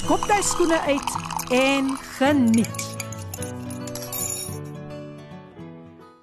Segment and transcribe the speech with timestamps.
[0.00, 1.10] skop jy skoene uit
[1.52, 2.84] en geniet.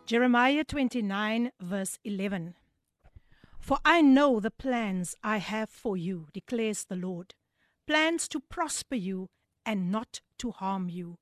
[0.10, 2.56] Jeremiah 29 verse 11
[3.60, 7.36] For I know the plans I have for you, declares the Lord.
[7.86, 9.30] Plans to prosper you
[9.64, 11.18] and not to harm you.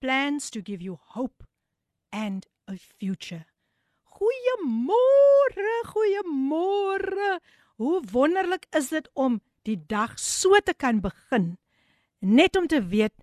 [0.00, 1.44] Plans to give you hope
[2.10, 3.44] and a future.
[4.16, 7.38] Goeiemôre, goeiemôre.
[7.76, 11.58] Hoe wonderlik is dit om die dag so te kan begin.
[12.18, 13.14] Net om te weet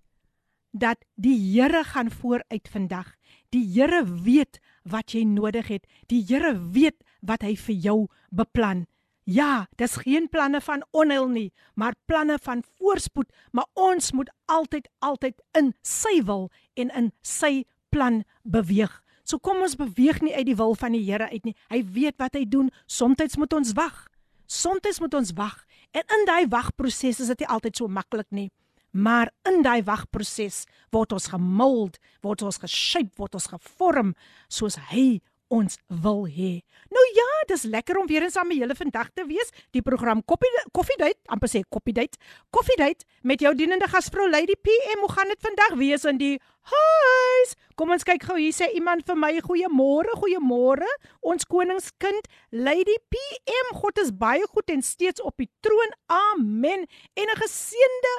[0.72, 3.16] dat die Here gaan vooruit vandag.
[3.50, 5.88] Die Here weet wat jy nodig het.
[6.08, 7.97] Die Here weet wat hy vir jou
[8.31, 8.86] beplan.
[9.25, 14.86] Ja, dis geen planne van onheil nie, maar planne van voorspoed, maar ons moet altyd
[15.00, 19.02] altyd in sy wil en in sy plan beweeg.
[19.25, 21.55] So kom ons beweeg nie uit die wil van die Here uit nie.
[21.73, 22.70] Hy weet wat hy doen.
[22.86, 24.05] Soms moet ons wag.
[24.45, 25.66] Soms moet ons wag.
[25.92, 28.52] En in daai wagproses is dit nie altyd so maklik nie.
[28.96, 30.64] Maar in daai wagproses
[30.96, 34.14] word ons gemold, word ons geshape, word ons gevorm
[34.48, 35.20] soos hy
[35.54, 36.64] ons wil hê.
[36.90, 39.52] Nou ja, dis lekker om weer eens saam met julle vandag te wees.
[39.76, 42.18] Die program Koffie Koffie Date, amper sê Koffie Date.
[42.56, 45.04] Koffie Date met jou dienende gasvrou Lady PM.
[45.04, 46.34] Hoe gaan dit vandag wees in die
[46.72, 47.56] huis?
[47.76, 50.90] Kom ons kyk gou hier sê iemand vir my goeiemôre, goeiemôre.
[51.22, 53.76] Ons koningskind Lady PM.
[53.82, 55.94] God is baie goed en steeds op die troon.
[56.08, 56.88] Amen.
[57.14, 58.16] En 'n geseënde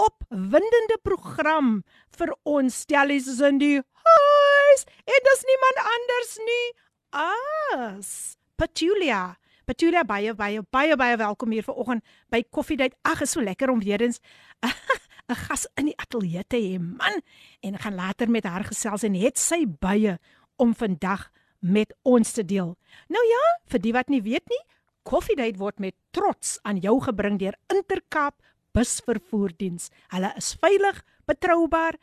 [0.00, 1.82] opwindende program
[2.16, 6.66] vir ons stellies in die huis en dis niemand anders nie
[7.12, 8.10] as
[8.56, 9.36] Petulia.
[9.66, 12.96] Petulia baie baie baie baie welkom hier vanoggend by Koffiedייט.
[13.06, 14.20] Ag, is so lekker om weer eens
[15.30, 17.22] 'n gas in die ateljee te hê, man.
[17.60, 20.18] En ek gaan later met haar gesels en het sy baie
[20.56, 21.30] om vandag
[21.60, 22.76] met ons te deel.
[23.08, 24.62] Nou ja, vir die wat nie weet nie,
[25.02, 28.38] Koffiedייט word met trots aan jou gebring deur Intercape
[28.77, 29.89] busvervoerdiens.
[30.13, 31.97] Hulle is veilig, betroubaar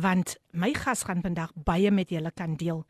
[0.00, 2.84] want my gas gaan vandag baie met julle kan deel.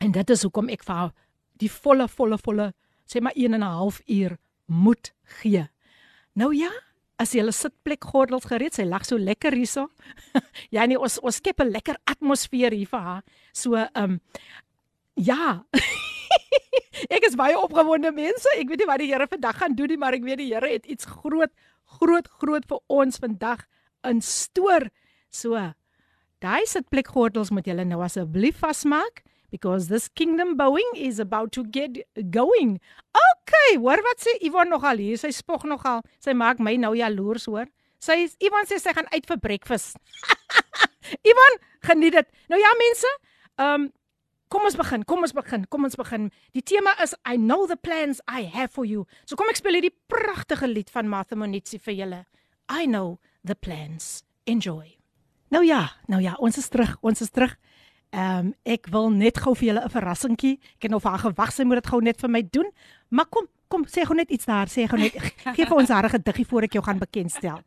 [0.00, 1.12] En dit is hoekom ek vir
[1.60, 2.72] die volle volle volle
[3.10, 5.68] sê maar 1 en 'n half uur moet gee.
[6.32, 6.70] Nou ja,
[7.18, 9.90] as jy 'n sitplek gordels gereed, sy lag so lekker hierso.
[10.74, 13.22] ja nee, ons ons skep 'n lekker atmosfeer hier vir haar.
[13.52, 14.20] So ehm um,
[15.14, 15.64] ja.
[17.16, 18.48] ek is baie opgewonde mense.
[18.56, 20.68] Ek weet nie wat die Here vandag gaan doen nie, maar ek weet die Here
[20.68, 21.52] het iets groot,
[21.98, 23.66] groot, groot vir ons vandag
[24.04, 24.88] in stoor.
[25.30, 25.56] So,
[26.40, 31.98] daai sitplekgordels moet julle nou asseblief vasmaak because this kingdom bowing is about to get
[32.30, 32.80] going.
[33.12, 35.18] Okay, hoor wat sê Ivan nogal hier.
[35.18, 36.04] Sy spog nogal.
[36.22, 37.66] Sy maak my nou jaloers hoor.
[38.00, 39.98] Sy Ivan sê sy gaan uit vir breakfast.
[41.30, 41.58] Ivan,
[41.90, 42.30] geniet dit.
[42.52, 43.16] Nou ja mense,
[43.58, 43.88] ehm um,
[44.50, 45.04] kom ons begin.
[45.06, 45.66] Kom ons begin.
[45.70, 46.30] Kom ons begin.
[46.56, 49.06] Die tema is I know the plans I have for you.
[49.26, 52.24] So kom ek speel hierdie pragtige lied van Martha Monitsi vir julle.
[52.70, 54.24] I know the plans.
[54.46, 54.99] Enjoy.
[55.50, 56.96] Nou ja, nou ja, ons is terug.
[57.00, 57.56] Ons is terug.
[58.10, 60.58] Ehm um, ek wil net gou vir julle 'n verrassingkie.
[60.78, 62.70] Ek het nou vir haar gewag sy moet dit gou net vir my doen.
[63.08, 64.66] Maar kom, kom sê gou net iets daar.
[64.66, 65.14] Sê gou net
[65.56, 67.62] gee vir ons haar gediggie voor ek jou gaan bekendstel.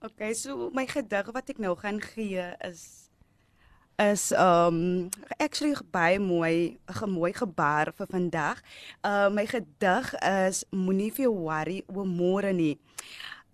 [0.00, 3.08] Okay, so my gedig wat ek nou gaan gee is
[3.98, 5.08] is um
[5.40, 8.62] actually baie mooi 'n mooi gebaar vir vandag.
[9.02, 12.78] Uh my gedig is moenie vir worry oor môre nie.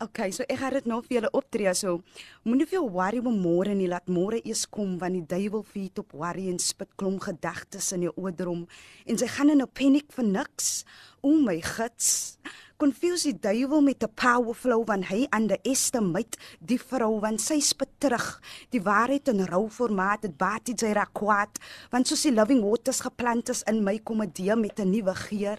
[0.02, 2.00] Okay, so ek gaan dit nou vir julle optree so.
[2.42, 6.16] Moenie veel worry oor môre nie, laat môre eers kom want die duiwel feed op
[6.18, 8.64] worry en spit klom gedagtes in jou oordrom
[9.06, 10.84] en sy gaan in 'n paniek vir niks.
[11.22, 12.38] O my gits.
[12.76, 17.88] Confuse die duiwel met 'n power flow van hy underestimate die vrou want sy spit
[17.98, 18.40] terug.
[18.70, 21.58] Die waarheid in rou formaat dit baat dit sy rakwat
[21.90, 25.58] want soos die loving waters geplant is in my komedie met 'n nuwe geur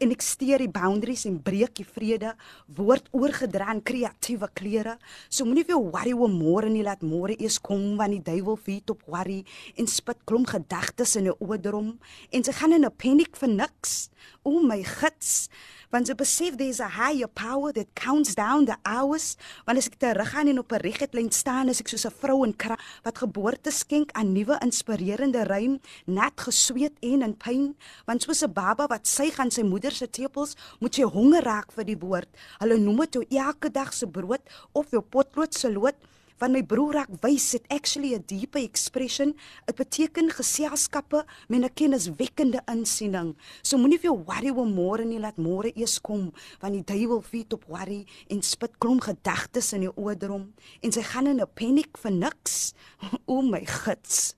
[0.00, 2.34] en ek steur die boundaries en breek die vrede.
[2.76, 4.96] Word oorgedra in kreatiewe kleure
[5.28, 6.84] so moenie veel worry oor môre nie.
[6.86, 9.42] Laat môre eers kom want die duiwel feed op worry
[9.78, 11.98] en spit klomp gedagtes in 'n oordrom.
[12.32, 14.10] En sy gaan in 'n paniek vir niks.
[14.44, 15.48] O my gits
[15.94, 19.36] want sy besef there's a higher power that counts down the hours.
[19.62, 22.18] Want as ek terug gaan en op 'n regte lyn staan as ek soos 'n
[22.18, 27.76] vrou in krag wat geboorte skenk aan nuwe inspirerende ruim net gesweet en in pyn
[28.06, 31.70] want soos 'n baba wat sy gaan sy moeder se tepels moet jy honger raak
[31.70, 32.28] vir die woord.
[32.58, 34.42] Hulle noem dit jou elke dag se brood
[34.72, 35.94] of jou potlood se lood
[36.38, 39.34] van my broer raak wys it actually a deeper expression.
[39.66, 43.36] Dit beteken geselskappe met 'n kenniswekkende insiening.
[43.62, 47.22] So moenie vir jou worry oor môre nie laat môre eers kom want die duiwel
[47.22, 51.46] feed op worry en spit klomp gedagtes in jou oordrom en sy gaan in 'n
[51.54, 52.74] paniek vir niks.
[53.26, 54.34] O my gits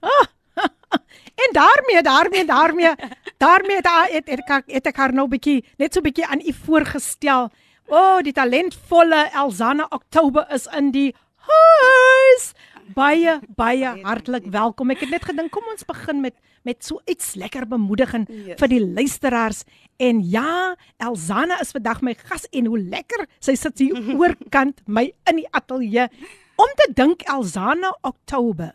[0.00, 0.26] ah,
[1.44, 2.94] en daarmee daarmee daarmee
[3.36, 6.52] daarmee daar het, het, het, het ek haar nou bietjie net so bietjie aan u
[6.52, 7.50] voorgestel.
[7.88, 11.14] O, oh, die talentvolle Elzana Oktober is in die
[11.52, 12.52] huis.
[12.96, 14.92] Baie baie hartlik welkom.
[14.94, 16.36] Ek het net gedink kom ons begin met
[16.66, 18.58] met so iets lekker bemoedigend yes.
[18.60, 19.62] vir die luisteraars.
[19.96, 25.06] En ja, Elzana is vandag my gas en hoe lekker sy sit hier oorkant my
[25.30, 26.10] in die ateljee.
[26.58, 28.74] Om te dink Elzana Oktober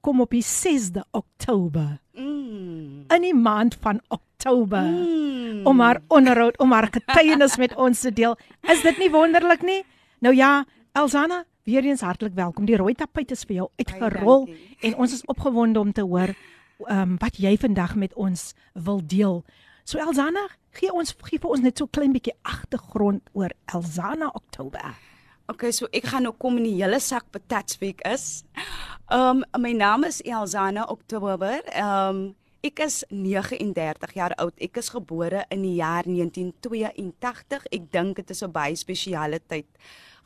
[0.00, 2.00] kom op die 6de Oktober.
[2.16, 3.04] Mm.
[3.08, 4.82] In die maand van Oktober.
[4.82, 5.66] Mm.
[5.66, 8.36] Om haar onderhoud, om haar getuienis met ons te deel.
[8.72, 9.82] Is dit nie wonderlik nie?
[10.24, 12.64] Nou ja, Elzana, Weer eens hartlik welkom.
[12.66, 14.48] Die rooi tapuit is vir jou uitgerol
[14.82, 18.98] en ons is opgewonde om te hoor ehm um, wat jy vandag met ons wil
[19.06, 19.44] deel.
[19.84, 24.96] So Elzana, gee ons gee vir ons net so klein bietjie agtergrond oor Elzana Oktober.
[25.52, 28.42] Okay, so ek gaan nou kom in die hele sak patats week is.
[29.06, 31.62] Ehm um, my naam is Elzana Oktober.
[31.70, 32.20] Ehm um,
[32.66, 34.58] ek is 39 jaar oud.
[34.58, 37.70] Ek is gebore in die jaar 1982.
[37.70, 39.70] Ek dink dit is 'n baie spesiale tyd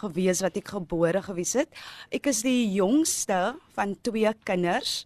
[0.03, 1.69] gewees wat ek gebore gewees het.
[2.11, 5.05] Ek is die jongste van twee kinders.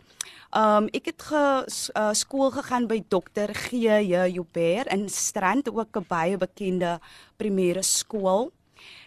[0.57, 5.97] Um ek het ge uh, skool gegaan by dokter G J Joubert in Strand, ook
[5.97, 7.00] 'n baie bekende
[7.37, 8.52] primêre skool.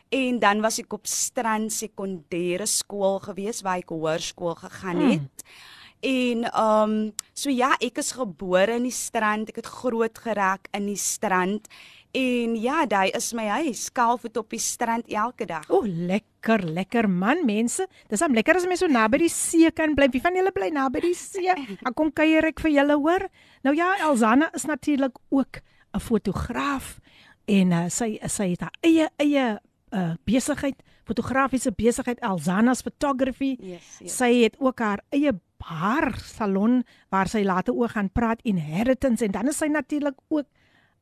[0.09, 5.09] En dan was ek op Strand sekondêre skool gewees waar ek hoërskool gegaan hmm.
[5.09, 5.43] het.
[5.43, 5.79] Hmm.
[6.01, 6.93] En um
[7.33, 9.49] so ja, ek is gebore in die Strand.
[9.49, 11.69] Ek het groot geraak in die Strand
[12.11, 15.63] En ja, daai is my huis, skaalvoet op die strand elke dag.
[15.71, 17.87] O, lekker, lekker man, mense.
[18.11, 20.09] Dis hom lekker as mense so naby die see kan bly.
[20.11, 21.47] Wie van julle bly naby die see?
[21.87, 23.27] Ek kom kuier ek vir julle hoor.
[23.63, 25.61] Nou ja, Elzana is natuurlik ook
[25.93, 26.99] 'n fotograaf
[27.47, 29.59] en uh, sy sy het haar eie eie
[29.91, 33.57] uh, besigheid, fotografiese besigheid Elzana's Photography.
[33.59, 34.17] Yes, yes.
[34.17, 39.31] Sy het ook haar eie haar salon waar sy later ook gaan praat inheritance en
[39.31, 40.47] dan is sy natuurlik ook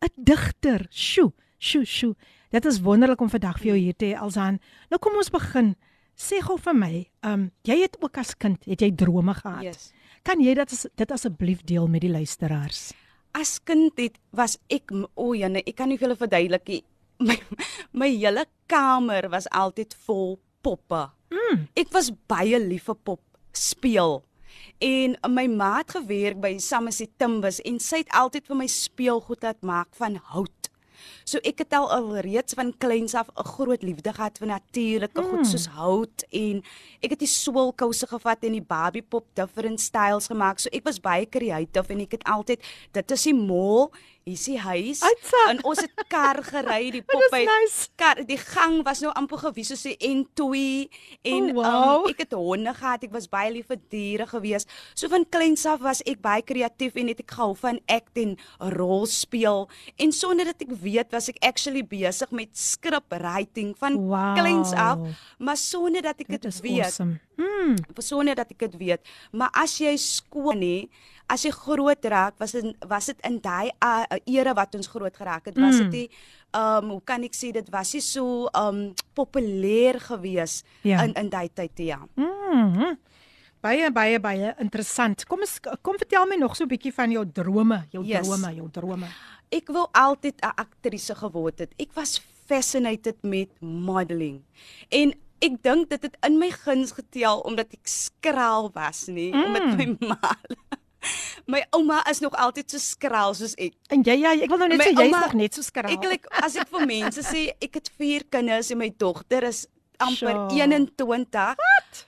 [0.02, 0.88] 'n digter.
[0.90, 2.16] Sjoe, sjoe, sjoe.
[2.50, 4.60] Dit is wonderlik om vandag vir jou hier te hê, Alsan.
[4.90, 5.76] Nou kom ons begin.
[6.20, 9.64] Sê gou vir my, ehm um, jy het ook as kind, het jy drome gehad?
[9.64, 9.92] Yes.
[10.24, 12.92] Kan jy dit dit asseblief deel met die luisteraars?
[13.32, 16.84] As kind het was ek o, oh nee, ek kan nie julle verduidelik nie.
[17.28, 17.36] My
[17.92, 21.10] my hele kamer was altyd vol poppe.
[21.30, 21.68] Mm.
[21.76, 23.22] Ek was baie lief vir pop
[23.54, 24.22] speel.
[24.80, 29.44] En my ma het gewerk by Somerset Timbers en sy het altyd vir my speelgoed
[29.44, 30.70] laat maak van hout.
[31.30, 35.28] So ek het al alreeds van kleins af 'n groot liefde gehad vir natuurlike mm.
[35.30, 36.64] goed soos hout en
[37.02, 40.60] ek het die swolkouse gevat en die Barbie pop different styles gemaak.
[40.60, 43.92] So ek was baie creative en ek het altyd dit is die mall
[44.30, 45.42] hier is die huis Uitsa.
[45.52, 47.90] en ons het kar gery die pop uit nice.
[48.00, 50.62] kar die gang was nou amper gewies soos die N2
[51.34, 52.06] en Oh, wow.
[52.06, 55.66] um, ek het honde gehad ek was baie lief vir diere gewees so van kleins
[55.70, 58.36] af was ek baie kreatief en het ek gehou van act en
[58.78, 59.68] rolspeel
[59.98, 64.36] en sonder dat ek weet was ek actually besig met script writing van Wow.
[64.38, 65.02] kleins af
[65.40, 67.20] maar sonder dat ek Dit weet awesome.
[67.40, 67.76] Mm.
[68.04, 69.02] sonder dat ek dit weet.
[69.32, 70.90] Maar as jy skool nie,
[71.30, 75.16] as jy groot raak, was dit was dit in daai uh, era wat ons groot
[75.16, 75.92] geraak het, was dit Mm.
[75.92, 76.10] nie
[76.58, 81.04] um hoe kan ek sê dit was nie so um populêr gewees Ja.
[81.04, 82.00] in in daai tyd ja.
[82.16, 82.98] Mm.
[83.62, 85.26] Baie baie baie interessant.
[85.28, 88.28] Kom eens kom vertel my nog so 'n bietjie van jou drome, jou Yes.
[88.28, 89.08] drome, jou drome.
[89.52, 91.74] Ek wou altyd 'n aktrise geword het.
[91.78, 94.42] Ek was fascinated met modeling.
[94.90, 99.44] En ek dink dit het in my guns getel omdat ek skraal was nie, mm.
[99.46, 100.36] omdat my ma
[101.50, 103.74] My ouma is nog altyd so skraal soos ek.
[103.90, 105.96] En jy ja, ek wil nou net My sê jy's nog net so skraal.
[105.96, 109.64] Ek like, as ek vir mense sê ek het 4 kinders en my dogter is
[109.98, 110.60] amper Sjoe.
[110.60, 111.58] 21.
[111.64, 112.04] Wat?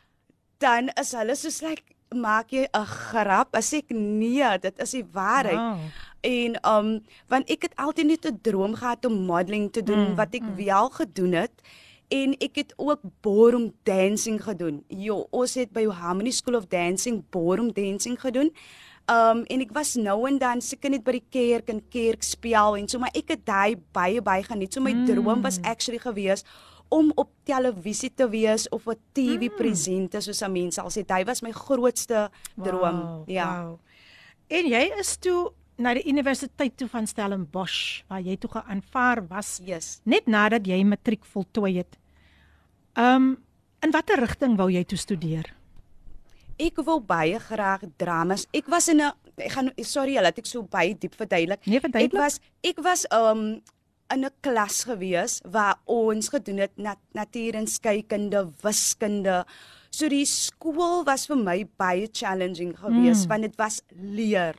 [0.62, 5.06] Dan is hulle soos like maak jy 'n grap as ek nee, dit is die
[5.14, 5.58] waarheid.
[5.58, 5.80] Wow.
[6.22, 6.90] En um
[7.28, 10.44] want ek het altyd net 'n droom gehad om modeling te doen mm, wat ek
[10.44, 10.56] mm.
[10.56, 11.56] wel gedoen het.
[12.12, 14.84] En ek het ook ballroom dancing gedoen.
[14.88, 18.52] Jo, ons het by Harmony School of Dancing ballroom dancing gedoen.
[19.12, 22.78] Um en ek was nou en dan seker net by die kerk en kerk speel
[22.80, 24.74] en so maar ek het daai baie baie geniet.
[24.74, 25.08] So my mm.
[25.10, 26.46] droom was actually gewees
[26.92, 29.58] om op televisie te wees of 'n TV mm.
[29.58, 31.04] presenter soos 'n mens sal sê.
[31.04, 33.00] Dit was my grootste droom.
[33.02, 33.64] Wow, ja.
[33.64, 33.80] Wow.
[34.48, 39.60] En jy is toe na die universiteit toe van Stellenbosch waar jy toe geaanvaar was
[39.64, 40.00] Yes.
[40.04, 41.98] net nadat jy matriek voltooi het.
[42.96, 43.38] Um
[43.82, 45.61] in watter rigting wou jy toe studeer?
[46.62, 48.46] Ek wou baie graag dramas.
[48.54, 51.66] Ek was in 'n ek gaan sorry laat ek so baie diep verduidelik.
[51.66, 52.22] Nee, Ek verduidelik.
[52.22, 53.62] was ek was um
[54.14, 59.46] in 'n klas gewees waar ons gedoen het nat natuur en skeikunde, wiskunde.
[59.90, 63.30] So die skool was vir my baie challenging geweest mm.
[63.30, 64.56] want dit was leer.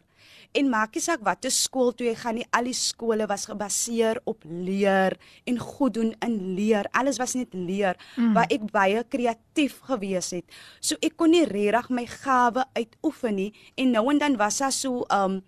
[0.52, 4.20] En maak nie saak watter skool toe jy gaan nie, al die skole was gebaseer
[4.28, 5.16] op leer
[5.48, 6.88] en goed doen in leer.
[6.92, 8.34] Alles was net leer mm.
[8.36, 10.44] waar ek baie kreatief gewees het.
[10.80, 14.76] So ek kon nie regtig my gawe uitoefen nie en nou en dan was daar
[14.76, 15.40] so um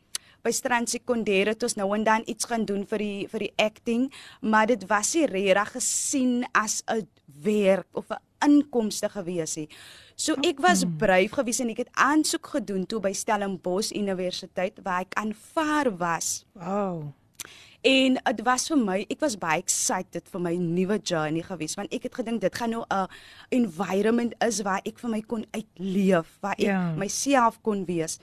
[0.44, 3.52] by Strand Sekondêre het ons nou en dan iets gaan doen vir die vir die
[3.64, 4.10] acting,
[4.44, 7.08] maar dit was nie regtig gesien as 'n
[7.44, 9.68] werk of 'n inkomste gewees nie.
[10.16, 15.02] So ek was braaf gewees en ek het aansoek gedoen toe by Stellenbosch Universiteit waar
[15.02, 16.44] ek aanvaar was.
[16.54, 17.08] Wow.
[17.84, 21.92] En dit was vir my, ek was baie excited vir my nuwe journey gewees want
[21.92, 23.08] ek het gedink dit gaan nou 'n
[23.50, 26.94] environment is waar ek vir my kon uitleef, waar ek Ja.
[26.96, 28.18] myself kon wees.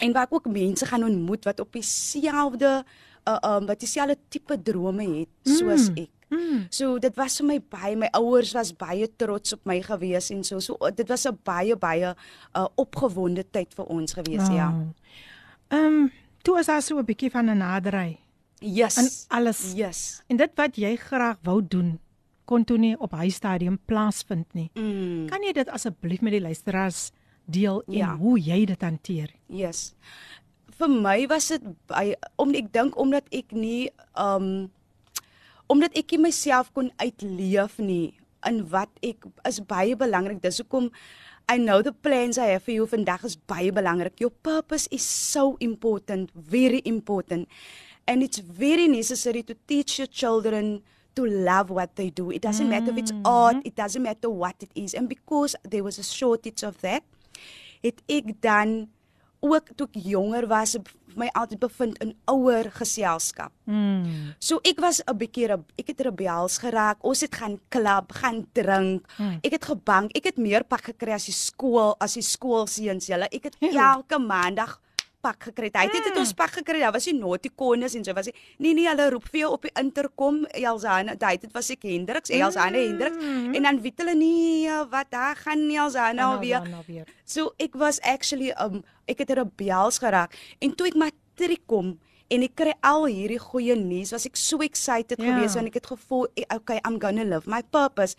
[0.00, 2.84] En waar ek ook mense gaan ontmoet wat op dieselfde
[3.26, 5.28] uh um wat dieselfde tipe drome het
[5.58, 5.96] soos Mm.
[5.98, 6.10] ek.
[6.30, 6.66] Mm.
[6.70, 10.44] So dit was vir my baie my ouers was baie trots op my gewees en
[10.44, 12.14] so so dit was 'n baie baie
[12.54, 14.70] uh opgewonde tyd vir ons gewees ja.
[14.72, 14.92] Wow.
[15.70, 16.10] Um
[16.42, 18.18] toe is daar so 'n bietjie van 'n naderry
[18.60, 18.96] Yes.
[18.96, 19.72] in alles.
[19.74, 20.22] Yes.
[20.28, 21.98] En dit wat jy graag wou doen,
[22.44, 24.70] kon toe nie op hy stadium plaasvind nie.
[24.74, 25.26] Mm.
[25.28, 27.10] Kan jy dit asseblief met die luisteraars
[27.44, 28.16] deel en Ja.
[28.16, 29.30] hoe jy dit hanteer?
[29.46, 29.94] Yes.
[30.76, 31.62] Vir my was dit
[32.36, 34.68] om ek dink omdat ek nie um
[35.72, 38.14] omdat ek nie myself kon uitleef nie
[38.46, 40.42] in wat ek is baie belangrik.
[40.42, 40.90] Dis hoekom
[41.48, 44.18] I know the plans I have for you vandag is baie belangrik.
[44.20, 47.48] Your purpose is so important, very important.
[48.06, 50.82] And it's very necessary to teach your children
[51.14, 52.30] to love what they do.
[52.30, 54.94] It doesn't matter if it's art, it doesn't matter what it is.
[54.94, 57.02] And because there was a shortage of that,
[57.82, 58.88] het ek dan
[59.48, 60.76] ook toe ek jonger was
[61.16, 63.52] my altyd bevind in ouer geselskap.
[63.64, 64.36] Mm.
[64.38, 65.48] So ek was 'n bietjie
[65.78, 66.98] ek het rebels geraak.
[67.00, 69.06] Ons het gaan klub, gaan drink.
[69.16, 69.38] Hmm.
[69.42, 70.16] Ek het gebank.
[70.16, 73.28] Ek het meer pak gekry as die skool, as die skoolseuns julle.
[73.32, 74.80] Ek het elke maandag
[75.26, 75.70] pak gekry.
[75.74, 76.80] Hy het dit ons pak gekry.
[76.84, 78.34] Daar was die naughty en so was hy.
[78.58, 80.44] Nee nee, hulle roep vir jou op die interkom.
[80.54, 83.16] Elsana, daai dit was ek Hendriks, Elsana Hendriks.
[83.56, 86.62] En dan weet hulle nie wat daar gaan Elsana alweer.
[86.70, 87.06] Nou weer.
[87.24, 91.94] So ek was actually um ek het rebels geraak en toe ek matriek kom
[92.32, 95.24] en ek kry al hierdie goeie nuus was ek so excited Ja.
[95.24, 95.36] yeah.
[95.38, 98.18] geweest want ek het gevoel okay I'm going to live my purpose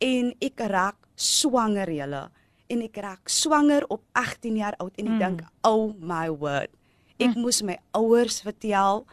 [0.00, 2.26] en ek raak swanger julle
[2.68, 5.18] en ek raak swanger op 18 jaar oud en ek Mm.
[5.18, 6.70] dink, "Oh my word."
[7.18, 9.06] Ek moes my ouers vertel.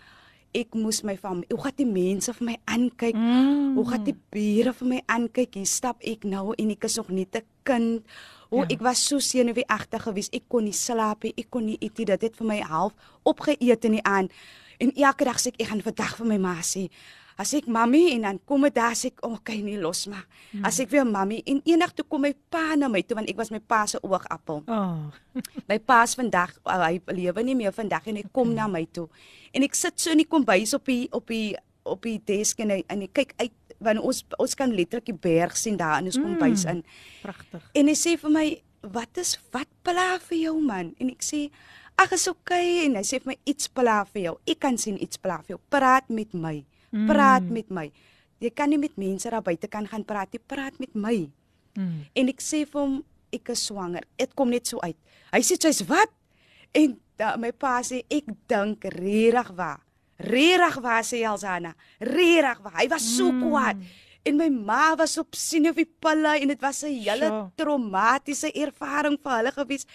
[0.54, 3.16] Ek moes my familie, hoe gaan die mense vir my aankyk?
[3.16, 3.74] Mm.
[3.76, 5.54] Hoe gaan die bure vir my aankyk?
[5.56, 8.04] Hier stap ek nou en ek is nog net 'n kind.
[8.50, 8.66] Hoe Ja.
[8.70, 8.76] ja.
[8.76, 10.34] ek was so senuweeagtig geweest.
[10.34, 11.34] Ek kon nie slaap nie.
[11.38, 12.06] Ek kon nie eet nie.
[12.06, 12.94] Dit het vir my half
[13.26, 14.32] opgeëet in die aand.
[14.80, 16.90] En elke dag sê ek ek gaan vandag vir my ma sê.
[17.38, 20.26] As ek mami en dan kom dit daar sê ek, "O, oh, nie los maar."
[20.52, 20.66] Hmm.
[20.66, 23.38] As ek weer mami en eendag toe kom my pa na my toe want ek
[23.38, 24.64] was my pa se oogappel.
[24.74, 25.12] Oh.
[25.68, 29.08] My pa's vandag, uh, hy lewe nie meer vandag en hy kom na my toe.
[29.54, 32.70] En ek sit so in die kombuis op die op die op die desk en
[32.70, 36.10] hy en ek kyk uit want ons ons kan letterlik die berg sien daar in
[36.12, 36.84] ons kombuis in.
[37.24, 37.66] Pragtig.
[37.74, 38.48] En hy sê vir my,
[38.82, 41.50] "Wat is wat pla vir jou man?" En ek sê,
[41.98, 44.38] "Ag, is okay." En hy sê vir my, "Iets pla vir jou.
[44.48, 45.60] Ek kan sien iets pla vir jou.
[45.70, 46.66] Praat met my.
[46.94, 47.54] Praat Mm.
[47.54, 47.92] met my.
[48.40, 50.42] Jy kan nie met mense daar buite kan gaan praat nie.
[50.48, 51.30] Praat met my."
[51.74, 52.06] Mm.
[52.14, 54.04] En ek sê vir hom ek is swanger.
[54.18, 54.96] Dit kom net so uit.
[55.32, 56.10] Hy sê jy's wat?
[56.74, 59.80] En da, my pa sê ek dink regtig waar.
[60.20, 61.74] Regtig waar sê Elsana.
[62.00, 62.78] Regtig waar.
[62.82, 63.42] Hy was so Mm.
[63.42, 63.78] kwaad.
[64.26, 67.52] En my ma was op senuweepille en dit was 'n hele Sjoe.
[67.56, 69.86] traumatiese ervaring vir hulle gewees.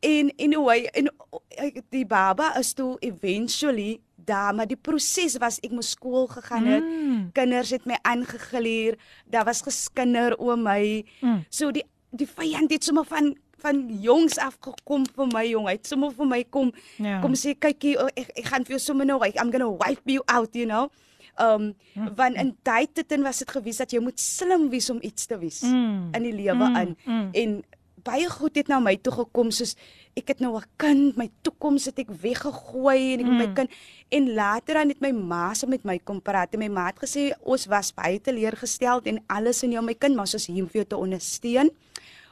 [0.00, 1.10] En en
[1.48, 6.66] eh, die baba is toe eventually daar, maar die proses was ek moes skool gegaan
[6.66, 6.84] het.
[6.84, 7.30] Mm.
[7.32, 8.96] Kinders het my aangegluur.
[9.30, 11.04] Daar was geskinder oor my.
[11.20, 11.44] Mm.
[11.50, 15.66] So die die vyand het sommer van van jongs af gekom vir my jong.
[15.68, 17.20] Hy het sommer vir my kom Ja.
[17.20, 20.08] kom sê kykie oh, ek ek gaan vir jou sommer nou I'm going to wipe
[20.10, 20.90] you out, you know.
[21.38, 21.74] Um
[22.16, 25.38] want in tyd dit was dit gewys dat jy moet slim wees om iets te
[25.38, 26.08] wees Mm.
[26.14, 26.96] in die lewe Mm, in.
[27.06, 27.28] mm.
[27.32, 27.62] En
[28.04, 29.76] baie goed het na my toe gekom soos
[30.18, 33.38] ek het nou 'n kind, my toekoms het ek weggegooi en ek mm.
[33.38, 33.70] my kind
[34.10, 36.98] en later dan het my ma se met my kom praat en my ma het
[36.98, 40.62] gesê ons was baie teleurgesteld en alles in jou my kind maar ons is hier
[40.62, 41.70] om vir jou te ondersteun.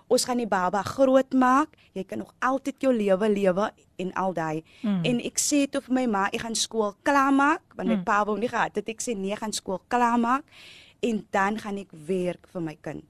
[0.09, 1.69] Ons gaan die baba groot maak.
[1.93, 4.65] Jy kan nog altyd jou lewe lewe en al daai.
[4.83, 5.05] Mm.
[5.05, 8.05] En ek sê toe vir my ma, ek gaan skool klaarmaak want my Mm.
[8.05, 10.45] pa wou nie gehad het ek sê nee, gaan skool klaarmaak
[11.03, 13.05] en dan gaan ek werk vir my kind.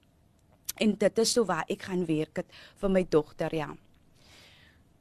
[0.79, 3.69] En dit is so waar ek gaan werk het vir my dogter, ja.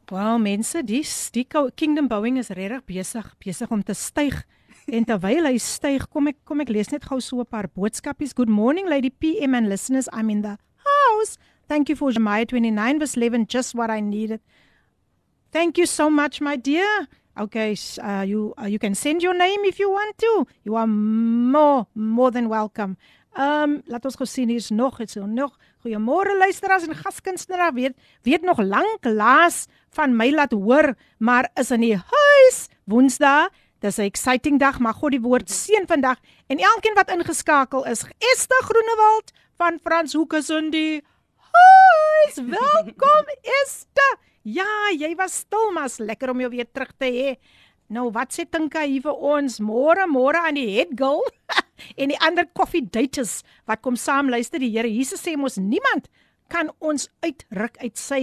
[0.08, 1.44] Wow, mense, die die
[1.76, 4.44] Kingdom Bowing is regtig besig besig om te styg.
[4.88, 8.32] En terwyl hy styg, kom ek kom ek lees net gou so 'n paar boodskapies.
[8.32, 10.08] Good morning Lady PM and listeners.
[10.12, 11.36] I'm in the house.
[11.68, 14.40] Thank you for Jeremiah 29 verse 11 just what I needed.
[15.52, 17.06] Thank you so much my dear.
[17.38, 20.46] Okay, uh, you uh, you can send your name if you want to.
[20.64, 22.96] You are more more than welcome.
[23.36, 25.58] Um, laat ons gou sien hier's nog iets nog.
[25.84, 27.74] Goeiemôre luisteraars en gaskunstenaars.
[27.74, 33.48] Weet weet nog lank laas van my laat hoor, maar is in die huis Woensdae.
[33.78, 38.02] Dis 'n exciting dag, maar God die woord seën vandag en elkeen wat ingeskakel is.
[38.18, 41.02] Esther Groenewald van Frans Hoek is in die
[41.36, 42.34] huis.
[42.34, 43.24] Welkom
[43.62, 44.18] Esther.
[44.42, 47.36] Ja, jy was stil, maar is lekker om jou weer terug te hê.
[47.88, 49.60] Nou, wat sê Tinka hier vir ons?
[49.60, 51.22] Môre, môre aan die head girl
[51.96, 54.60] en die ander coffee daters wat kom saam luister.
[54.62, 56.08] Die Here Jesus sê mos niemand
[56.48, 58.22] kan ons uitruk uit sy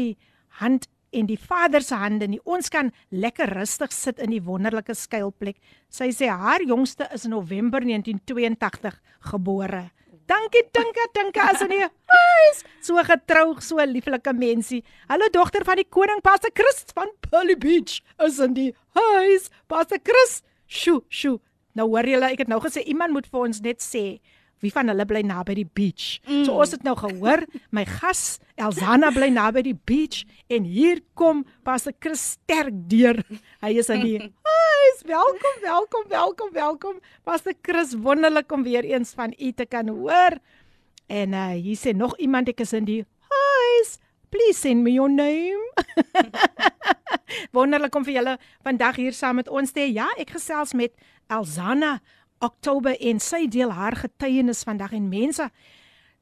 [0.62, 2.42] hand en die Vader se hande nie.
[2.44, 5.60] Ons kan lekker rustig sit in die wonderlike skuilplek.
[5.90, 9.00] Sy sê haar jongste is in November 1982
[9.32, 9.86] gebore.
[10.26, 12.64] Dankie Tinka, Tinka is in huis.
[12.82, 14.82] So getrou, so lieflike mensie.
[15.08, 19.52] Hallo dogter van die koning Pastor Chris van Pearly Beach is in die huis.
[19.70, 21.38] Pastor Chris, sjo, sjo.
[21.76, 24.06] Nou hoor julle, ek het nou gesê iemand moet vir ons net sê
[24.64, 26.22] wie van hulle bly naby die beach.
[26.26, 26.46] Mm.
[26.48, 27.44] So ons het nou gehoor,
[27.76, 33.20] my gas Elzana bly naby die beach en hier kom Pastor Chris sterk deur.
[33.64, 34.18] Hy is in die
[34.50, 35.04] huis.
[35.06, 37.02] Welkom, welkom, welkom, welkom.
[37.28, 40.40] Pastor Chris, wonderlik om weer eens van u te kan hoor.
[41.12, 43.98] En uh hier sê nog iemand ek is in die huis.
[44.32, 45.60] Please send me your name.
[47.56, 49.92] Wonderlik om vir julle vandag hier saam met ons te hê.
[49.96, 50.94] Ja, ek gesels met
[51.32, 52.00] Elzana
[52.44, 55.50] Oktober en sy deel haar getuienis vandag en mense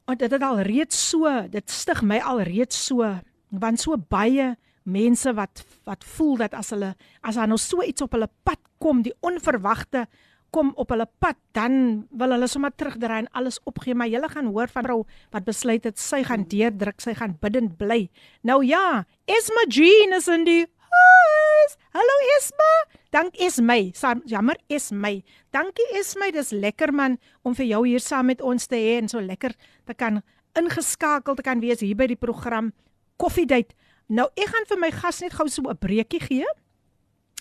[0.03, 3.07] want dit het al reeds so, dit stig my al reeds so
[3.53, 6.91] want so baie mense wat wat voel dat as hulle
[7.23, 10.07] as daar nou so iets op hulle pad kom, die onverwagte
[10.53, 14.51] kom op hulle pad, dan wil hulle sommer terugdraai en alles opgee, maar jy gaan
[14.53, 14.99] hoor van vrou
[15.33, 18.05] wat besluit het sy gaan deurdruk, sy gaan bidend bly.
[18.45, 20.65] Nou ja, Esma Jean is in die
[20.97, 21.75] huis.
[21.93, 22.71] Hallo Esma.
[23.13, 23.91] Dank Esmy.
[23.95, 25.23] Sam- Jammer Esmy.
[25.53, 29.07] Dankie Esmy, dis lekker man om vir jou hier saam met ons te hê en
[29.11, 29.53] so lekker
[29.85, 30.21] te kan
[30.57, 32.71] ingeskakel te kan wees hier by die program
[33.17, 33.73] Coffee Date.
[34.09, 36.45] Nou ek gaan vir my gas net gou so 'n breekie gee.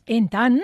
[0.07, 0.61] En dan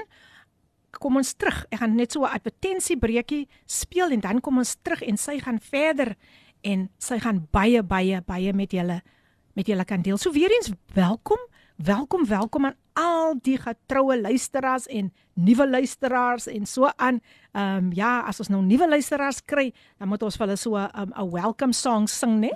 [0.98, 1.64] kom ons terug.
[1.70, 5.58] Ek gaan net so 'n advertensiebreekie speel en dan kom ons terug en sy gaan
[5.60, 6.16] verder
[6.64, 9.02] en sy gaan baie baie baie met julle
[9.54, 10.16] met julle kan deel.
[10.18, 11.38] So weer eens welkom.
[11.78, 17.20] Welkom, welkom aan al die getroue luisteraars en nuwe luisteraars en so aan.
[17.52, 20.74] Ehm um, ja, as ons nou nuwe luisteraars kry, dan moet ons vir hulle so
[20.74, 22.50] 'n um, 'n welcome song sing, né?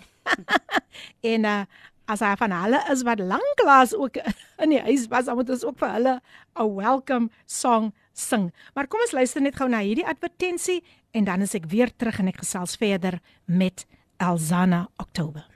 [1.32, 1.62] en uh
[2.06, 4.16] as hy van hulle is wat lanklaas ook
[4.58, 6.20] in die huis was, dan moet ons ook vir hulle
[6.58, 8.50] 'n welcome song sing.
[8.74, 10.82] Maar kom ons luister net gou na hierdie advertensie
[11.12, 13.86] en dan is ek weer terug en ek gesels verder met
[14.18, 15.51] Elzana Oktober.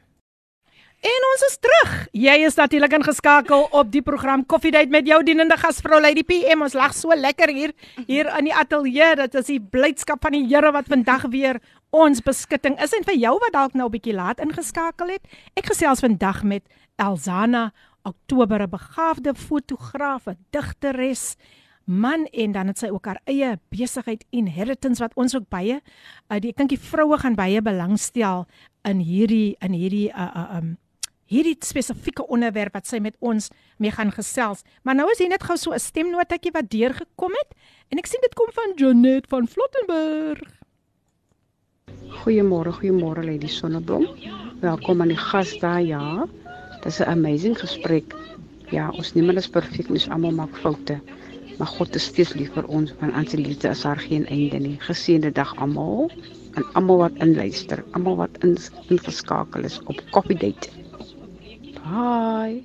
[1.07, 1.91] En ons is terug.
[2.17, 6.65] Jy is natuurlik ingeskakel op die program Coffee Date met jou dienende gasvrou Lady PM.
[6.67, 7.75] Ons lag so lekker hier
[8.09, 9.13] hier in die ateljee.
[9.21, 11.61] Dit is die blydskap van die Here wat vandag weer
[11.95, 15.23] ons beskutting is en vir jou wat dalk nou 'n bietjie laat ingeskakel het.
[15.55, 16.65] Ek gesels vandag met
[16.99, 21.37] Elzana Oktober, 'n begaafde fotograaf, 'n digteres,
[21.85, 25.81] man en dan het sy ook haar eie besigheid Inheritance wat ons ook baie
[26.31, 28.47] uh, die ek dink die vroue gaan baie belangstel
[28.83, 30.77] in hierdie in hierdie uh, uh um
[31.27, 33.51] hierdie spesifieke onderwerp wat sy met ons
[33.83, 34.63] mee gaan gesels.
[34.83, 37.51] Maar nou is hier net gou so 'n stemnotetjie wat deurgekom het
[37.91, 40.53] en ek sien dit kom van Jonet van Flottenburg.
[42.23, 44.07] Goeiemôre, goeiemôre Lady Sonneblom.
[44.61, 46.27] Welkom aan die gas daar ja.
[46.83, 48.15] Dis 'n amazing gesprek.
[48.71, 51.01] Ja, ons niemand is perfek, ons almal maak foute.
[51.59, 54.59] Maar God is steeds lief vir ons want aan sy liefde is daar geen einde
[54.59, 54.77] nie.
[54.81, 56.11] Geseënde dag almal
[56.55, 58.45] en almal wat inluister, almal wat
[58.89, 60.86] ingeskakel is op Coffee Date.
[61.87, 62.65] Hi.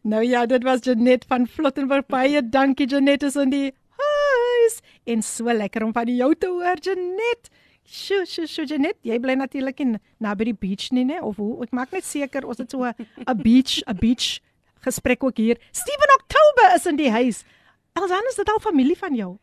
[0.00, 2.06] Nou ja, dit was Janet van Flottenburg.
[2.06, 4.78] Baie dankie Janet is in die huis.
[5.04, 7.50] En so lekker om van jou te hoor Janet.
[7.84, 11.20] Sjoe, sjoe, sjoe Janet, jy bly natuurlik in naby die beach nie, né?
[11.22, 11.52] Of hoe?
[11.66, 14.40] Ek maak net seker ons het so 'n beach, 'n beach
[14.80, 15.60] gesprek ook hier.
[15.70, 17.44] Steven Oktober is in die huis.
[17.92, 19.36] Alsaans is dit al familie van jou.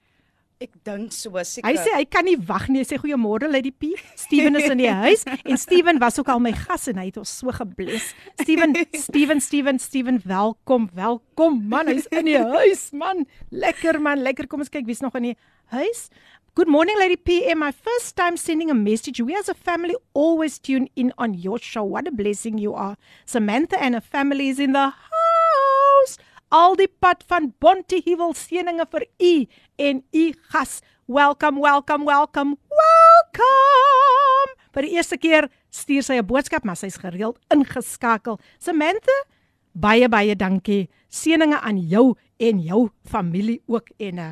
[0.62, 1.66] Ek dink so seker.
[1.66, 2.84] Hy sê hy kan nie wag nie.
[2.84, 3.94] Hy sê goeiemôre Lady P.
[4.20, 7.18] Steven is in die huis en Steven was ook al my gas en hy het
[7.22, 8.12] ons so gebless.
[8.42, 11.92] Steven, Steven, Steven, Steven, welkom, welkom man.
[11.92, 13.26] Hy's in die huis man.
[13.52, 14.48] Lekker man, lekker.
[14.48, 15.36] Kom ons kyk wie's nog in die
[15.74, 16.08] huis.
[16.56, 17.50] Good morning Lady P.
[17.50, 19.20] And my first time sending a message.
[19.20, 21.84] We as a family always tune in on your show.
[21.84, 22.96] What a blessing you are.
[23.26, 24.94] Samantha and her family is in the
[26.54, 29.34] al die pad van Bonteheuwel seëninge vir u
[29.82, 30.82] en u gas.
[31.10, 32.58] Welcome, welcome, welcome.
[32.70, 34.54] Welcome.
[34.74, 38.40] Vir die eerste keer stuur sy 'n boodskap, maar sy's gereeld ingeskakel.
[38.60, 39.18] Samantha,
[39.74, 40.90] baie baie dankie.
[41.10, 44.32] Seëninge aan jou en jou familie ook en uh,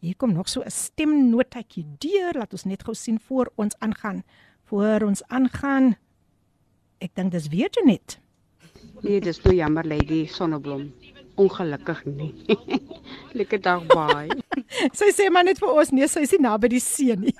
[0.00, 2.34] hier kom nog so 'n stemnotetjie deur.
[2.34, 4.24] Laat ons net gou sien voor ons aangaan.
[4.64, 5.96] Voor ons aangaan.
[6.98, 8.18] Ek dink dis weer net.
[9.02, 10.92] Nee, dis nou jammer lady Sonneblom
[11.34, 12.32] ongelukkig nie.
[13.38, 14.34] Lekker dag baie.
[14.98, 17.34] sy sê maar net vir ons nee, sy is nie naby die see nie.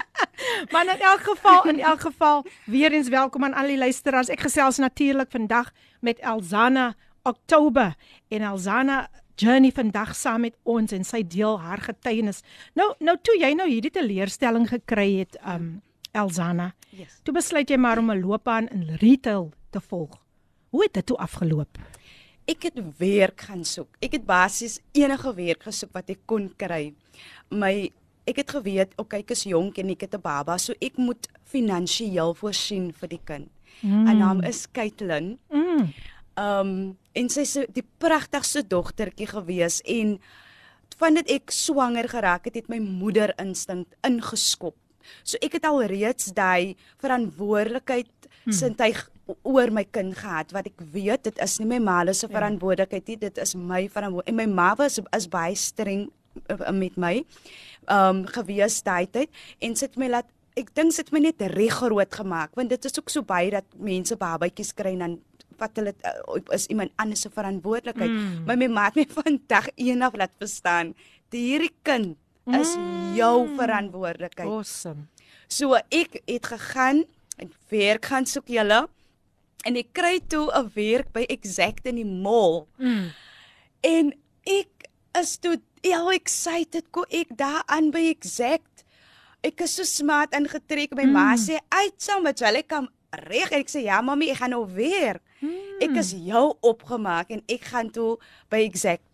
[0.72, 4.32] maar in elk geval, in elk geval, weer eens welkom aan al die luisteraars.
[4.32, 7.94] Ek gesels natuurlik vandag met Elzana Oktober
[8.28, 9.06] en Elzana
[9.40, 12.42] journey vandag saam met ons en sy deel haar getuienis.
[12.76, 15.80] Nou nou toe jy nou hierdie teleurstelling gekry het, um
[16.12, 16.72] Elzana.
[16.90, 17.20] Yes.
[17.22, 20.18] Toe besluit jy maar om 'n loopbaan in retail te volg.
[20.70, 21.78] Hoe het dit toe afgeloop?
[22.48, 23.96] Ek het werk gaan soek.
[24.02, 26.92] Ek het basies enige werk gesoek wat ek kon kry.
[27.50, 27.90] My
[28.28, 31.28] ek het geweet, okay, ek is jonk en ek het 'n baba, so ek moet
[31.44, 33.50] finansiëel voorsien vir die kind.
[33.82, 34.06] Mm.
[34.06, 35.38] En naam is Kaitlyn.
[35.50, 35.92] Mm.
[36.36, 40.20] Um en sy is die pragtigste dogtertjie gewees en
[41.00, 44.76] van dit ek swanger geraak het, het my moeder instink ingeskop.
[45.24, 48.10] So ek het al reeds daai verantwoordelikheid
[48.44, 48.52] hmm.
[48.52, 49.10] sintuig
[49.42, 52.32] oor my kind gehad wat ek weet dit is nie my ma se ja.
[52.34, 56.08] verantwoordelikheid nie dit is my verantwoordelikheid en my ma was is baie streng
[56.48, 57.24] uh, met my
[57.90, 62.14] um gewees daai tyd en sit my laat ek dink sit my net reg groot
[62.20, 65.18] gemaak want dit is ook so baie dat mense babatjies kry en dan
[65.60, 68.44] wat hulle uh, is iemand anders se verantwoordelikheid mm.
[68.48, 70.94] maar my ma het my van dag 1 af laat verstaan
[71.34, 72.16] die hierdie kind
[72.50, 73.14] is mm.
[73.18, 75.06] jou verantwoordelikheid awesome
[75.50, 77.04] so ek het gegaan
[77.40, 78.86] en werk gaan soek julle
[79.66, 82.68] en ek kry toe 'n werk by Exact in die mall.
[82.78, 83.10] Mm.
[83.80, 84.12] En
[84.44, 84.88] ek
[85.20, 88.84] is toe heel excited ko ek daar aan by Exact.
[89.42, 90.92] Ek is so smart ingetrek.
[90.94, 91.12] My mm.
[91.12, 94.66] ma sê, "Uit saam met julle kom reg." Ek sê, "Ja, mami, ek gaan nou
[94.66, 95.80] werk." Mm.
[95.80, 98.18] Ek is jou opgemaak en ek gaan toe
[98.50, 99.09] by Exact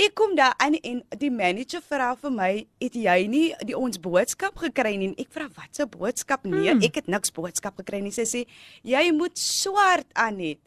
[0.00, 3.98] Ek kom daar aan en die manager vra vir my, "Het jy nie die ons
[3.98, 6.82] boodskap gekry nie?" Ek vra, "Wat 'n boodskap?" Nee, hmm.
[6.82, 8.10] ek het niks boodskap gekry nie.
[8.10, 8.46] Sy sê,
[8.82, 10.58] "Jy moet swart aan hê."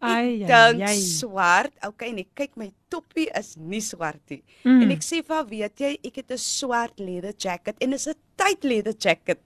[0.00, 1.72] Ek dink swart.
[1.82, 4.42] Okay, en ek kyk my toppie is nie swart nie.
[4.62, 4.82] Hmm.
[4.82, 5.98] En ek sê, "Waar weet jy?
[6.04, 9.40] Ek het 'n swart leather jacket en is 'n tight leather jacket."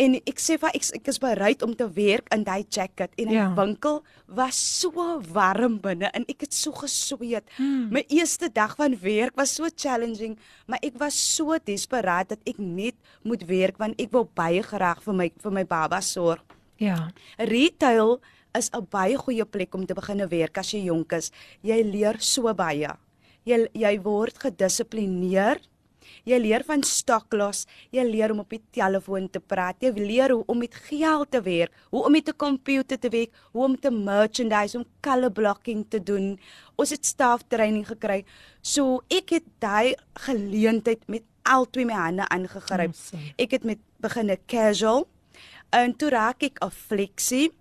[0.00, 3.28] En ek sê vir ek, ek is bereid om te werk in daai jacket en
[3.28, 3.52] die Ja.
[3.54, 7.44] winkel was so warm binne en ek het so gesweet.
[7.56, 7.90] Hmm.
[7.92, 12.58] My eerste dag van werk was so challenging, maar ek was so desperaat dat ek
[12.58, 16.40] net moet werk want ek wil baie graag vir my vir my baba sorg.
[16.78, 17.10] Ja.
[17.38, 18.20] Retail
[18.54, 21.30] is 'n baie goeie plek om te begin werk as jy jonk is.
[21.62, 22.88] Jy leer so baie.
[23.44, 25.58] Jy jy word gedissiplineer.
[26.24, 30.44] Jy leer van stoklos, jy leer om op die telefoon te praat, jy leer hoe
[30.46, 33.90] om met geld te werk, hoe om met 'n komputer te werk, hoe om te
[33.90, 36.38] merchandise, om color blocking te doen.
[36.76, 38.24] Ons het staff training gekry.
[38.60, 42.94] So ek het daai geleentheid met albei my hande aangegryp.
[43.38, 45.06] Ek het met beginne casual
[45.70, 47.52] en toe raak ek 'n flexie,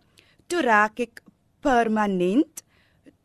[0.48, 1.22] toe raak ek
[1.62, 2.64] permanent,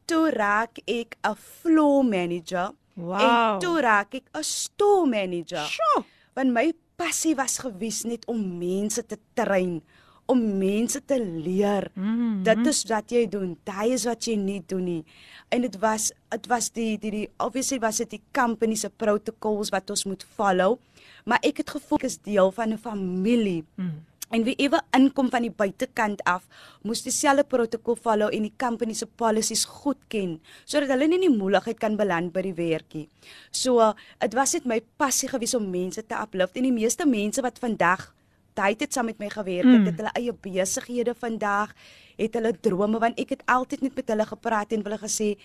[0.06, 3.20] toe raak ek 'n floor manager Wow.
[3.20, 5.68] en toe raak ek 'n store manager.
[5.68, 6.04] Sjoe.
[6.34, 9.82] Want my passie was gewes net om mense te train,
[10.26, 11.90] om mense te leer.
[11.94, 12.42] Mm.
[12.42, 13.56] Dit is wat jy doen.
[13.64, 15.04] Dit is wat jy nie doen nie.
[15.48, 19.70] En dit was dit was die die die obviously was dit die company se protocols
[19.70, 20.78] wat ons moet follow,
[21.24, 23.64] maar ek het gevoel ek is deel van 'n familie.
[23.76, 24.04] Mm.
[24.34, 26.48] En wie ewe inkom van die buitekant af,
[26.82, 31.28] moes dieselfde protokol follow en die company se policies goed ken sodat hulle nie in
[31.28, 33.06] die moeilikheid kan beland by die werkie.
[33.54, 37.42] So, dit was net my passie gewees om mense te uplift en die meeste mense
[37.42, 38.08] wat vandag
[38.56, 39.86] tyd het saam met my gewerk het, Mm.
[39.86, 41.74] het hulle eie besighede vandag,
[42.16, 45.36] het hulle drome want ek het altyd net met hulle gepraat en hulle gesê,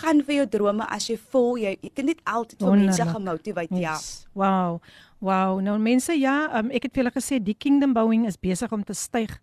[0.00, 3.66] gaan vir jou drome as jy voel jy ek kan net altyd vir mense gemotiveer
[3.70, 3.94] ja.
[3.96, 4.26] Yes.
[4.34, 4.80] Wow.
[5.20, 5.60] Wow.
[5.60, 8.82] Nou mense, ja, um, ek het vir julle gesê die Kingdom Bouing is besig om
[8.84, 9.38] te styg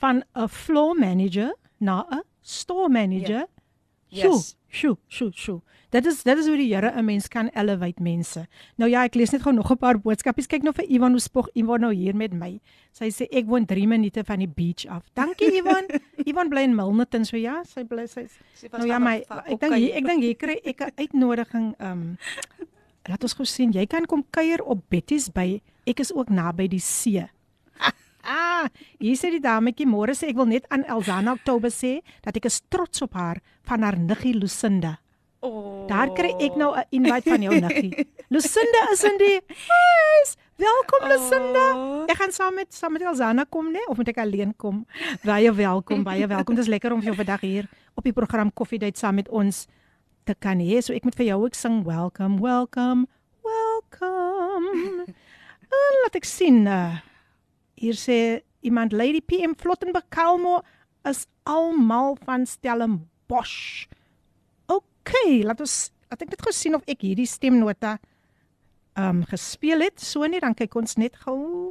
[0.00, 3.46] van 'n floor manager na 'n store manager.
[4.12, 4.56] Sjoe, Yes.
[4.68, 5.60] sjoe, sjoe, sjoe.
[5.90, 8.46] Dit is dit is hoe die Here 'n mens kan elevate mense.
[8.76, 10.46] Nou ja, ek lees net gou nog 'n paar boodskapies.
[10.48, 12.60] Kyk nou vir Ivan hoe spog Ivan nou hier met my.
[12.92, 15.04] Sy sê ek woon 3 minute van die beach af.
[15.14, 15.86] Dankie Ivan.
[16.26, 19.72] Ivan bly in Milnerton, so ja, sy bly sy Sy Nou ja, my ek dink
[19.94, 22.16] ek dink hier kry ek 'n uitnodiging um
[23.09, 25.61] laat ons gou sien, jy kan kom kuier op Betty's Bay.
[25.85, 27.25] Ek is ook naby die see.
[28.25, 28.65] Ah,
[28.97, 32.47] hier sê die dametjie môre sê ek wil net aan Elzana Oktober sê dat ek
[32.49, 33.37] is trots op haar
[33.69, 34.95] van haar niggie Lucinda.
[35.45, 35.85] Oh.
[35.85, 37.93] Daar kry ek nou 'n invite van jou niggie.
[38.33, 40.29] Lucinda is in die huis.
[40.57, 41.65] Welkom Lucinda.
[41.75, 42.09] Oh.
[42.09, 43.85] Ek gaan saam met saam met Elzana kom, né?
[43.87, 44.85] Of moet ek alleen kom?
[45.21, 46.55] Baie welkom, baie welkom.
[46.55, 49.67] Dit is lekker om jou vandag hier op die program Koffiedייט saam met ons
[50.24, 50.80] te kan hê.
[50.82, 53.06] So ek moet vir jou ook sing welcome, welcome,
[53.46, 55.06] welcome.
[55.70, 56.64] En laat ek sien.
[56.66, 56.98] Uh,
[57.78, 58.16] hier sê
[58.66, 60.56] iemand Lady PM Flottenberg Kalmo
[61.06, 63.86] is almal van Stellenbosch.
[64.66, 65.12] OK,
[65.46, 65.76] laat ons
[66.10, 67.94] laat ek net gou sien of ek hierdie stemnota
[68.98, 70.02] um, gespeel het.
[70.02, 71.70] So net dan kyk ons net gou.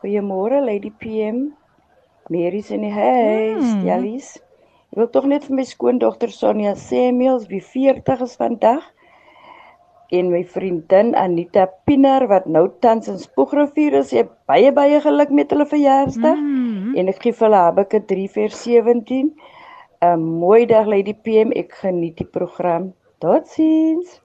[0.00, 1.50] Goeiemôre Lady PM.
[2.32, 3.84] Mary's in die huis, Mm.
[3.84, 4.47] mm.
[4.88, 8.86] Ek wil tog net vir my skoondogter Sonja Samuels, wie 40 is vandag,
[10.08, 15.34] en my vriendin Anita Pienaar wat nou tans in Spoegrivier is, sê baie baie geluk
[15.36, 16.40] met hulle verjaarsdag.
[16.40, 16.94] Mm.
[16.96, 19.28] En ek gee vir hulle Habakuk 3 vers 17.
[20.00, 22.94] 'n Mooi dag Lady PM, ek geniet die program.
[23.20, 24.22] Totsiens.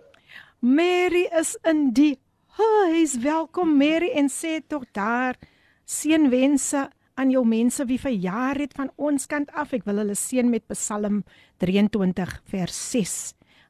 [0.61, 2.15] Mary is in die
[2.55, 3.17] huis.
[3.19, 5.35] Welkom Mary en sê tog daar
[5.83, 6.87] seënwense
[7.19, 9.73] aan jou mense wie verjaar het van ons kant af.
[9.75, 11.23] Ek wil hulle seën met Psalm
[11.63, 13.15] 23 vers 6.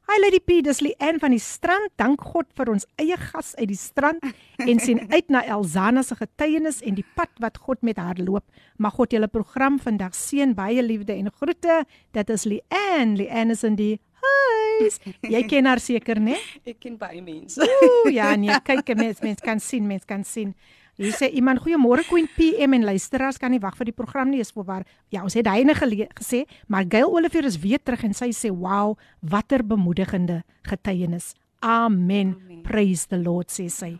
[0.04, 1.88] Hi Lady P, dis Lian van die strand.
[1.96, 4.20] Dank God vir ons eie gas uit die strand
[4.68, 8.44] en sien uit na Elzana se getuienis en die pad wat God met haar loop.
[8.76, 10.52] Mag God julle program vandag seën.
[10.56, 11.84] Baie liefde en groete.
[12.12, 13.16] Dit is Lian.
[13.16, 15.00] Lian is in die huis.
[15.24, 16.36] Jy ken haar seker, né?
[16.68, 17.64] Ek ken baie mense.
[17.64, 20.52] Ooh, ja nee, kyk mens mens kan sien, mens kan sien.
[20.94, 24.38] Hier sê iemand goeiemôre Queen PM en luisteraars kan nie wag vir die program nie,
[24.40, 24.84] is voorwaar.
[25.10, 28.96] Ja, ons het hyne gesê, maar Gail Olivier is weer terug en sy sê, "Wow,
[29.20, 32.36] watter bemoedigende getuienis." Amen.
[32.36, 32.62] Amen.
[32.62, 33.98] Praise the Lord sê sy.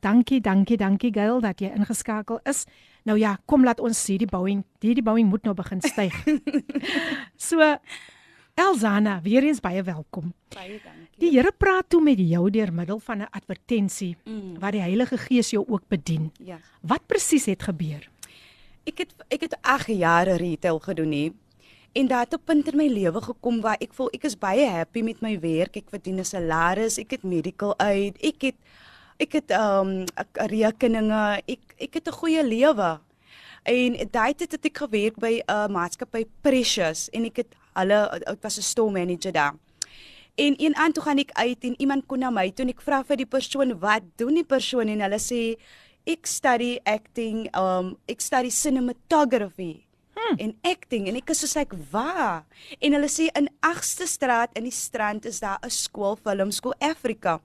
[0.00, 2.66] Dankie, dankie, dankie Gail dat jy ingeskakel is.
[3.04, 6.12] Nou ja, kom laat ons hierdie bouing, hierdie bouing moet nou begin styg.
[7.48, 7.76] so
[8.54, 10.30] Elzana, weer eens baie welkom.
[10.54, 11.08] Baie dankie.
[11.18, 14.58] Die Here praat toe met jou deur middel van 'n advertensie Mm.
[14.58, 16.32] waar die Heilige Gees jou ook bedien.
[16.44, 16.58] Ja.
[16.80, 18.08] Wat presies het gebeur?
[18.84, 21.32] Ek het ek het 8 jaar retail gedoen hè.
[21.92, 24.66] En daar het 'n punt in my lewe gekom waar ek voel ek is baie
[24.68, 25.76] happy met my werk.
[25.76, 28.54] Ek verdien 'n salaris, ek het medical aid, ek het
[29.18, 33.00] ek het um rekeninge, ek ek het 'n goeie lewe.
[33.64, 38.00] En daai tyd het ek gewerk by 'n uh, maatskappy Precious en ek het hulle
[38.26, 39.54] ek was 'n store manager daar.
[40.34, 42.82] En een aand toe gaan ek uit en iemand kom na my toe en ek
[42.82, 45.54] vra vir die persoon wat doen die persoon en hulle sê
[46.10, 49.84] ek study acting, um ek study cinematography.
[50.14, 50.38] Hmm.
[50.38, 52.44] En acting en ek is soos ek waar.
[52.80, 57.40] En hulle sê in 8ste straat in die strand is daar 'n skool filmskool Afrika.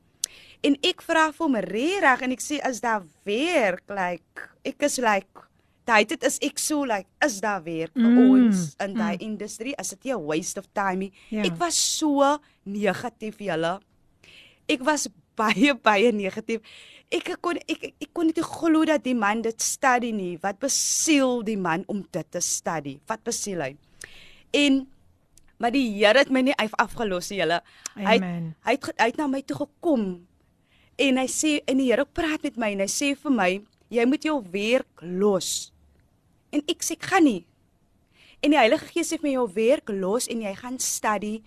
[0.61, 4.97] En ek vra vir hom reg en ek sê is daar werk like ek is
[4.97, 5.48] like
[5.89, 9.25] tyd dit is ek so like is daar werk vir Mm, ons in daai mm.
[9.25, 11.11] industrie as dit 'n waste of time nie.
[11.33, 11.43] Ja.
[11.49, 13.79] Ek was so negatief julle.
[14.69, 16.61] Ek was baie baie negatief.
[17.11, 20.37] Ek kon ek ek kon nie glo dat die man dit study nie.
[20.43, 22.99] Wat besiel die man om dit te study?
[23.07, 23.75] Wat besiel hy?
[24.53, 24.87] En
[25.59, 27.61] maar die Here het my nie af- afgelos nie julle.
[27.95, 28.21] Hy het-
[28.65, 30.25] hy het hy het na my toe gekom
[30.99, 34.05] en hy sê en die Here praat met my en hy sê vir my jy
[34.05, 35.71] moet jou werk los.
[36.51, 37.43] En ek sê ek gaan nie.
[38.39, 41.39] En die Heilige Gees sê vir my jou werk los en jy gaan study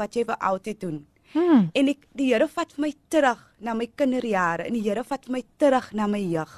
[0.00, 0.98] wat jy wou altyd doen.
[1.34, 1.68] Hmm.
[1.76, 5.26] En ek die Here vat vir my terug na my kinderjare en die Here vat
[5.28, 6.54] vir my terug na my jeug.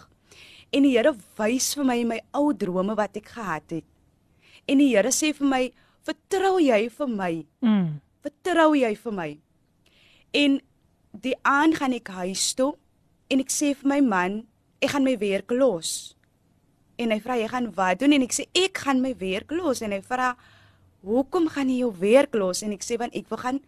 [0.70, 3.86] En die Here wys vir my my ou drome wat ek gehad het.
[4.70, 5.72] En die Here sê vir my,
[6.06, 7.46] "Vertrou jy vir my?
[7.62, 8.00] Mm.
[8.22, 9.38] Vertrou jy vir my?"
[10.32, 10.60] En
[11.12, 12.76] die aand gaan ek huis toe
[13.28, 14.46] en ek sê vir my man,
[14.80, 16.14] "Ek gaan my werk los."
[17.00, 19.80] En hy vra, "Jy gaan wat doen?" En ek sê, "Ek gaan my werk los."
[19.80, 20.36] En hy vra,
[21.02, 23.60] "Hoekom gaan jy jou werk los?" En ek sê, "Want ek wil gaan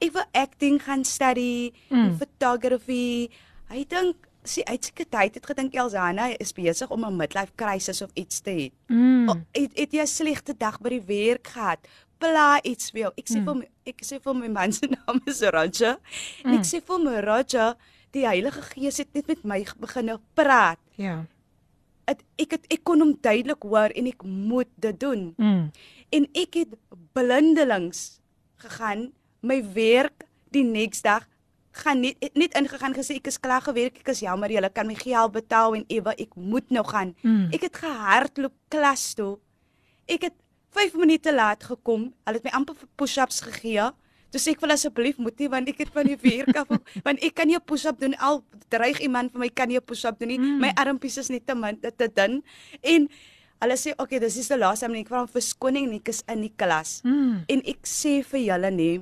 [0.00, 1.96] ek wil acting gaan study, Mm.
[1.98, 2.16] mm.
[2.18, 3.28] photography."
[3.68, 7.52] Hy dink sy hy het seker tyd het gedink Elsana is besig om 'n midlife
[7.56, 8.70] crisis of iets te hê.
[8.88, 9.28] Mm.
[9.28, 11.78] Oh, het, het jy 'n slegte dag by die werk gehad?
[12.18, 13.12] Pla iets vir jou.
[13.16, 13.44] Ek sê Mm.
[13.44, 15.98] vir my, ek sê vir my man se naam is Roger.
[16.44, 16.62] En ek Mm.
[16.64, 17.74] sê vir my Roger,
[18.12, 20.78] die Heilige Gees het net met my begin praat.
[20.96, 21.24] Ja.
[22.06, 25.32] Het, ek het ek kon hom duidelik hoor en ek moet dit doen.
[25.36, 25.70] Mm.
[26.14, 26.76] En ek het
[27.16, 28.20] blindelings
[28.62, 29.10] gegaan,
[29.42, 31.26] my werk die next dag
[31.76, 34.96] gaan net net ingegaan gesê ek is klaar gewerk, ek is jammer julle kan my
[34.96, 37.12] geld betaal en ewe ek moet nou gaan.
[37.20, 37.50] Mm.
[37.52, 39.36] Ek het gehardloop klas toe.
[40.08, 40.36] Ek het
[40.76, 42.10] 5 minute laat gekom.
[42.24, 43.90] Hulle het my amper push-ups gegee.
[44.36, 46.68] Toe sê ek hulle asseblief moet nie want ek het van die werk af
[47.06, 49.86] want ek kan nie 'n push-up doen al dreig iemand vir my kan nie 'n
[49.88, 50.36] push-up doen nie.
[50.36, 50.60] Mm.
[50.60, 52.42] My armpies is net te min te, te dun.
[52.84, 53.08] En
[53.64, 56.44] hulle sê okay, dis is die laaste en ek vra verskoning en ek is in
[56.44, 57.00] die klas.
[57.04, 57.48] Mm.
[57.48, 59.00] En ek sê vir julle nee,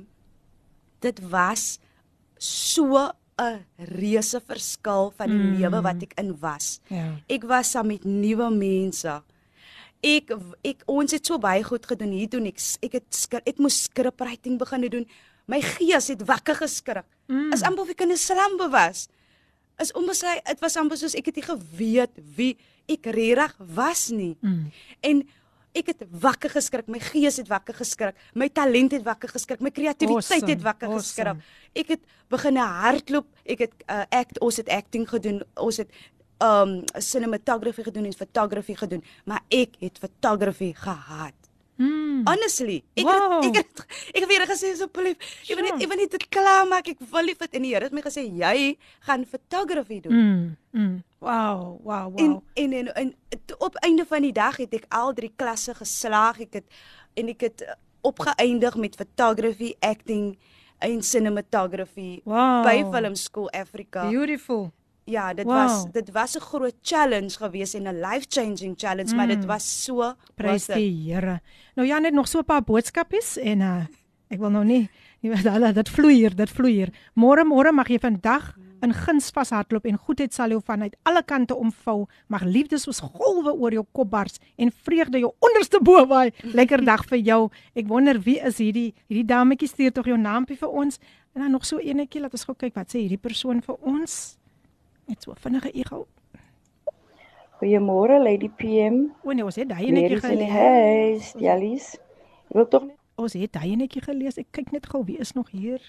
[1.03, 1.79] dit was
[2.39, 3.59] so 'n
[3.91, 5.59] reuse verskil van die Mm.
[5.59, 6.79] lewe wat ek in was.
[6.87, 7.19] Ja.
[7.27, 9.19] Ek was saam met nuwe mense.
[10.05, 13.85] Ek ek ons het so baie goed gedoen hier doen ek ek het ek moes
[13.87, 15.07] scriptwriting begin doen.
[15.49, 17.07] My gees het wakker geskrik.
[17.29, 17.53] Mm.
[17.53, 19.07] As amper of ek in 'n slambe was.
[19.79, 24.37] Is onbesy dit was amper soos ek het nie geweet wie ek regtig was nie.
[24.41, 24.71] Mm.
[25.01, 25.27] En
[25.75, 29.71] ek het wakker geskrik, my gees het wakker geskrik, my talent het wakker geskrik, my
[29.75, 31.35] kreatiwiteit Awesome, het wakker awesome.
[31.35, 31.81] geskrik.
[31.83, 35.91] Ek het begin hardloop, ek het uh, act, ons het acting gedoen, ons het
[36.39, 41.33] um cinematography gedoen en photography gedoen, maar ek het photography gehaat.
[41.77, 42.21] Mm.
[42.27, 43.43] Honestly, ek Wow.
[43.43, 45.17] het, ek het ek het weer gesê asseblief,
[45.49, 45.83] ek wil net Sure.
[45.83, 48.23] ek wil net dit klaar maak, ek wil dit en die Here het my gesê
[48.31, 50.13] jy gaan photography doen.
[50.13, 50.55] Mm.
[50.71, 51.03] Mm.
[51.19, 52.19] Wow, wow, wow.
[52.19, 53.13] En en en, en
[53.45, 56.39] t- op einde van die dag het ek al drie klasse geslaag.
[56.39, 56.65] Ek het
[57.13, 60.37] en ek het eh, opgeëindig met photography, acting
[60.79, 62.63] en cinematography wow.
[62.63, 64.07] by Film School Africa.
[64.09, 64.71] Beautiful.
[65.05, 65.53] Ja, dit Wow.
[65.55, 69.15] was dit was 'n groot challenge geweest en 'n life-changing challenge, mm.
[69.15, 69.45] maar dit Mm.
[69.47, 71.41] was so Prys die Here.
[71.75, 73.85] Nou ja, net nog so 'n paar boodskapies en uh
[74.29, 74.89] ek wil nou nie
[75.21, 76.89] nie weet hulle dit vloei hier, dit vloei hier.
[77.15, 81.55] Môre môre mag jy vandag in guns vashardloop en goedheid sal jou vanuit alle kante
[81.55, 82.07] omvou.
[82.27, 86.31] Mag liefde soos golwe oor jou kop bars en vreugde jou onderste bo waai.
[86.43, 87.49] Lekker dag vir jou.
[87.75, 90.99] Ek wonder wie is hierdie hierdie dametjie stuur tog jou naampie vir ons.
[91.35, 94.37] En dan nog so enetjie, laat ons gou kyk wat sê hierdie persoon vir ons.
[95.05, 96.07] Net so vinnige ego.
[97.59, 99.11] Goeiemôre Lady PM.
[99.23, 100.49] O nee, ons het daai the gelees.
[100.51, 101.93] house, Jallies.
[102.49, 104.37] Ek wil tog Ons het daai enetjie gelees.
[104.37, 105.79] Ek kyk net gou wie is nog hier.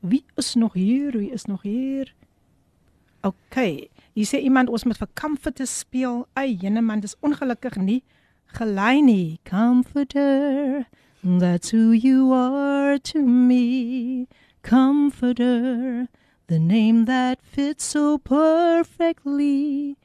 [0.00, 1.12] Wie is nog hier?
[1.14, 2.10] Wie is nog hier?
[3.22, 3.56] OK.
[4.12, 6.26] Hier sê iemand ons moet vir comforter speel.
[6.34, 8.02] Ai, jene man, dis ongelukkig nie
[8.52, 9.40] gelei nie.
[9.44, 10.86] Comforter.
[11.22, 14.26] That's who you are to me.
[14.62, 16.08] Comforter.
[16.52, 19.96] The name that fits so perfectly.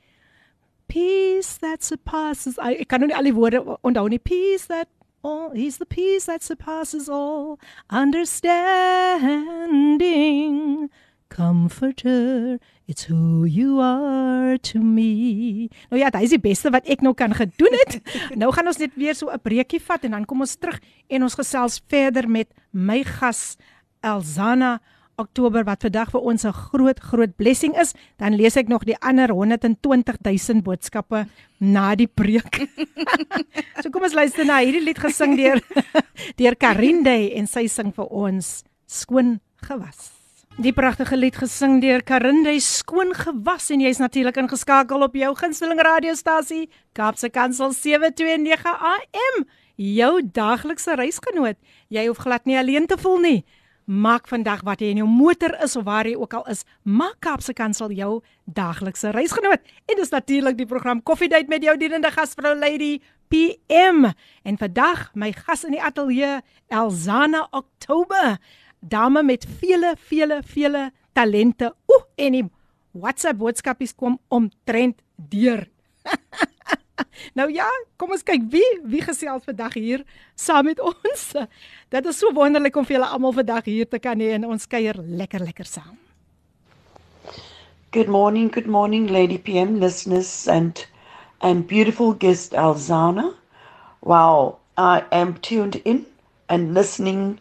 [0.88, 2.58] Peace that surpasses.
[2.64, 4.16] Ai, ek kan nou nie al die woorde onthou nie.
[4.16, 4.88] Peace that
[5.28, 7.60] all he's the peace that surpasses all
[7.92, 10.88] understanding.
[11.28, 15.68] Comforter, it's who you are to me.
[15.92, 18.00] Nou ja, dit is die beste wat ek nou kan gedoen het.
[18.40, 20.80] nou gaan ons net weer so 'n breekie vat en dan kom ons terug
[21.12, 23.60] en ons gesels verder met my gas
[24.00, 24.80] Elzana
[25.18, 28.98] Oktober wat vandag vir ons 'n groot groot blessing is, dan lees ek nog die
[29.02, 31.26] ander 120 000 boodskappe
[31.58, 32.70] na die preek.
[33.82, 35.58] so kom ons luister na hierdie lied gesing deur
[36.40, 40.14] deur Karinde en sy sing vir ons skoon gewas.
[40.62, 45.82] Die pragtige lied gesing deur Karinde skoon gewas en jy's natuurlik ingeskakel op jou gunsteling
[45.82, 49.48] radiostasie Kaapse Kansel 729 AM
[49.78, 51.58] jou daglikse reisgenoot.
[51.90, 53.46] Jy hoef glad nie alleen te voel nie.
[53.88, 57.22] Maak vandag wat jy in jou motor is of waar jy ook al is, maak
[57.24, 59.64] Kaapse Kansel jou daaglikse reisgenoot.
[59.88, 62.98] En dis natuurlik die program Coffee Date met jou dienende gasvrou Lady
[63.32, 64.10] PM.
[64.44, 68.36] En vandag my gas in die ateljee Elzana Oktober,
[68.84, 71.72] dame met vele vele vele talente.
[71.88, 72.46] Oeh, en die
[72.92, 75.64] WhatsApp boodskapies kom omtrent deur.
[77.40, 77.68] nou ja,
[77.98, 80.04] kom ons kyk wie wie gesels vandag hier
[80.36, 81.24] saam met ons.
[81.94, 84.68] Dit is so wonderlik om vir julle almal vandag hier te kan hê en ons
[84.68, 85.96] kuier lekker lekker saam.
[87.92, 90.86] Good morning, good morning Lady PM listeners and
[91.42, 93.34] and beautiful guest Alzana.
[94.02, 96.06] Wow, I am tuned in
[96.50, 97.40] and listening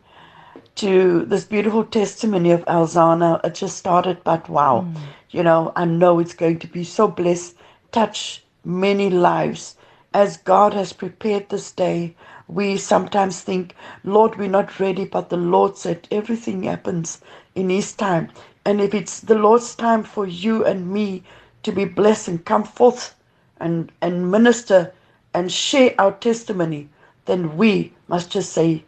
[0.77, 3.41] to this beautiful testimony of Alzana.
[3.45, 5.01] It just started, but wow, mm.
[5.31, 7.57] you know, I know it's going to be so blessed,
[7.93, 9.77] touch many lives.
[10.15, 12.17] As God has prepared this day,
[12.49, 17.21] we sometimes think, Lord, we're not ready, but the Lord said everything happens
[17.55, 18.31] in His time.
[18.67, 21.25] And if it's the Lord's time for you and me
[21.65, 23.15] to be blessed and come forth
[23.61, 24.95] and, and minister
[25.35, 26.91] and share our testimony,
[27.27, 28.85] then we must just say,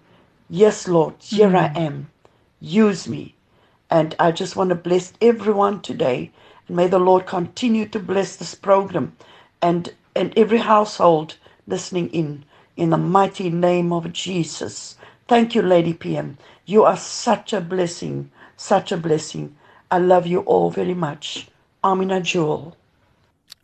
[0.50, 1.56] Yes, Lord, here mm.
[1.56, 2.10] I am.
[2.60, 3.36] Use me.
[3.90, 6.32] And I just want to bless everyone today.
[6.68, 9.16] And may the Lord continue to bless this program
[9.62, 11.36] and and every household
[11.66, 12.44] listening in
[12.76, 14.96] in the mighty name of Jesus.
[15.26, 16.38] Thank you, Lady PM.
[16.64, 19.56] You are such a blessing, such a blessing.
[19.90, 21.48] I love you all very much.
[21.82, 22.76] Amina Jewel.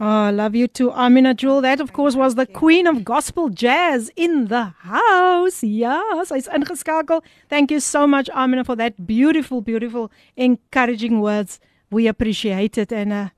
[0.01, 1.61] Oh, I love you too, Amina Jewel.
[1.61, 5.62] That, of course, was the queen of gospel jazz in the house.
[5.62, 7.22] Yes, sy's ingeskakel.
[7.49, 11.61] Thank you so much, Amina, for that beautiful, beautiful, encouraging words.
[11.90, 12.92] We appreciate it.
[12.92, 13.28] And uh,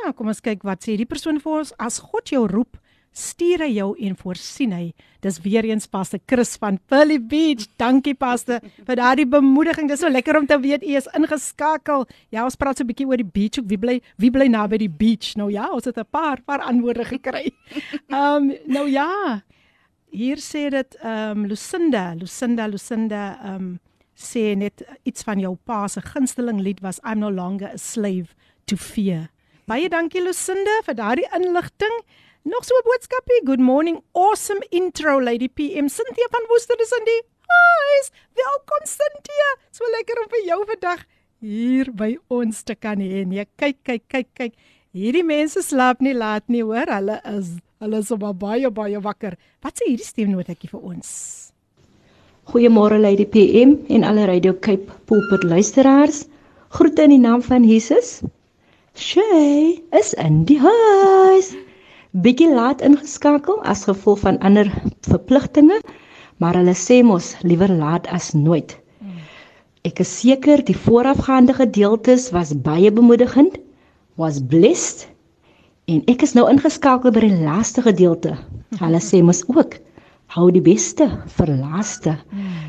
[0.00, 1.74] Ja, kom ons kyk wat sê die persoon vir ons.
[1.78, 2.78] As God jou roep,
[3.16, 4.84] stuur hy jou en voorsien hy.
[5.24, 7.66] Dis weer eens Pastor Chris van Pearly Beach.
[7.80, 9.90] Dankie Pastor vir daardie bemoediging.
[9.90, 12.06] Dis so lekker om te weet u is ingeskakel.
[12.30, 13.58] Ja, ons praat so 'n bietjie oor die beach.
[13.66, 15.36] Wie bly wie bly naby die beach?
[15.36, 17.50] Nou ja, ons het 'n paar paar antwoorde gekry.
[18.08, 19.42] Ehm um, nou ja.
[20.10, 23.80] Hier sê dit ehm um, Lucinda, Lucinda, Lucinda ehm um,
[24.16, 28.34] sê net iets van jou pa se gunsteling lied was I'm no longer a slave
[28.66, 29.30] to fear.
[29.70, 31.92] Baie dankie Lucinda vir daardie inligting.
[32.42, 33.40] Nog so 'n boodskapie.
[33.46, 34.02] Good morning.
[34.14, 35.86] Awesome intro Lady PM.
[35.86, 38.10] Cynthia van Woester is in die huis.
[38.34, 39.50] Welkom Cynthia.
[39.70, 41.04] So lekker om vir jou vandag
[41.38, 43.24] hier by ons te kan hê.
[43.24, 44.54] Nee, kyk, kyk, kyk, kyk.
[44.92, 46.90] Hierdie mense slaap nie laat nie, hoor.
[46.90, 49.38] Hulle is hulle is op baie baie wakker.
[49.62, 51.52] Wat sê hierdie stemnotetjie vir ons?
[52.50, 56.26] Goeiemôre Lady PM en alle Radio Cape pulpit luisteraars.
[56.70, 58.20] Groete in die naam van Jesus.
[58.94, 61.52] Shay is in die huis.
[62.10, 64.66] Bietjie laat ingeskakel as gevolg van ander
[65.06, 65.78] verpligtinge,
[66.42, 68.74] maar hulle sê mos liewer laat as nooit.
[69.86, 73.56] Ek is seker die voorafgaande gedeeltes was baie bemoedigend,
[74.18, 75.06] was blessed
[75.86, 78.34] en ek is nou ingeskakel by die laaste gedeelte.
[78.82, 79.78] Hulle sê mos ook
[80.34, 82.18] hou die beste vir laaste.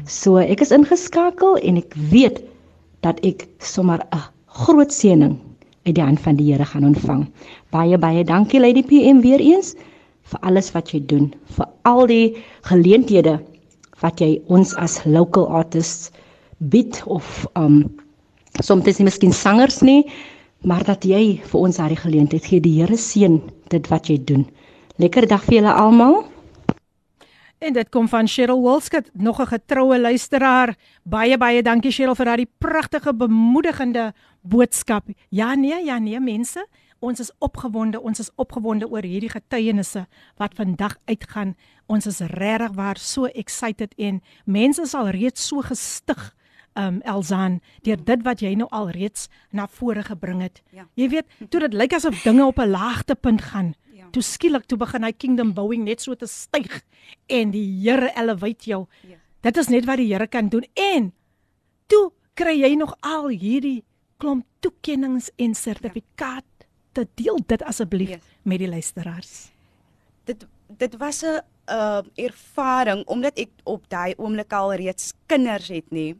[0.05, 2.43] So ek is ingeskakel en ek weet
[3.01, 4.27] dat ek sommer 'n
[4.61, 5.39] groot seëning
[5.85, 7.25] uit die hand van die Here gaan ontvang.
[7.73, 9.75] Baie baie dankie Lady PM weer eens
[10.31, 12.35] vir alles wat jy doen, vir al die
[12.69, 13.39] geleenthede
[14.01, 16.11] wat jy ons as local artists
[16.71, 17.83] bied of um
[18.61, 20.05] soms is nie miskien sangers nie,
[20.67, 22.61] maar dat jy vir ons daardie geleentheid gee.
[22.61, 23.39] Die Here seën
[23.73, 24.45] dit wat jy doen.
[25.01, 26.21] Lekker dag vir julle almal.
[27.61, 30.75] En dit kom van Cheryl Wolskut, nog 'n getroue luisteraar.
[31.03, 35.05] Baie baie dankie Cheryl vir daardie pragtige bemoedigende boodskap.
[35.29, 36.67] Ja nee, ja nee mense,
[36.99, 40.07] ons is opgewonde, ons is opgewonde oor hierdie getuienisse
[40.37, 41.55] wat vandag uitgaan.
[41.85, 46.35] Ons is regtig waar so excited en mense is al reeds so gestig.
[46.73, 50.61] Um Elzaan, deur dit wat jy nou al reeds na vore gebring het.
[50.71, 50.87] Ja.
[50.93, 53.73] Jy weet, toe dit lyk asof dinge op 'n laagtepunt gaan,
[54.11, 56.81] toe skielik toe begin hy kingdom building net so te styg
[57.27, 58.85] en die Here elevate jou.
[59.07, 59.17] Ja.
[59.41, 61.11] Dit is net wat die Here kan doen en
[61.87, 63.83] toe kry jy nog al hierdie
[64.21, 66.67] klomp toekennings en sertifikaat ja.
[66.93, 68.27] te deel dit asseblief yes.
[68.43, 69.51] met die luisteraars.
[70.25, 75.91] Dit dit was 'n uh, ervaring omdat ek op daai oomblik al reeds kinders het
[75.91, 76.15] nie.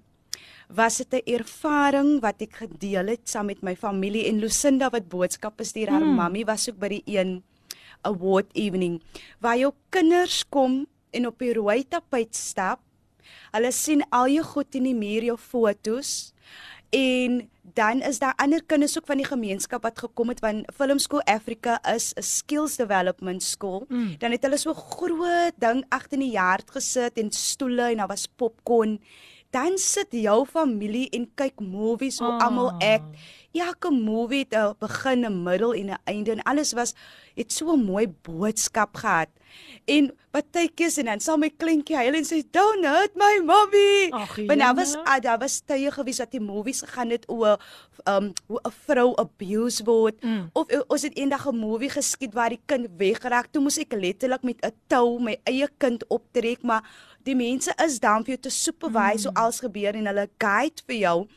[0.71, 5.09] was dit 'n ervaring wat ek gedeel het saam met my familie en Lucinda wat
[5.09, 5.89] boodskappe stuur.
[5.89, 6.15] Haar Mm.
[6.15, 7.43] mammie was ook by die een
[8.01, 9.01] award evening
[9.39, 12.79] waar jou kinders kom en op die rooi tapijt stap.
[13.51, 16.33] Hulle sien al jou goed in die muur, jou fotos.
[16.91, 20.99] En dan is daar ander kinders ook van die gemeenskap wat gekom het want Film
[20.99, 23.85] School Africa is 'n skills development school.
[23.87, 24.15] Mm.
[24.17, 28.07] Dan het hulle so groot ding agter in die yard gesit en stoele en daar
[28.07, 28.99] was popcorn.
[29.49, 32.45] Dan sit jou familie en kyk movies hoe Ah.
[32.45, 33.15] almal act.
[33.51, 36.93] Elke movie het 'n begin, 'n middel en 'n einde en alles was
[37.35, 39.27] het so 'n mooi boodskap gehad.
[39.85, 44.09] En partykeers en dan sal my kleintjie huil en sê don't hurt my mommy.
[44.47, 47.59] Want daar was ah, daar was tye gewees dat die movies gegaan het oor
[48.07, 50.49] um hoe 'n vrou abuse word Mm.
[50.53, 53.47] of eh, ons het eendag 'n movie geskiet waar die kind weggeraak.
[53.51, 56.83] Toe moes ek letterlik met 'n tou my eie kind optrek, maar
[57.23, 59.35] die mense is dan vir jou te supervise mm.
[59.35, 61.27] hoe alles gebeur en hulle guide vir jou.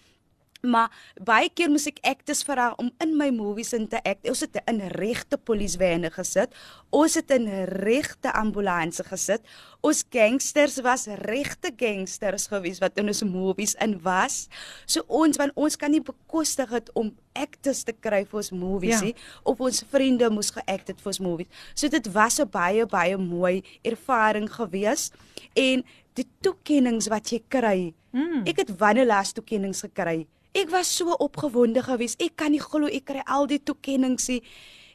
[0.65, 0.89] Maar
[1.21, 4.25] baie keer moes ek actors vra om in my movies in te act.
[4.31, 6.55] Ons het in regte polisiewyne gesit.
[6.95, 9.45] Ons het in regte ambulanse gesit.
[9.85, 14.47] Ons gangsters was regte gangsters gewees wat in ons movies in was.
[14.87, 19.01] So ons want ons kan nie bekostig het om actors te kry vir ons movies
[19.01, 19.05] Ja.
[19.11, 21.49] nie of ons vriende moes geact het vir ons movies.
[21.75, 25.11] So dit was 'n baie baie mooi ervaring gewees
[25.55, 25.85] en
[26.15, 27.95] die toekennings wat jy kry.
[28.13, 28.47] Mm.
[28.47, 30.27] Ek het wanneer laas toekennings gekry.
[30.55, 32.21] Ek was so opgewonde geweest.
[32.23, 34.43] Ek kan nie glo ek kry al die toekennings nie.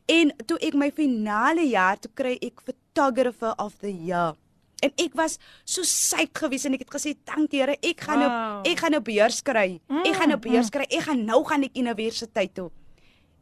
[0.10, 4.34] En toe ek my finale jaar toe kry ek photographer of the year.
[4.82, 8.30] En ek was so psyched geweest en ek het gesê dankie Here, ek gaan 'n
[8.30, 8.64] Wow.
[8.66, 9.82] ek gaan 'n beurs kry.
[10.06, 10.86] Ek gaan 'n Mm, beurs kry.
[10.90, 12.72] Ek gaan nou gaan ek universiteit toe.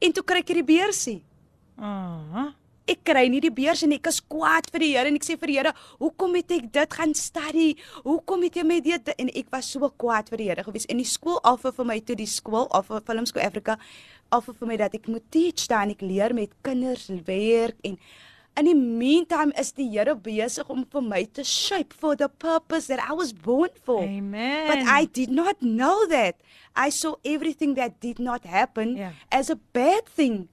[0.02, 1.24] En toe kry ek hierdie beursie.
[1.78, 2.54] Ah.
[2.88, 5.36] Ek kry nie die beurs en ek is kwaad vir die Here en ek sê
[5.40, 7.76] vir die Here, "Hoekom het ek dit gaan study?
[8.06, 10.86] Hoekom het jy my dit?" En ek was so kwaad vir die Here gewees.
[10.90, 13.78] En die skool offer vir my toe die skool offer Film School Africa
[14.32, 17.98] offer vir my dat ek moet teach daar en ek leer met kinders werk en
[18.58, 22.88] in die meantime is die Here besig om vir my te shape for the purpose
[22.88, 24.02] that I was born for.
[24.04, 24.68] Amen.
[24.68, 26.36] But I did not know that.
[26.76, 29.12] I saw everything that did not happen Yeah.
[29.32, 30.48] as a bad thing.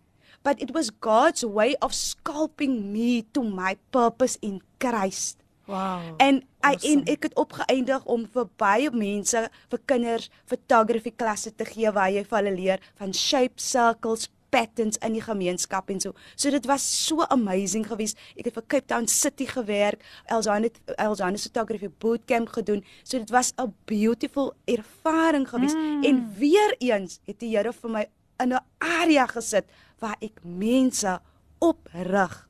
[0.45, 5.40] But it was God's way of sculpting me to my purpose in Christ.
[5.64, 6.14] Wow.
[6.20, 6.92] En I, awesome.
[6.92, 9.40] en ek het opgeëindig om vir baie mense,
[9.72, 15.01] vir kinders, photography klasse te gee waar jy vir hulle leer van shape circles, patterns
[15.03, 16.14] in die gemeenskap en so.
[16.36, 18.20] So dit was so amazing geweest.
[18.36, 22.84] Ek het vir Cape Town City gewerk, Elzane Elzane photography bootcamp gedoen.
[23.03, 25.74] So dit was 'n beautiful ervaring geweest.
[25.74, 26.05] Mm.
[26.05, 28.07] En weer eens het die Here vir my
[28.38, 29.64] in 'n area gesit
[30.03, 31.18] waar ek mense
[31.64, 32.49] oprig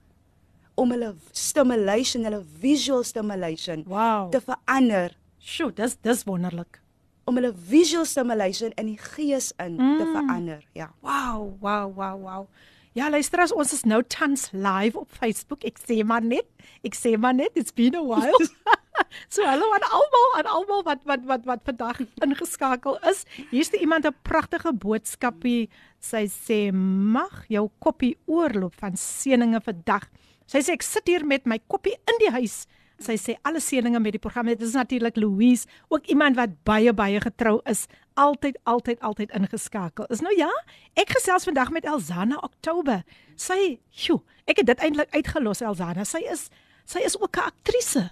[0.74, 4.30] om hulle stimulation, hulle visual stimulation Wow.
[4.30, 6.80] te verander Sjoe, dis dis wonderlik.
[7.26, 9.98] om hulle visual stimulation in die gees in mm.
[9.98, 10.64] te verander.
[10.76, 10.90] Ja.
[11.00, 12.46] Wow, wow, wow, wow.
[12.92, 15.64] Ja, luister as ons is nou tans live op Facebook.
[15.64, 16.46] Ek sê maar net,
[16.84, 18.32] ek sê maar net, it's been a while.
[19.34, 23.24] so hallo aan almal, aan almal wat wat wat wat vandag ingeskakel is.
[23.50, 25.68] Hier's die iemand 'n pragtige boodskapie.
[26.00, 30.08] Sy sê mag jou koppie oorloop van seëninge vandag.
[30.46, 32.66] Sy sê ek sit hier met my koppie in die huis.
[33.00, 34.46] Sy sê alle seëninge met die program.
[34.46, 40.06] Dit is natuurlik Louise, ook iemand wat baie baie getrou is, altyd altyd altyd ingeskakel.
[40.10, 40.50] Is nou ja,
[40.94, 43.02] ek gesels vandag met Elzana Oktober.
[43.36, 46.04] Sy, sjoe, ek het dit eintlik uitgelos Elzana.
[46.04, 46.50] Sy is
[46.84, 48.10] sy is ook 'n aktrise.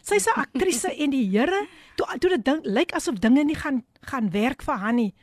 [0.00, 1.66] Sy's 'n aktrise en die Here,
[1.96, 5.14] toe toe dit dink lyk asof dinge nie gaan gaan werk vir haar nie.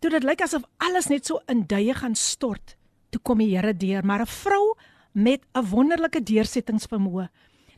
[0.00, 2.76] Toe dit lyk asof alles net so in duie gaan stort.
[3.10, 4.74] Toe kom die Here deur, maar 'n vrou
[5.12, 7.28] met 'n wonderlike deursettingsvermoë.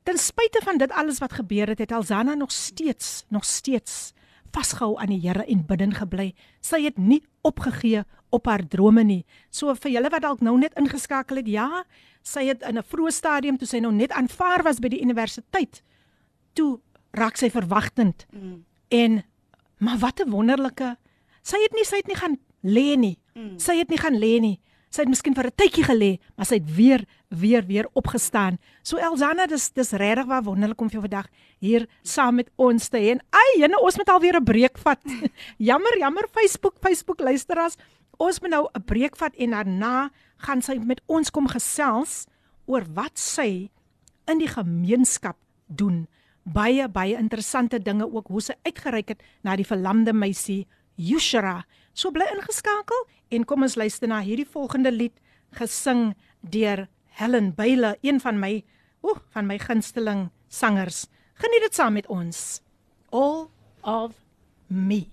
[0.03, 4.13] Ten spyte van dit alles wat gebeur het, het Elzana nog steeds, nog steeds
[4.51, 6.33] vasgehou aan die Here en bidden gebly.
[6.61, 9.25] Sy het nie opgegee op haar drome nie.
[9.51, 11.85] So vir julle wat dalk nou net ingeskakel het, ja,
[12.23, 15.83] sy het in 'n vroeë stadium toe sy nou net aanvaar was by die universiteit,
[16.53, 16.81] toe
[17.11, 18.27] raak sy verwagtend.
[18.31, 18.65] Mm.
[18.89, 19.25] En
[19.79, 20.97] maar wat 'n wonderlike
[21.43, 23.19] sy het nie sy het nie gaan lê nie.
[23.35, 23.59] Mm.
[23.59, 24.61] Sy het nie gaan lê nie.
[24.91, 28.59] Sy het miskien vir 'n tydjie gelê, maar sy het weer weer weer opgestaan.
[28.83, 31.29] So Elzana, dis dis regtig waar wonderlik om vir jou vandag
[31.61, 33.11] hier saam met ons te hê.
[33.11, 35.01] En ai, jene, ons moet alweer 'n breek vat.
[35.71, 37.77] jammer, jammer Facebook, Facebook luisteraars.
[38.19, 42.27] Ons moet nou 'n breek vat en daarna gaan sy met ons kom gesels
[42.67, 43.71] oor wat sy
[44.27, 45.37] in die gemeenskap
[45.67, 46.09] doen
[46.50, 51.64] Baie baie interessante dinge ook hoe sy uitgereik het na die verlamde meisie Yushra.
[51.94, 55.16] So bly ingeskakel en kom ons luister na hierdie volgende lied
[55.56, 58.60] gesing deur Helen Bayle, een van my
[59.02, 61.06] o, van my gunsteling sangers.
[61.40, 62.62] Geniet dit saam met ons.
[63.12, 63.48] All
[63.82, 64.16] of
[64.68, 65.06] me.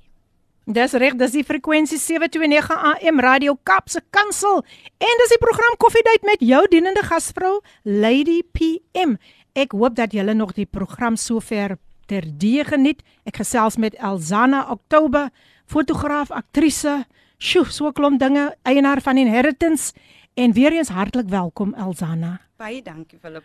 [0.62, 4.61] Dis reg, dis die frekwensie 729 AM Radio Kapse Kansel
[5.03, 9.16] en dis die program Koffiedייט met jou dienende gasvrou Lady PM.
[9.58, 12.99] Ek hoop dat julle nog die program sover terdee geniet.
[13.26, 15.32] Ek gesels met Elzana Oktober,
[15.66, 17.08] fotograaf, aktrise,
[17.41, 19.93] sjoe, so 'n klomp dinge, eienaar van Inheritance
[20.36, 22.39] en weer eens hartlik welkom Elzana.
[22.58, 23.43] Baie dankie Philip.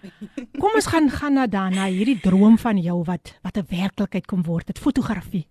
[0.60, 4.42] Kom ons gaan gaan na daarna hierdie droom van jou wat wat 'n werklikheid kom
[4.42, 5.46] word, dit fotografie.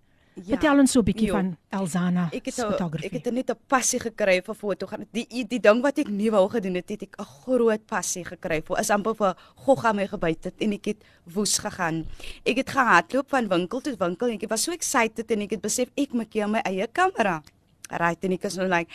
[0.45, 3.11] Ja, Vertel ons so 'n bietjie van Elzana se a, ek fotografie.
[3.11, 5.07] het net 'n passie gekry vir fotografie.
[5.11, 8.23] Die die, die ding wat ek nie wou gedoen het, het ek 'n groot passie
[8.25, 8.79] gekry vir.
[8.79, 9.35] Is amper vir
[9.65, 12.05] gogga my gebyt het en ek het woes gegaan.
[12.45, 15.61] Ek het gehardloop van winkel tot winkel en ek was so excited en ek het
[15.61, 17.43] besef ek maak hier my eie kamera.
[17.91, 18.89] Right en ek is nou like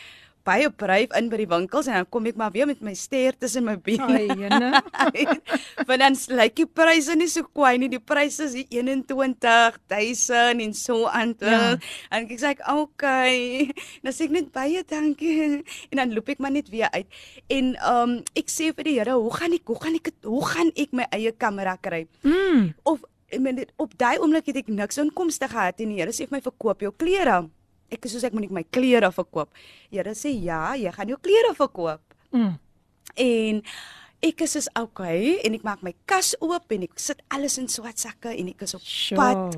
[0.46, 3.34] baie bryf in by die winkels en dan kom ek maar weer met my ster
[3.38, 4.06] tussen my bene.
[4.06, 4.70] Ai, jene.
[5.88, 7.90] Want dan lyk die pryse nie so kwai nie.
[7.92, 11.34] Die pryse is die 21000 en so aan.
[11.40, 11.74] Ja.
[12.14, 13.66] En ek sê ek okay.
[14.04, 17.08] Dan sê ek net baie dankie en dan loop ek maar net weer uit.
[17.52, 20.70] En um ek sê vir die Here, hoe gaan ek hoe gaan ek hoe gaan
[20.72, 22.06] ek my eie kamera kry?
[22.24, 22.72] Mm.
[22.88, 26.14] Of ek meen dit op daai oomblik het ek niks inkomste gehad en die Here
[26.14, 27.44] sê vir my verkoop jou klere.
[27.90, 29.48] Ek is soos ek moet my klere verkoop.
[29.90, 32.02] Here sê ja, jy gaan jou klere verkoop.
[32.32, 32.56] Mm.
[33.16, 33.62] En
[34.26, 37.68] ek is soos okay en ek maak my kas oop en ek sit alles in
[37.68, 39.16] swart sakke en ek is op Sure.
[39.20, 39.56] pad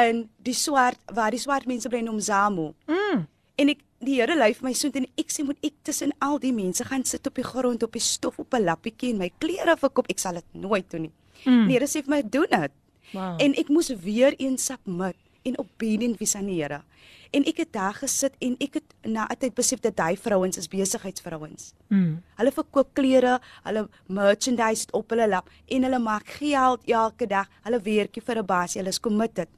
[0.00, 2.74] in die swart waar die swart mense bly in Omzamo.
[2.88, 3.26] Mm.
[3.60, 6.38] En ek die Here lei vir my so en ek sê moet ek tussen al
[6.40, 9.30] die mense gaan sit op die grond op die stof op 'n lappietjie en my
[9.38, 10.06] klere verkoop.
[10.08, 11.12] Ek sal dit nooit doen nie.
[11.44, 11.66] Mm.
[11.68, 12.72] Die Here sê vir my doen dit.
[13.12, 13.36] Wow.
[13.42, 16.82] En ek moes weer een submit en obedient wees aan die Here.
[17.30, 20.56] En ek het daar gesit en ek het na 'n tyd besef dat daai vrouens
[20.56, 21.74] is besigheidsvrouens.
[21.88, 22.22] Mm.
[22.36, 27.48] Hulle verkoop klere, hulle merchandise op hulle lap en hulle maak geld elke dag.
[27.62, 29.48] Hulle werkie vir 'n baas, hulle is committed.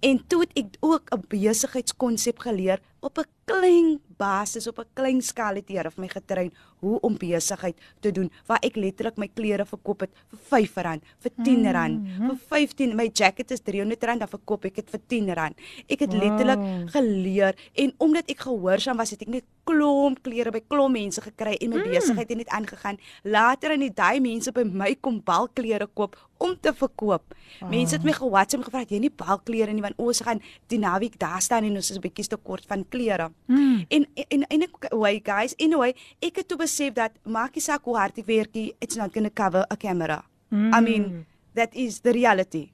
[0.00, 5.20] En toe het ek ook 'n besigheidskonsep geleer op 'n klein basis, op 'n klein
[5.22, 9.28] skaal het Here vir my getrein hoe om besigheid te doen waar ek letterlik my
[9.34, 10.10] klere verkoop het
[10.48, 12.26] vir R5, vir R10, Mhm.
[12.28, 12.96] vir 15.
[12.96, 15.54] My jacket is R300, dan verkoop ek dit vir R10.
[15.88, 16.88] Ek het letterlik Wow.
[16.90, 21.54] geleer en omdat ek gehoorsaam was, het ek net klomp klere by klomp mense gekry
[21.60, 21.82] en my Mm.
[21.86, 21.90] mm.
[21.90, 22.98] besigheid het net aangegaan.
[23.24, 27.22] Later in die daai mense by my kom balklere koop om te verkoop.
[27.60, 27.68] Ah.
[27.68, 30.78] Mense het my ge-WhatsApp en gevra, "Het "Jy nie balklere nie want ons gaan die
[30.78, 33.84] naweek daar staan en ons is 'n bietjie te kort van klere." Mm.
[33.88, 37.84] En en en ek way guys, anyway, ek het toe besef dat maak nie saak
[37.88, 40.22] hoe hard ek werk, nie, it's not going to cover a camera.
[40.52, 40.74] Mm.
[40.74, 41.26] I mean,
[41.56, 42.68] that is the reality.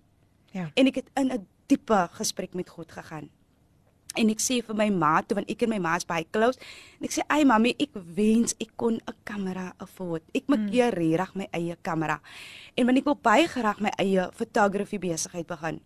[0.52, 0.70] Ja.
[0.74, 3.28] En ek het in 'n diepe gesprek met God gegaan.
[4.16, 6.58] En ek sê vir my ma, toe want ek en my ma is baie close,
[6.98, 10.22] en ek sê, "Ai mami, ek wens ek kon 'n kamera afford.
[10.34, 10.70] Ek maak Mm.
[10.90, 12.20] regtig my eie kamera.
[12.74, 15.80] En want ek wil baie graag my eie fotografie besigheid begin."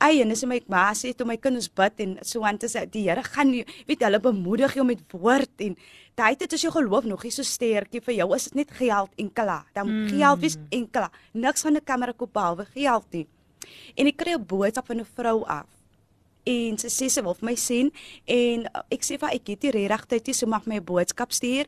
[0.00, 2.86] Ai, en dis my ma sê toe my kinders bid en so aan te sê
[2.88, 5.74] die Here gaan nie, weet hulle bemoedig jou met woord en
[6.16, 9.10] daai tyd as jou geloof nog nie so sterkie vir jou is dit net geld
[9.18, 9.66] en klaar.
[9.74, 10.00] Dan Mm.
[10.02, 10.08] mm.
[10.08, 11.12] geld wees en klaar.
[11.32, 13.26] Niks van 'n kamera koop behalwe geld nie.
[13.96, 15.68] En ek kry 'n boodskap van 'n vrou af.
[16.46, 17.92] En sy sê sy wil vir my sien
[18.24, 20.76] en uh, ek sê vir haar, ek het nie regtig tyd nie, so mag my
[20.76, 21.66] 'n boodskap stuur.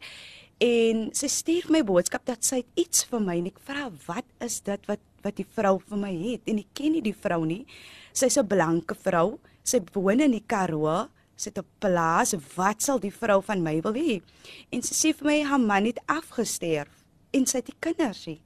[0.59, 4.61] En sy stuur my boodskap dat sy iets vir my en ek vra wat is
[4.61, 7.66] dit wat wat die vrou vir my het en ek ken nie die vrou nie.
[8.12, 9.38] Sy's 'n blanke vrou.
[9.64, 11.08] Sy woon in die Karoo.
[11.36, 12.34] Sy het 'n plaas.
[12.56, 14.22] Wat sal die vrou van my wil hê?
[14.70, 18.40] En sy sê vir my haar man het afgesterf en sy het die kinders nie.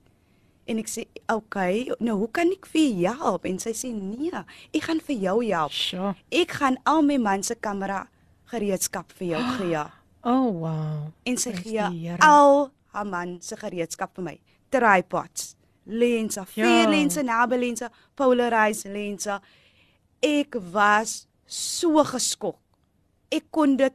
[0.67, 3.93] En ek sê, "Oké, okay, nou hoe kan ek vir jou help?" En sy sê,
[3.93, 4.31] "Nee,
[4.73, 5.73] ek gaan vir jou help.
[5.73, 6.15] Sure.
[6.31, 8.09] Ek gaan al my man se kamera
[8.47, 9.85] gereedskap vir jou gee."
[10.27, 11.13] Oh wow.
[11.23, 14.41] En sy Prys gee al haar man se gereedskap vir my.
[14.69, 15.56] Tripods,
[15.87, 16.45] lense, Ja.
[16.45, 19.41] vier lense, nabelense, polarized lense.
[20.23, 22.59] Ek was so geskok.
[23.31, 23.93] Ek kon dit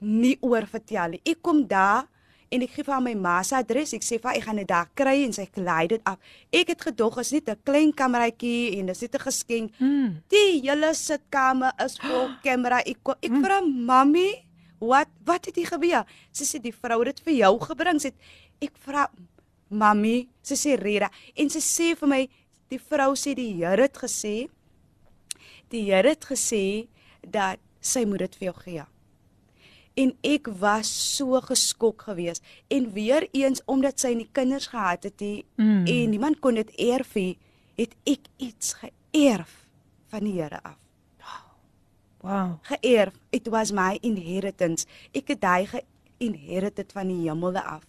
[0.00, 1.20] nie oorvertel nie.
[1.26, 2.06] Ek kom daar
[2.50, 3.92] en ek gee vir haar my ma se adres.
[3.94, 6.18] Ek sê vir haar ek gaan dit daar kry en sy lei dit af.
[6.52, 9.72] Ek het gedog is net 'n klein kameraitjie en dis net 'n geskenk.
[9.80, 10.22] Mm.
[10.28, 12.78] Die hele sitkamer is vol kamera.
[12.86, 14.44] Ek ko- ek vra mami,
[14.80, 16.04] wat wat het hier gebeur?
[16.32, 18.00] Sy sê die vrou het dit vir jou gebring.
[18.00, 18.14] Sy sê
[18.62, 19.08] ek vra
[19.68, 22.22] mami, sy sê Rera en sy sê vir my
[22.70, 24.48] die vrou sê die Here het gesê
[25.70, 26.86] die Here het gesê
[27.22, 28.84] dat sy moet dit vir jou gee.
[29.98, 35.20] En ek was so geskok geweest en weer eens omdat sy nie kinders gehad het
[35.20, 35.86] nie Mm.
[35.86, 37.36] en niemand kon dit erf nie,
[37.76, 39.66] het ek iets geërf
[40.10, 40.76] van die Here af.
[42.20, 42.58] Wow.
[42.62, 43.14] Geërf.
[43.30, 44.86] It was my inheritance.
[45.14, 45.66] Ek het daai
[46.18, 47.82] ge inherited van die hemelde af.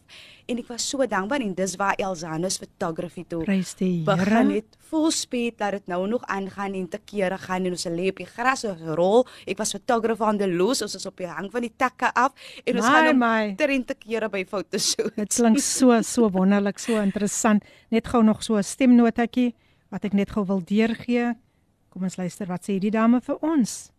[0.50, 5.58] En ek was so dankbaar en dis waar Elzanus photography toe begin het vol speed
[5.58, 8.64] dat dit nou nog aangaan en te kere gaan en ons lê op die gras
[8.66, 9.28] ons rol.
[9.46, 12.34] Ek was fotograaf aan die loos, ons is op die hang van die takke af
[12.66, 14.96] en ons My, gaan om ter en te kere by foto's.
[15.20, 17.64] Dit klink so so wonderlik, so interessant.
[17.90, 19.54] Net gou nog so 'n stemnotetjie
[19.90, 21.34] wat ek net gou wil deurgee.
[21.90, 23.92] Kom ons luister wat sê die dame vir ons.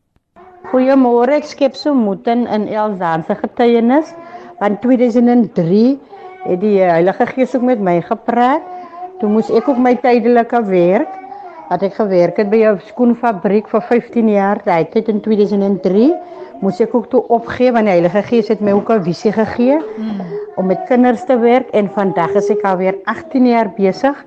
[0.69, 4.11] Goeiemôre, ek skep so moed in in Elzaan se getuienis.
[4.61, 5.97] Van 2003
[6.45, 8.67] het die eh, Heilige Gees ook met my gepraat.
[9.23, 11.17] Toe moes ek ook my tydelike werk
[11.71, 16.13] wat ek gewerk het by 'n skoenfabriek vir 15 jaar, daai tyd in 2003,
[16.61, 19.79] moes ek ook toe opgee want die Heilige Gees het my ook 'n visie gegee
[20.57, 21.69] om met kinders te werk.
[21.73, 24.25] En vandag is ek alweer 18 jaar besig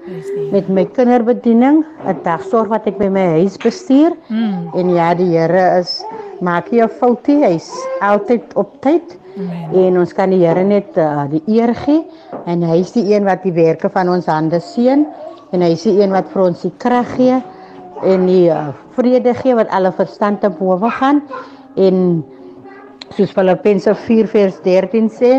[0.52, 4.14] met my kinderbediening, 'n dagsorg wat ek by my huis bestuur.
[4.28, 4.70] Mm.
[4.74, 6.04] En ja, die Here is
[6.42, 7.70] maak nie 'n foutie, hy's
[8.02, 9.18] altyd op tyd.
[9.74, 12.06] En ons kan die Here net uh, die eer gee.
[12.46, 15.08] En hy is die een wat die werke van ons hande seën.
[15.52, 17.42] En hy is die een wat vir ons die krag gee
[18.04, 21.22] en die uh, vrede gee wat alle verstand te bowe gaan
[21.76, 22.24] en
[23.16, 25.34] soos Filippense 4 vers 13 sê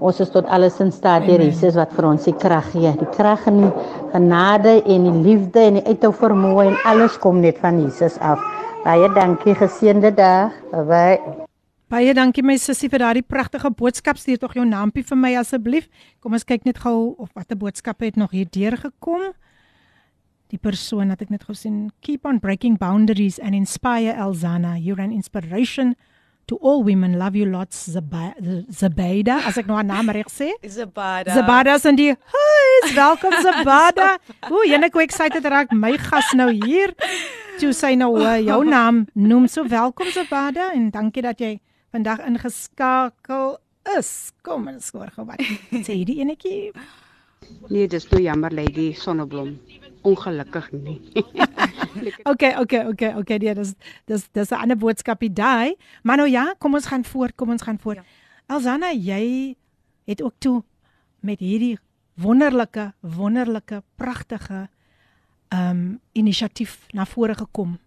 [0.00, 3.10] ons is tot alles in staat deur Jesus wat vir ons die krag gee die
[3.16, 3.74] krag en die
[4.14, 8.40] genade en die liefde en die uithou vermoë en alles kom net van Jesus af
[8.84, 11.46] baie dankie geseënde dag bye.
[11.90, 14.14] Baie dankie my sussie vir daardie pragtige boodskap.
[14.14, 15.88] Stuur tog jou naampie vir my asseblief.
[16.22, 19.32] Kom ons kyk net gou of watter boodskappe het nog hier deurgekom.
[20.50, 24.74] Die persoon wat ek net gou sien, keep on breaking boundaries and inspire Elzana.
[24.82, 25.94] You're an inspiration
[26.50, 27.18] to all women.
[27.20, 28.34] Love you lots Zaba-
[28.74, 29.36] Zabeda.
[29.46, 30.50] As ek nou haar naam reg sê.
[30.78, 31.30] Zabada.
[31.36, 32.88] Zabada is in die huis.
[32.96, 34.16] Welkom Zabada.
[34.50, 36.96] Ooh, jene ek excited raak my gas nou hier.
[37.62, 39.46] Toe sy nou uh, jou naam noem.
[39.46, 41.60] So welkom Zabada en dankie dat jy
[41.94, 43.54] vandag ingeskakel
[43.94, 44.32] is.
[44.42, 45.46] Kom ons hoor gou wat
[45.86, 46.72] sê die enetjie.
[47.70, 49.54] Nee, dis nou jammer lady Sonneblom.
[50.02, 51.00] Ongelukkig nie.
[52.22, 53.38] Okay, okay, okay, okay.
[53.42, 53.74] Ja, dis
[54.06, 55.74] dis dis 'n ander boodskapie daai.
[56.02, 57.96] Maar nou ja, kom ons gaan voort, kom ons gaan voort.
[57.96, 58.04] Ja.
[58.46, 59.56] Elzana, jy
[60.04, 60.62] het ook toe
[61.20, 61.78] met hierdie
[62.14, 64.68] wonderlike, wonderlike, pragtige
[65.48, 67.78] ehm um, inisiatief na vore gekom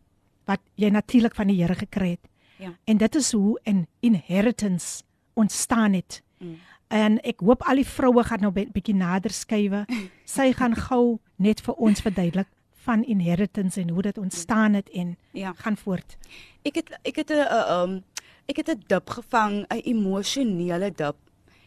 [0.45, 2.29] wat jy natuurlik van die Here gekry het.
[2.57, 2.73] Ja.
[2.83, 5.03] En dit is hoe 'n inheritance
[5.33, 6.23] ontstaan het.
[6.37, 6.57] Mm.
[6.87, 9.85] En ek hoop al die vroue gaan nou 'n bietjie nader skuwe.
[10.25, 12.47] Sy gaan gou net vir ons verduidelik
[12.83, 15.53] van inheritance en hoe dit ontstaan het en Ja.
[15.55, 16.17] gaan voort.
[16.63, 18.03] Ek het ek het 'n uh, um
[18.47, 21.15] ek het 'n dip gevang, 'n emosionele dip.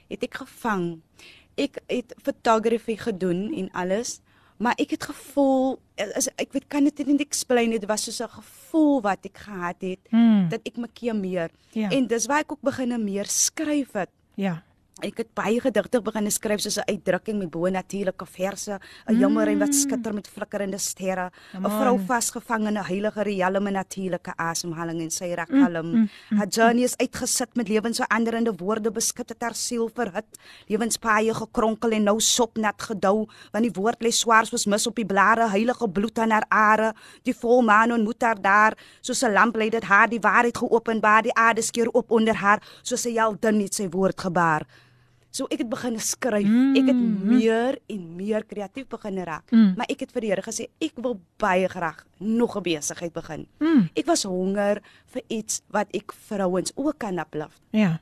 [0.09, 1.01] Het ek gevang.
[1.57, 4.21] Ek het fotografie gedoen en alles,
[4.59, 5.79] maar ek het gevoel
[6.17, 9.77] as ek weet kan dit nie explain dit was soos 'n gevoel wat ek gehad
[9.81, 10.49] het Hmm.
[10.49, 11.51] dat ek my keer meer.
[11.73, 11.89] Ja.
[11.91, 14.11] En dis waar ek ook begine meer skryf het.
[14.35, 14.63] Ja.
[15.05, 19.59] Ek het baie gedigte begin skryf soos 'n uitdrukking met bo natuurlike verse, 'n jammerheid
[19.59, 25.11] wat skitter met flikkerende sterre, 'n vrou vasgevang in 'n heilige riekelme natuurlike asemhaling en
[25.11, 26.09] sy Mm, rakalm.
[26.31, 32.05] Haar journey is uitgesit met lewensveranderende woorde beskik het haar siel verhit, lewenspaaie gekronkel en
[32.05, 36.19] nou sopnat gedou, want die woord lê swaar soos mis op die blare, heilige bloed
[36.19, 38.73] aan haar are, die volmaan ontmoet haar daar,
[39.03, 42.63] soos 'n lamp lei dit haar die waarheid geopenbaar, die aarde skeur op onder haar,
[42.83, 44.67] soos 'n heldin het sy woord gebaar.
[45.37, 46.49] So ek het begin skryf.
[46.49, 46.77] Mm.
[46.81, 49.51] Ek het meer en meer kreatief begin raak.
[49.53, 49.75] Mm.
[49.77, 53.47] Maar ek het vir die Here gesê ek wil baie graag nog 'n besigheid begin.
[53.61, 53.91] Mm.
[53.93, 54.81] Ek was honger
[55.13, 57.61] vir iets wat ek vrouens ook kan uplift.
[57.71, 58.01] Ja.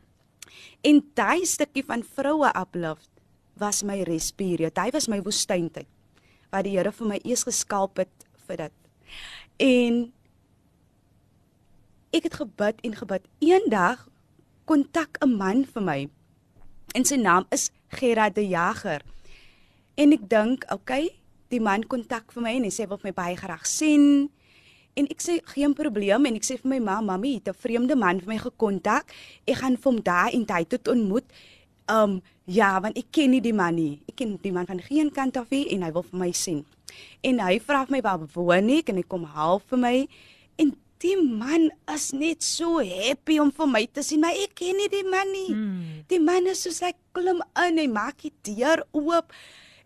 [0.82, 3.10] En daai stukkie van vroue uplift
[3.58, 4.70] was my respirie.
[4.70, 5.86] Daai was my woestyntyd
[6.50, 8.72] wat die Here vir my eers geskalp het vir dit.
[9.58, 10.12] En
[12.12, 13.22] ek het gebid en gebid.
[13.40, 14.08] Eendag
[14.64, 16.08] kontak 'n man vir my.
[16.94, 19.02] En sy naam is Gerard de Jager.
[19.98, 21.08] En ek dink, okay,
[21.50, 24.28] die man kontak vir my en hy sê wil my baie graag sien.
[24.94, 27.96] En ek sê geen probleem en ek sê vir my ma, mami, het 'n vreemde
[27.98, 29.10] man vir my gekontak.
[29.46, 31.26] Ek gaan hom daar in tyd tot ontmoet.
[31.90, 34.00] Um ja, want ek ken nie die man nie.
[34.08, 36.64] Ek ken die man van geen kant af nie en hy wil vir my sien.
[37.22, 40.08] En hy vra vir my waar woon ek en hy kom half vir my
[40.58, 44.78] en die man is net so happy om vir my te sien, maar ek ken
[44.80, 45.50] nie die man nie.
[45.52, 46.00] Mm.
[46.08, 49.34] Die man is soos hy klim in, hy maak die deur oop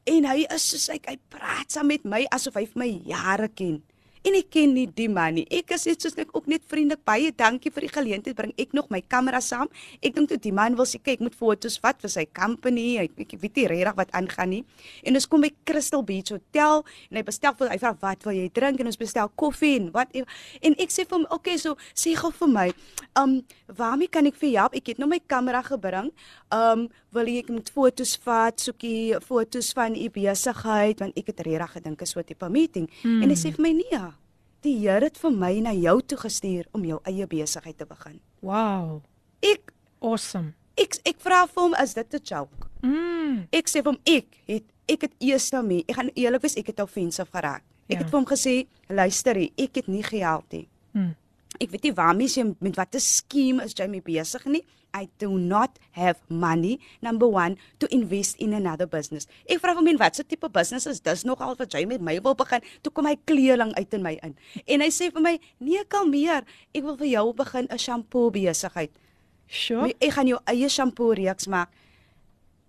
[0.08, 3.50] en hy is soos hy hy praat saam met my asof hy vir my jare
[3.50, 3.80] ken.
[4.28, 5.44] En ek ken nie die man nie.
[5.54, 8.74] Ek is net soos ek ook net vriendelik baie dankie vir die geleentheid bring ek
[8.76, 9.70] nog my kamera saam.
[10.04, 12.86] Ek dink toe die man wil sê kyk, ek moet foto's vat vir sy company.
[13.02, 14.60] Ek, ek weet nie regtig wat aangaan nie.
[15.08, 18.36] En ons kom by Crystal Beach Hotel en hy bestel vir hy vra wat wil
[18.36, 21.56] jy drink en ons bestel koffie en wat en ek sê vir hom, "Oké, okay,
[21.58, 22.68] so sê gou vir my,
[23.16, 24.74] um waarmee kan ek vir jou help?
[24.74, 26.12] Ek het nou my kamera gebring.
[26.52, 31.40] Um wil jy ek moet foto's vat, soekie foto's van u besigheid want ek het
[31.40, 33.22] regtig gedink is so 'n tipe meeting." Hmm.
[33.22, 34.17] En hy sê vir my, "Nee,
[34.66, 38.18] Die Here het vir my na jou toe gestuur om jou eie besigheid te begin.
[38.42, 39.02] Wow.
[39.44, 40.54] Ek awesome.
[40.78, 42.66] Ek ek vra vir hom is dit 'n joke?
[42.82, 43.46] Mm.
[43.52, 45.84] Ek sê vir hom ek het ek het eers nou mee.
[45.86, 47.62] Ek gaan eerlik wees, ek het offensive geraak.
[47.88, 48.02] Ek ja.
[48.02, 50.68] het vir hom gesê, luister hier, ek het nie gehelp nie.
[50.92, 51.14] Mm.
[51.61, 54.64] Ek weet nie waarmee jy met watter skema is jy mee besig nie.
[54.95, 59.28] I do not have money number 1 to invest in another business.
[59.49, 62.01] Ek vra hom en wat se tipe business is dis nog al wat jy met
[62.05, 62.64] my wil begin?
[62.82, 64.36] Toe kom hy kleeling uit in my in.
[64.66, 66.45] En hy sê vir my, "Nee, kalmeer.
[66.74, 68.91] Ek wil vir jou begin 'n shampoo besigheid."
[69.47, 69.93] Sure.
[69.99, 71.70] Ek gaan jou eie shampoo reeks maak.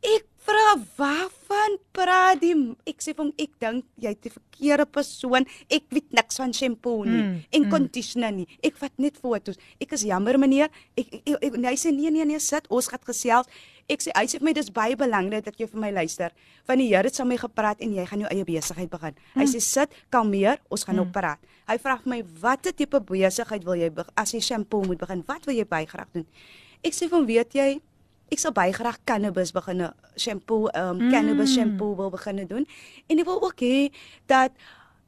[0.01, 2.53] Ek vra waarvan praat jy?
[2.89, 5.45] Ek sê vir hom ek dink jy het die verkeerde persoon.
[5.69, 7.71] Ek weet niks van shampoo nie Mm, en mm.
[7.71, 8.47] conditioner nie.
[8.63, 9.59] Ek vat net foto's.
[9.81, 10.69] Ek is jammer meneer.
[10.97, 13.47] Ek, ek, ek, hy sê nee nee nee sit, ons gaan gesels.
[13.89, 16.31] Ek sê hy sê vir my dis baie belangrik dat jy vir my luister.
[16.67, 19.15] Van die Here het saam met my gepraat en jy gaan jou eie besigheid begin.
[19.35, 19.53] Hy Mm.
[19.55, 21.11] sê sit, kalmeer, ons gaan nou Mm.
[21.11, 21.39] praat.
[21.67, 25.23] Hy vra vir my watter tipe besigheid wil jy as jy shampoo moet begin?
[25.27, 26.25] Wat wil jy baie graag doen?
[26.83, 27.81] Ek sê vir hom, weet jy,
[28.29, 31.11] ek sal baie graag cannabis begin shampoo, um Mm.
[31.11, 32.65] cannabis shampoo wil begin doen.
[33.07, 33.89] En ek wil ook hê
[34.25, 34.51] dat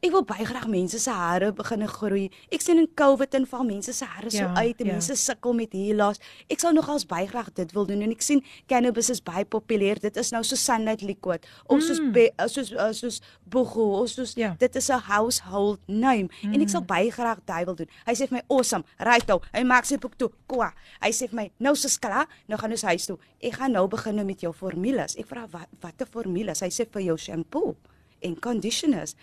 [0.02, 2.30] ek wil baie graag mense se hare begin groei.
[2.52, 4.94] Ek sien in COVID en val mense se hare so Ja, uit en ja.
[4.94, 6.20] mense sukkel met hair loss.
[6.50, 10.00] Ek sal nogals baie graag dit wil doen en ek sien cannabis is baie populêr.
[10.02, 12.12] Dit is nou so sunlight liquid of soos Mm.
[12.14, 14.56] be, soos uh, soos bogo of soos Ja.
[14.58, 16.54] dit is 'n household name mm.
[16.54, 17.88] en ek sal baie graag daai wil doen.
[18.08, 19.40] Hy sê vir my awesome, right ou.
[19.54, 20.32] Hy maak sy boek toe.
[20.48, 20.74] Kwa.
[21.02, 23.18] Hy sê vir my, nou so skala, nou gaan ons huis toe.
[23.42, 25.16] Ek gaan nou begin nou met jou formules.
[25.16, 26.60] Ek vra wat watter formules?
[26.60, 27.76] Hy sê vir jou shampoo
[28.22, 29.16] en conditioners.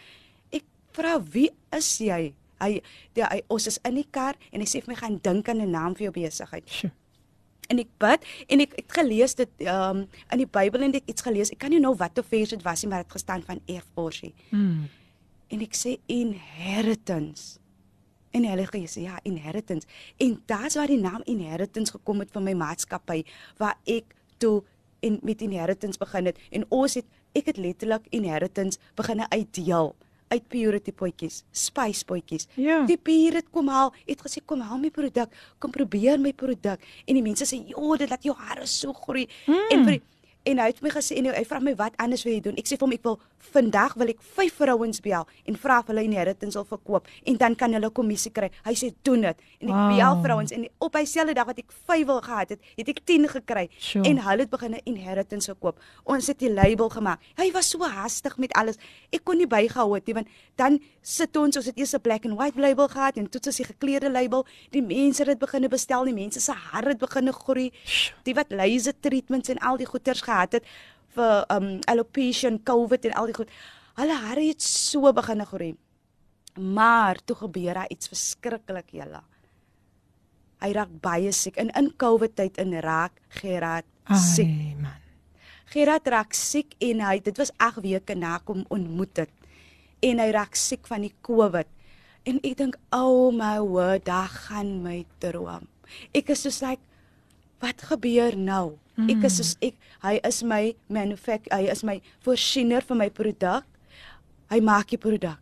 [0.99, 2.33] Vra wie is jy?
[2.59, 2.71] Hy
[3.15, 5.63] die, hy ons is in die kar en hy sê vir my gaan dink aan
[5.63, 6.67] 'n naam vir jou besigheid.
[6.67, 6.91] Sjoe.
[7.69, 11.23] En ek bid en ek het gelees dit um, in die Bybel en ek iets
[11.23, 11.53] gelees.
[11.53, 14.33] Ek kan nie nou watter vers dit was nie, maar dit het gestaan van erfporsie.
[14.51, 14.89] Mm.
[15.53, 17.61] En ek sê inheritance.
[18.33, 19.87] En die Heilige Gees sê ja, inheritance.
[20.17, 23.23] En daar's waar die naam inheritance gekom het van my maatskappy
[23.61, 24.65] waar ek toe
[25.01, 27.07] en met inheritance begin het en ons het
[27.39, 29.95] ek het letterlik inheritance begin uitdeel
[30.29, 32.49] uit purity potjies, spice potjies.
[32.55, 32.83] Ja.
[32.89, 36.81] Die bier het kom haal, het gesê kom haal my produk, kom probeer my produk
[37.07, 39.65] en die mense sê ja, dit laat jou hare so groei Mm.
[39.73, 40.03] en vir die,
[40.45, 42.57] en hy het my gesê en hy, vra my wat anders wil jy doen?
[42.57, 43.19] Ek sê vir hom ek wil
[43.53, 47.55] vandag wil ek vyf vrouens bel en vra of hulle inheritance wil verkoop en dan
[47.55, 48.51] kan hulle kommissie kry.
[48.65, 49.37] Hy sê doen dit.
[49.61, 49.97] En ek Wow.
[49.97, 53.29] bel vrouens en op dieselfde dag wat ek 5 wil gehad het, het ek 10
[53.29, 54.05] gekry Sure.
[54.09, 55.79] en hulle het begin 'n inheritance verkoop.
[56.05, 57.21] Ons het die label gemaak.
[57.37, 58.77] Hy was so hastig met alles.
[59.13, 62.25] Ek kon nie bygehou het nie want dan sit ons ons het eers 'n black
[62.25, 64.47] and white label gehad en toe is die gekleurde label.
[64.71, 67.73] Die mense het dit begine bestel, die mense se hare het begine groei.
[68.25, 70.71] Die wat laser treatments en al die goeters gehad het
[71.17, 73.51] vir um alopecia en covid en al die goed.
[73.99, 75.73] Hulle hare het so begine groei.
[76.59, 79.23] Maar toe gebeur daar iets verskriklik julle.
[80.59, 84.51] Hy raak baie siek en in COVID tyd in raak Gerard siek.
[84.51, 85.05] Ai man.
[85.71, 89.35] Gerard raak siek en hy dit was 8 weke na kom ontmoet het.
[90.03, 91.69] En hy raak siek van die COVID.
[92.27, 95.69] En ek dink, "Oh my word, daar gaan my droom."
[96.13, 96.83] Ek is soos like
[97.61, 98.79] wat gebeur nou?
[98.99, 99.11] Mm.
[99.15, 103.65] Ek is soos ek hy is my manufacturer, hy is my voorsiener vir my produk.
[104.51, 105.39] Hy maak die produk.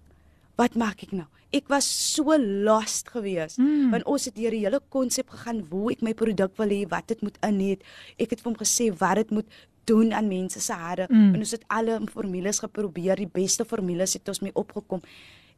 [0.58, 1.26] Wat maak ek nou?
[1.54, 3.90] Ek was so lost geweest Mm.
[3.90, 7.06] want ons het deur die hele konsep gegaan hoe ek my produk wil hê, wat
[7.08, 7.82] dit moet in het.
[8.18, 9.46] Ek het vir hom gesê wat dit moet
[9.86, 11.06] doen aan mense se hare.
[11.08, 11.34] Mm.
[11.34, 15.00] En ons het alle formules geprobeer, die beste formules het ons mee opgekom.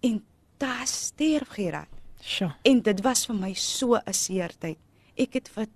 [0.03, 0.23] En
[0.59, 1.89] daar sterf Gerard.
[2.21, 2.53] Sjoe.
[2.63, 4.77] En dit was vir my so 'n seertyd.
[5.17, 5.67] Ek het vir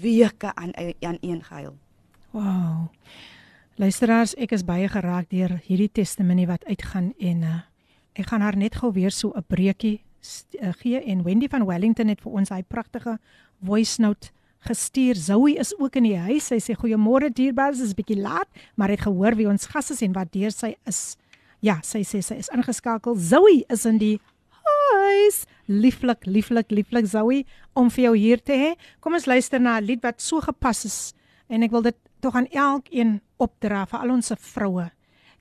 [0.00, 1.76] weke aan aan een gehuil.
[2.30, 2.88] Wow.
[3.80, 7.60] Luisteraars, ek is baie geraak deur hierdie testimonie wat uitgaan en uh,
[8.12, 10.02] ek gaan haar net gou weer so 'n breekie
[10.60, 13.18] uh, gee en Wendy van Wellington het vir ons hy pragtige
[13.64, 14.30] voice note
[14.60, 15.16] gestuur.
[15.16, 16.50] Zoe is ook in die huis.
[16.50, 20.02] Sy sê goeiemôre dierbaars, dit is bietjie laat, maar het gehoor wie ons gas is
[20.02, 21.16] en wat deur sy is.
[21.64, 23.16] Ja, sy sê sy is ingeskakel.
[23.16, 24.18] Zoe is in die
[25.00, 25.44] huis.
[25.66, 27.44] Lieflik, lieflik, lieflik Zoe
[27.74, 28.70] om vir jou hier te hê.
[29.00, 31.14] Kom ons luister na 'n lied wat so gepas is
[31.48, 34.90] en ek wil dit tog aan elkeen opdra vir al ons vroue.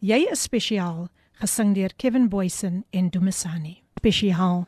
[0.01, 1.09] Jy is spesiaal.
[1.39, 3.79] gesing deur Kevin Boysen en Dumisani.
[3.99, 4.65] Spesiaal.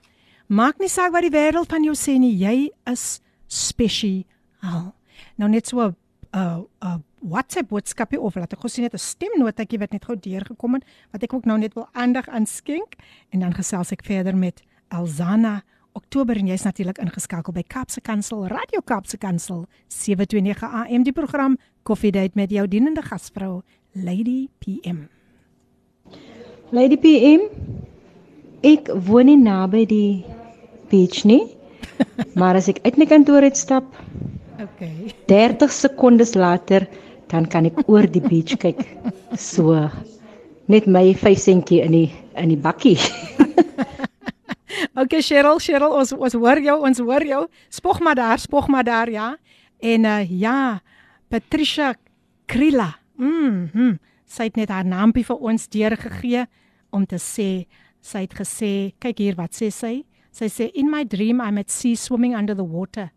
[0.48, 3.20] Maak nie saak wat die wêreld van jou sê nie, jy is
[3.52, 4.92] spesiaal.
[5.40, 5.96] Nou net so 'n
[6.34, 10.16] 'n 'n WhatsApp boodskapie of laat ek gou sien net 'n stemnotetjie wat net gou
[10.16, 12.96] deurgekom het wat ek ook nou net wil aandag aan skenk
[13.30, 14.62] en dan gesels ek verder met
[14.92, 15.62] Elzana
[15.94, 21.58] Oktober en jy's natuurlik ingeskakel by Kapse Kansel Radio Kapse Kansel 729 AM die program
[21.84, 23.62] Coffee Date met jou dienende gasvrou
[23.94, 25.08] Lady PM.
[26.72, 27.48] Lady PM,
[28.64, 30.24] ek woon nie naby die
[30.92, 31.44] beach nie.
[32.40, 33.88] maar as ek uit my kantoor uitstap,
[34.64, 35.12] okay.
[35.28, 36.88] 30 sekondes later,
[37.32, 38.80] dan kan ek oor die beach kyk.
[39.40, 39.88] So
[40.72, 42.08] net my 5 sentjie in die
[42.40, 42.98] in die bakkie.
[44.96, 47.48] okay Cheryl, Cheryl, ons ons hoor jou, ons hoor jou.
[47.70, 49.38] Spog maar daar, spog maar daar, ja.
[49.80, 50.82] En uh ja,
[51.30, 51.96] Patricia
[52.46, 52.96] Krila.
[53.18, 53.70] Mhm.
[53.74, 54.00] Mm
[54.32, 56.46] sy het net haar naampie vir ons deurgegee
[56.96, 57.66] om te sê
[58.02, 58.72] sy het gesê
[59.04, 59.94] kyk hier wat sê sy
[60.32, 63.10] sy sê in my dream i'm at sea swimming under the water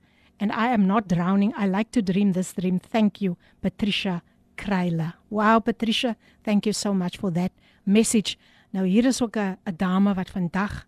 [0.42, 4.22] and i am not drowning i like to dream this dream thank you patricia
[4.58, 7.52] Kryla wow patricia thank you so much for that
[7.84, 8.36] message
[8.74, 10.86] nou hier is ook 'n dame wat vandag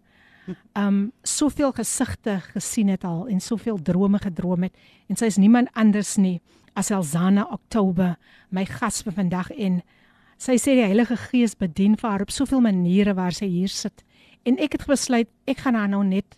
[0.74, 4.74] um soveel gesigte gesien het al en soveel drome gedroom het
[5.08, 6.40] en sy is niemand anders nie
[6.74, 8.16] as Elzana Oktober
[8.50, 9.82] my gas vir vandag en
[10.36, 14.02] Sy sê die Heilige Gees bedien vir haar op soveel maniere waar sy hier sit.
[14.44, 16.36] En ek het besluit ek gaan haar nou net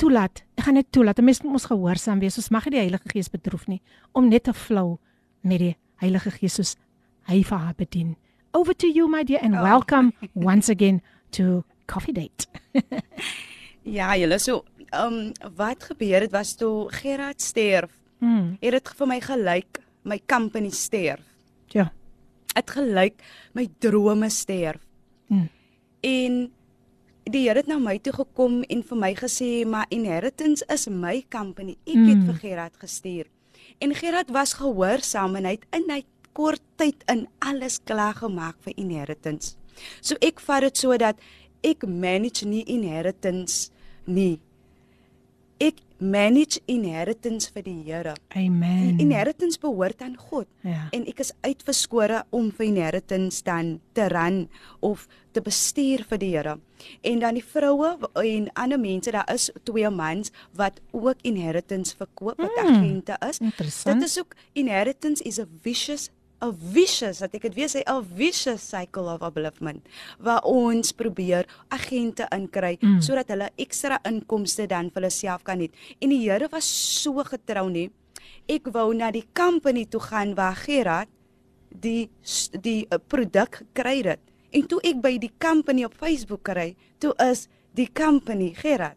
[0.00, 0.42] toelaat.
[0.56, 1.20] Ek gaan net toelaat.
[1.20, 2.38] Mens moet ons gehoorsaam wees.
[2.40, 3.82] Ons mag nie die Heilige Gees bedroef nie
[4.16, 4.96] om net te flow
[5.44, 6.74] met die Heilige Gees soos
[7.28, 8.16] hy vir haar bedien.
[8.56, 9.62] Over to you my dear and oh.
[9.62, 11.02] welcome once again
[11.36, 12.46] to Coffee Date.
[13.98, 17.92] ja, julle so ehm um, wat gebeur het was toe Gerard sterf.
[18.18, 18.56] Mm.
[18.60, 21.24] Het dit vir my gelyk my company sterf.
[21.72, 21.90] Ja
[22.58, 23.22] het gelyk
[23.56, 24.82] my drome sterf.
[25.28, 25.48] Hmm.
[26.00, 26.38] En
[27.28, 31.24] die Here het na my toe gekom en vir my gesê, "Maar inheritance is my
[31.28, 31.76] company.
[31.84, 32.08] Ek hmm.
[32.08, 33.26] het vir Gerard gestuur."
[33.78, 38.56] En Gerard was gehoorsaam en hy het in hy kort tyd in alles klaar gemaak
[38.60, 39.56] vir inheritance.
[40.00, 41.16] So ek vat dit sodat
[41.66, 43.70] ek manage nie inheritance
[44.06, 44.38] nie.
[45.58, 48.14] Ek manage inheritance vir die Here.
[48.38, 48.96] Amen.
[48.96, 50.46] Die inheritance behoort aan God.
[50.62, 50.86] Ja.
[50.94, 54.44] En ek is uitverskore om vir inheritance dan te ran
[54.80, 56.54] of te bestuur vir die Here.
[57.02, 62.38] En dan die vroue en ander mense, daar is twee mans wat ook inheritance verkoop
[62.38, 62.70] wat mm.
[62.70, 63.42] agente is.
[63.82, 66.08] Dit is ook inheritance is a vicious
[66.40, 69.82] 'n vicious dat ek dit weer sê 'n vicious cycle of upliftment
[70.18, 73.00] waar ons probeer agente inkry mm.
[73.02, 75.70] sodat hulle ekstra inkomste dan vir hulle self kan hê.
[76.00, 76.64] En die Here was
[77.02, 77.90] so getrou nie.
[78.48, 81.08] Ek wou na die company toe gaan waar Gerard
[81.70, 82.08] die
[82.52, 84.20] die uh, produk gekry het.
[84.50, 88.96] En toe ek by die company op Facebook kry, toe is die company Gerard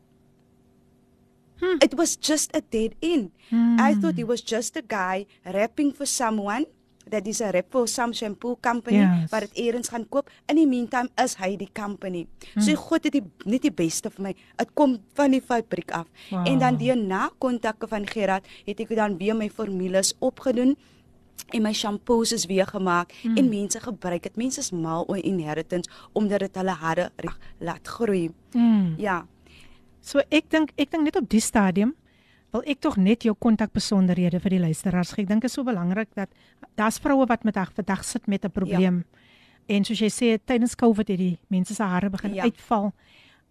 [1.62, 1.78] Hmm.
[1.78, 3.30] It was just a dead end.
[3.50, 3.78] Hmm.
[3.80, 6.66] I thought he was just a guy rapping for someone
[7.12, 9.30] dat dis 'n Repco Sam shampoo company yes.
[9.30, 10.30] wat dit eers gaan koop.
[10.48, 12.28] In die meantime is hy die company.
[12.54, 12.62] Hmm.
[12.62, 14.36] So God het die net die beste vir my.
[14.56, 16.08] Dit kom van die fabriek af.
[16.30, 16.48] Wow.
[16.48, 20.76] En dan die na kontakke van Gerard het ek dan weer my formules opgedoen
[21.52, 23.38] en my shampoos is weer gemaak hmm.
[23.38, 24.36] en mense gebruik dit.
[24.36, 27.12] Mense is mal oor inheritance omdat dit hulle hare
[27.60, 28.32] laat groei.
[28.52, 28.96] Hmm.
[28.98, 29.26] Ja.
[30.02, 31.96] So ek dink ek dink net op die stadium
[32.52, 35.24] wil ek tog net jou kontakbesonderhede vir die luisteraars gee.
[35.24, 36.30] Ek dink dit is so belangrik dat
[36.80, 39.04] daar's vroue wat met dag vir dag sit met 'n probleem.
[39.06, 39.76] Ja.
[39.76, 42.44] En soos jy sê tydens Covid het die mense se hare begin ja.
[42.44, 42.94] uitval.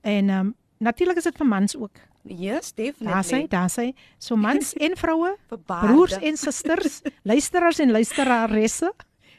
[0.02, 1.96] En ehm um, natuurlik is dit vir mans ook.
[2.22, 3.12] Yes, definitely.
[3.12, 5.36] Daar sê, daar sê, so mans en vroue,
[5.66, 8.92] broers en susters, luisteraars en luisteraresse.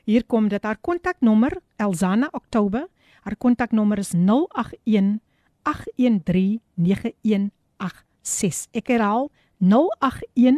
[0.03, 2.87] Hier kom dit haar kontaknommer Elzana Oktober.
[3.21, 5.19] Haar kontaknommer is 081
[5.63, 8.67] 813 9186.
[8.73, 9.29] Ek herhaal
[9.61, 10.57] 081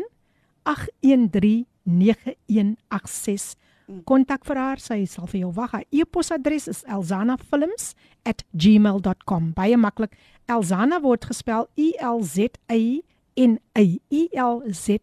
[0.64, 3.60] 081 813 9186
[4.08, 10.18] kontak vir haar sy sal vir jou wag haar e-posadres is elzanafilms@gmail.com baie maklik.
[10.48, 13.04] Elzana word gespel e l z a
[13.36, 15.00] n a e l z a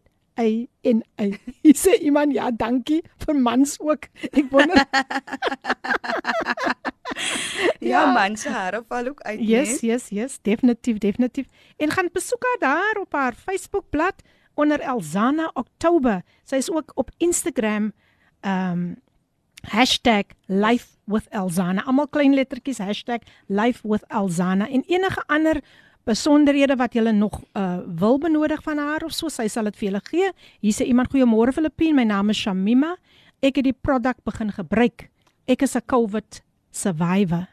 [0.83, 1.27] n a
[1.63, 4.85] jy sê iemand ja dankie vir mans ook ek wonder
[7.79, 9.39] ja, ja man se hare val ook uit.
[9.39, 11.45] Yes, yes, yes, definitief, definitief.
[11.77, 14.21] En gaan besoek haar daar op haar Facebookblad
[14.53, 16.21] onder Elzana Oktober.
[16.43, 17.93] Sy is ook op Instagram
[18.41, 18.95] um
[20.45, 21.83] #lifewithelzana.
[21.85, 22.79] Almal klein lettertjies
[23.47, 25.61] #lifewithelzana en enige ander
[26.05, 29.89] besonderhede wat jy nog uh wil benodig van haar of so, sy sal dit vir
[29.89, 30.31] julle gee.
[30.61, 32.95] Hier sê iemand goeiemôre Filippine, my naam is Shamima.
[33.41, 35.09] Ek het die produk begin gebruik.
[35.47, 36.41] Ek is 'n COVID
[36.71, 37.47] survivor.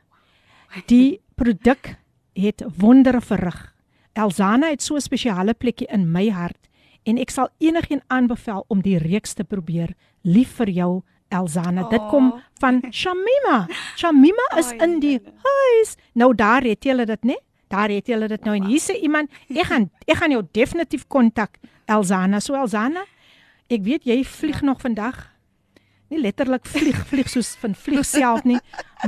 [0.87, 1.97] Die produk
[2.35, 3.75] het wondere verrig.
[4.15, 6.69] Elzana het so 'n spesiale plekkie in my hart
[7.05, 9.95] en ek sal enigiemand aanbeveel om die reeks te probeer.
[10.23, 11.85] Lief vir jou Elzana.
[11.85, 11.91] Oh.
[11.91, 13.67] Dit kom van Shamima.
[13.97, 15.97] Shamima is oh, in die huis.
[16.15, 17.37] Nou daar het jy dit, né?
[17.69, 21.07] Daar het jy dit nou en hier sê iemand, ek gaan ek gaan jou definitief
[21.09, 22.41] kontak Elzana.
[22.41, 23.05] So Elzana,
[23.69, 25.27] ek weet jy vlieg nog vandag
[26.09, 28.57] nie letterlik vlieg vlieg soos van vlieg self nie,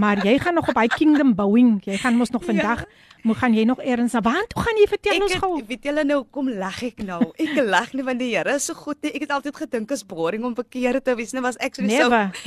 [0.01, 1.79] maar jy gaan nog op hy Kingdom Boeing.
[1.87, 3.09] Jy gaan mos nog vandag ja.
[3.23, 5.51] Moet gaan jy nog eers na waar toe gaan jy vertel ek ons gou?
[5.61, 7.21] Ek weet julle nou kom lag ek nou.
[7.37, 9.13] Ek lag nie want die Here is so goed nie.
[9.17, 11.35] Ek het altyd gedink is boring om verkeerd te wees.
[11.37, 11.89] Net was ek so so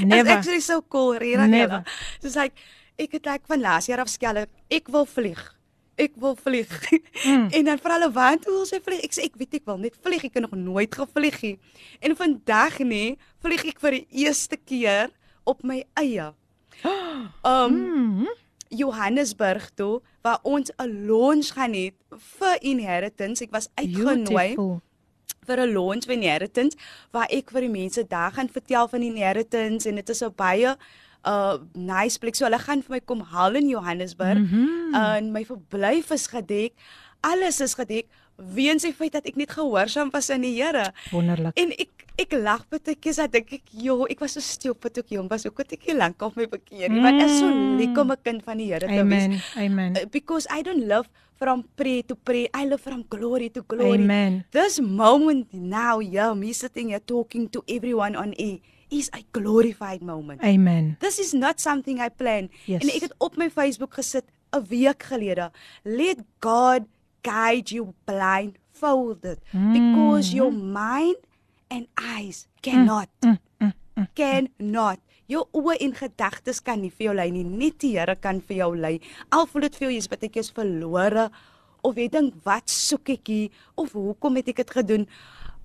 [0.05, 0.37] never.
[0.39, 1.83] Actually so cool, Rira.
[2.23, 2.57] Soos ek
[2.97, 5.41] ek het ek van laas jaar af skel ek wil vlieg
[5.95, 6.69] ek wil vlieg.
[7.25, 7.47] Mm.
[7.57, 9.03] en dan vra hulle want hoe sy vlieg?
[9.05, 10.23] Ek sê ek weet ek wil net vlieg.
[10.23, 11.57] Ek het nog nooit gevlieg nie.
[12.01, 13.03] En vandag nê,
[13.43, 15.13] vlieg ek vir die eerste keer
[15.43, 16.31] op my eie.
[17.43, 18.31] Um mm.
[18.73, 23.43] Johannesburg toe waar ons 'n lunch gaan hê vir inheritance.
[23.43, 24.81] Ek was uitgenooi
[25.47, 26.77] vir 'n lunch vir inheritance
[27.11, 30.75] waar ek vir die mense daar gaan vertel van inheritance en dit is 'n baie
[31.25, 32.35] uh nice plek.
[32.35, 34.39] So hulle gaan vir my kom haal in Johannesburg.
[34.39, 34.95] Mm -hmm.
[34.95, 36.73] uh, en my verblyf is gedek.
[37.21, 40.89] Alles is gedek weens die feit dat ek net gehoorsaam was aan die Here.
[41.13, 41.55] Wonderlik.
[41.59, 45.03] En ek ek lag baie keer dat dink ek, "Jo, ek was so stupid toe
[45.03, 45.43] ek jong was.
[45.43, 47.01] Hoe kon ek lank al my bekeer nie?
[47.01, 47.25] Want mm.
[47.25, 49.41] is so lief om 'n kind van die Here te wees." Amen.
[49.57, 49.91] Amen.
[49.97, 52.47] Uh, because I don't love from prayer to prayer.
[52.53, 53.97] I love from glory to glory.
[53.97, 54.45] Amen.
[54.51, 58.59] This moment now, yeah, me sitting here talking to everyone on air
[58.93, 60.43] is a glorified moment.
[60.43, 60.97] Amen.
[60.99, 62.49] This is not something I plan.
[62.65, 62.83] Yes.
[62.85, 65.51] En ek het op my Facebook gesit 'n week gelede.
[65.83, 66.85] Let God
[67.21, 69.73] guide you blindfolded mm.
[69.73, 71.17] because your mind
[71.67, 73.39] and eyes cannot mm.
[73.59, 73.73] Mm.
[73.95, 74.07] Mm.
[74.13, 77.43] cannot jou oë en gedagtes kan nie vir jou lei nie.
[77.43, 78.99] Net die Here kan vir jou lei.
[79.31, 81.29] Al voel dit vir jou jy's baie keer verlore
[81.83, 85.07] of jy dink wat soek ek hier of hoekom het ek dit gedoen?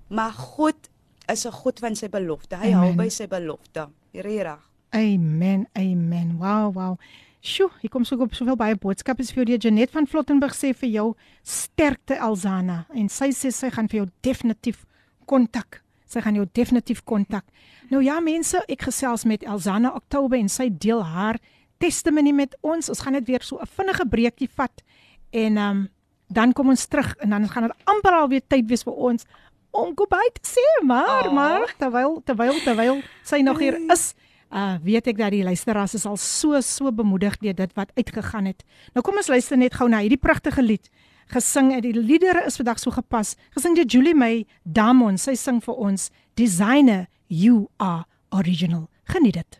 [0.09, 0.88] Maar God
[1.31, 2.55] is 'n God van sy belofte.
[2.55, 3.89] Hy hou by sy belofte.
[4.13, 4.59] Regtig.
[4.91, 5.67] Amen.
[5.77, 6.37] Amen.
[6.37, 6.97] Wow, wow.
[7.41, 9.57] Sjoe, hier kom so op soveel baie boodskappe vir jou.
[9.57, 14.07] Janet van Flottenburg sê vir jou sterkte Elzana en sy sê sy gaan vir jou
[14.21, 14.85] definitief
[15.25, 15.83] kontak.
[16.05, 17.45] Sy gaan jou definitief kontak.
[17.89, 21.39] Nou ja, mense, ek gesels met Elzana Oktober en sy deel haar
[21.79, 22.89] testimonie met ons.
[22.89, 24.83] Ons gaan net weer so 'n vinnige breekie vat
[25.31, 25.87] en ehm um,
[26.29, 29.25] dan kom ons terug en dan gaan dit amper al weer tyd wees vir ons
[29.71, 31.33] om goodbye te sê, maar oh.
[31.33, 34.13] maar terwyl terwyl terwyl sy nog hier is,
[34.49, 38.49] uh weet ek dat die luisteraars is al so so bemoedig deur dit wat uitgegaan
[38.49, 38.65] het.
[38.93, 40.89] Nou kom ons luister net gou na hierdie pragtige lied
[41.29, 43.35] gesing en die liedere is vandag so gepas.
[43.55, 45.17] Gesing deur Julie May Damon.
[45.17, 46.09] Sy sing vir ons
[46.39, 48.87] Designer You Are Original.
[49.09, 49.59] Geniet dit.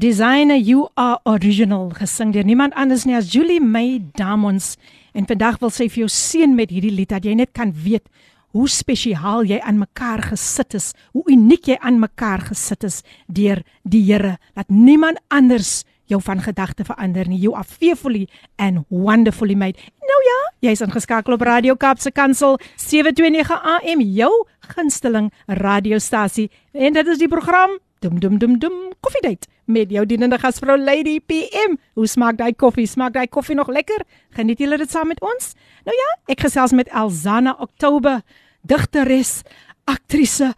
[0.00, 4.76] Designer You Are Original gesing deur niemand anders nie as Julie May Damons.
[5.12, 8.06] En vandag wil sy vir jou seën met hierdie lied dat jy net kan weet
[8.50, 13.62] hoe spesiaal jy aan mekaar gesit is, hoe uniek jy aan mekaar gesit is deur
[13.82, 17.38] die Here, dat niemand anders jou van gedagte verander nie.
[17.38, 18.26] You are fearfully
[18.58, 19.78] and wonderfully made.
[20.02, 20.38] Nou ja,
[20.68, 24.32] jy's ingeskakel op Radio Kapse Kansel 729 AM, jou
[24.74, 26.50] gunsteling radiostasie.
[26.72, 31.19] En dit is die program Dum dum dum dum koffiedייט met jou dienende gasvrou Lady
[31.19, 31.77] PM.
[31.93, 32.87] Hoe smaak daai koffie?
[32.87, 34.03] Smaak daai koffie nog lekker?
[34.37, 35.53] Geniet julle dit saam met ons?
[35.85, 38.21] Nou ja, ek gesels met Elzana Oktober,
[38.61, 39.41] digteres,
[39.89, 40.53] aktrise,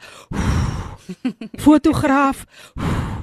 [1.65, 2.45] fotograaf,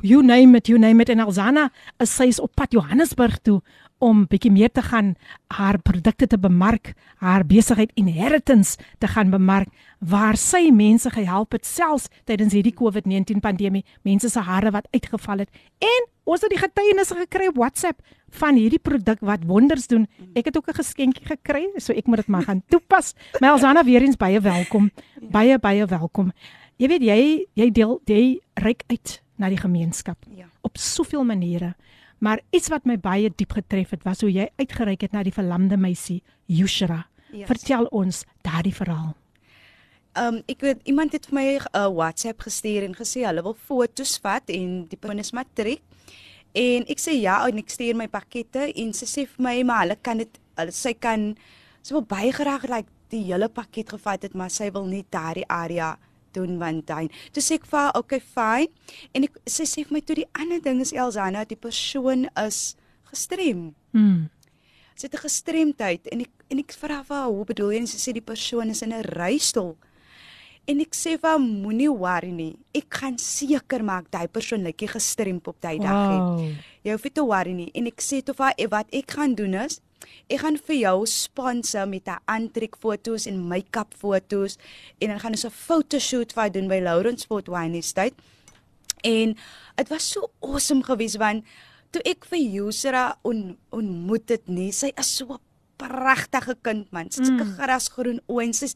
[0.03, 1.71] you name it, you name it en Elzana
[2.01, 3.61] is sy is op pad Johannesburg toe
[4.00, 5.14] om bietjie meer te gaan
[5.54, 9.68] haar produkte te bemark, haar besigheid Inheritance te gaan bemark
[10.00, 15.44] waar sy mense gehelp het selfs tydens hierdie COVID-19 pandemie, mense se hare wat uitgeval
[15.44, 15.50] het.
[15.84, 18.00] En ons het die getuienisse gekry op WhatsApp
[18.40, 20.08] van hierdie produk wat wonders doen.
[20.36, 23.14] Ek het ook 'n geskenkie gekry, so ek moet dit maar gaan toepas.
[23.40, 24.92] Melzana weer eens baie welkom.
[25.32, 26.32] Baie baie welkom.
[26.78, 30.46] Jy weet jy jy deel jy reik uit na die gemeenskap ja.
[30.62, 31.76] op soveel maniere.
[32.20, 35.34] Maar iets wat my baie diep getref het, was hoe jy uitgereik het na die
[35.36, 37.06] verlamde meisie Yushra.
[37.32, 37.48] Yes.
[37.48, 39.14] Vertel ons daardie verhaal.
[40.18, 43.44] Ehm um, ek weet iemand het vir my 'n uh, WhatsApp gestuur en gesê hulle
[43.44, 45.82] wil foto's vat en die persoon is matriek.
[46.52, 49.84] En ek sê ja, en ek stuur my pakkette en sy sê vir my maar
[49.86, 51.36] hulle kan dit hulle sy kan
[51.82, 55.46] sy wil baie graag like die hele pakket gevat het, maar sy wil nie daardie
[55.48, 55.98] area
[56.34, 57.08] doen hy.
[57.34, 58.70] Toe sê ek vir haar, "Okay, fine."
[59.14, 62.76] En ek sy sê vir my toe die ander ding is Elsana, die persoon is
[63.12, 63.76] gestrem.
[63.94, 64.30] Mm.
[64.96, 67.98] Sy het 'n gestremdheid en ek en ek vra haar, "Hoe bedoel jy?" En sy
[67.98, 69.78] sê die persoon is in 'n reistool.
[70.68, 72.58] En ek sê vir moenie worry nie.
[72.74, 76.20] Ek gaan seker maak daai persoonlikie gestremp op daai dag.
[76.20, 76.52] Wow.
[76.84, 77.72] Jy hoef nie te worry nie.
[77.74, 79.82] En ek sê toe vir haar "Eh, wat ek gaan doen is
[80.30, 84.58] Ek gaan vir jou sponsor met 'n aantrekfoto's en make-up foto's
[85.00, 88.16] en dan gaan ons 'n fotoshoot vir doen by Lawrence Fort Wayne Estate.
[89.04, 89.36] En
[89.76, 91.44] dit was so awesome geweest want
[91.92, 95.40] toe ek vir Yusra on, ontmoet het nie, sy is so 'n
[95.78, 97.10] pragtige kind man.
[97.12, 97.56] Sy's sulke Mm.
[97.58, 98.76] grasgroen oë en sy's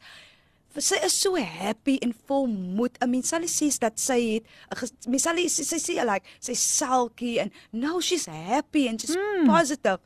[0.77, 2.97] sy is so happy en vol moed.
[3.01, 6.53] I mean, Sally sê dat sy het 'n mens sal sy sy sê like sy
[6.53, 9.45] salkie en now she's happy and she's Mm.
[9.47, 9.99] positive.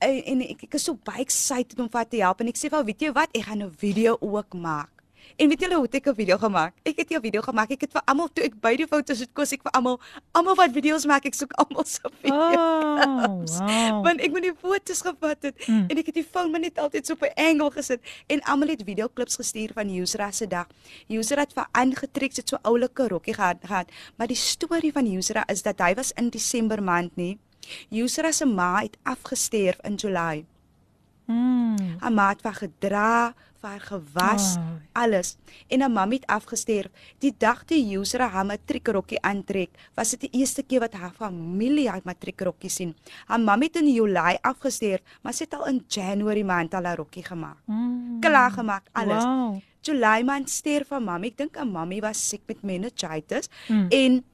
[0.00, 2.56] En, en ek, ek is so baie excited om vir haar te help en ek
[2.56, 4.90] sê vir haar, weet jy wat, ek gaan 'n video ook maak.
[5.36, 6.74] En weet julle hoe het ek 'n video gemaak?
[6.82, 7.70] Ek het 'n video gemaak.
[7.70, 10.00] Ek het vir almal toe ek by die foto's het kos ek vir almal
[10.32, 13.60] almal wat video's maak, ek soek almal se video's.
[13.60, 14.02] Oh, wow.
[14.06, 15.86] Want ek moet die foto's gevat het Mm.
[15.88, 18.68] en ek het die foon maar net altyd so op 'n angle gesit en almal
[18.68, 20.66] het videoklips gestuur van Yusra se dag.
[21.06, 23.88] Yusra het vir aangetrek, het so oulike rokkie gehad, gehad.
[24.16, 27.38] Maar die storie van Yusra is dat hy was in Desember maand nie.
[27.88, 30.46] Yusra se ma het afgesterf in Julie.
[31.26, 31.76] Mm.
[32.00, 34.80] Haar ma het haar gedra, vir haar gewas, Ai.
[34.92, 35.36] alles.
[35.68, 36.90] En haar mamma het afgesterf.
[37.18, 41.88] Die dag toe Yusra haar matriekrokkie aantrek, was dit die eerste keer wat haar familie
[41.90, 42.94] haar matriekrokkie sien.
[43.26, 46.96] Haar mamma het in Julie afgesterf, maar sy het al in January maand al haar
[46.96, 47.56] rokkie gemaak.
[47.66, 48.20] Mm.
[48.20, 49.24] Klaar gemaak, alles.
[49.24, 49.60] Wow.
[49.82, 51.26] Julie maand sterf haar mamma.
[51.26, 53.86] Ek dink haar mamma was siek met meningitis Mm.
[53.90, 54.24] en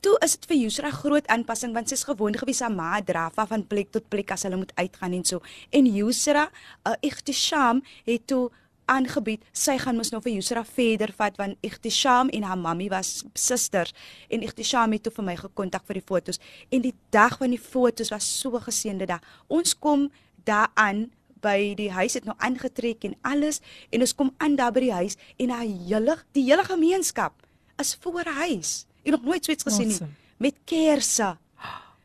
[0.00, 3.66] Toe is dit vir Yusra groot aanpassing want sy's gewoond gewees aan ma dra van
[3.68, 5.42] plek tot plek as hulle moet uitgaan en so.
[5.76, 6.46] En Yusra,
[6.88, 8.48] uh, Ihtisham het toe
[8.88, 13.26] aangebied sy gaan mos nou vir Yusra verder vat want Ihtisham en haar mammy was
[13.36, 13.92] susters
[14.32, 16.40] en Ihtisham het toe vir my gekontak vir die fotos
[16.72, 19.20] en die dag van die fotos was so 'n geseënde dag.
[19.48, 20.10] Ons kom
[20.44, 21.10] daaraan
[21.42, 23.60] by die huis het nou aangetrek en alles
[23.92, 27.32] en ons kom aan daar by die huis en haar hele die hele gemeenskap
[27.76, 28.86] is voor haar huis.
[29.04, 30.10] Ek nog nooit so iets gesien Awesome.
[30.10, 30.50] nie.
[30.50, 31.36] Met kersse.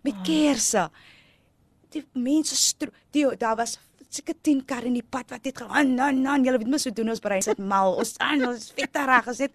[0.04, 0.90] Met kersse.
[1.96, 2.56] Die mense
[3.12, 3.78] die daar was
[4.10, 5.94] seker 10 kar in die pad wat het gaan.
[5.96, 7.96] Nou nou julle weet mos hoe doen ons brein sit mal.
[8.00, 9.52] Ons aan ons vetterig is dit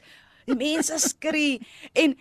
[0.47, 1.61] die mense skree
[1.95, 2.17] en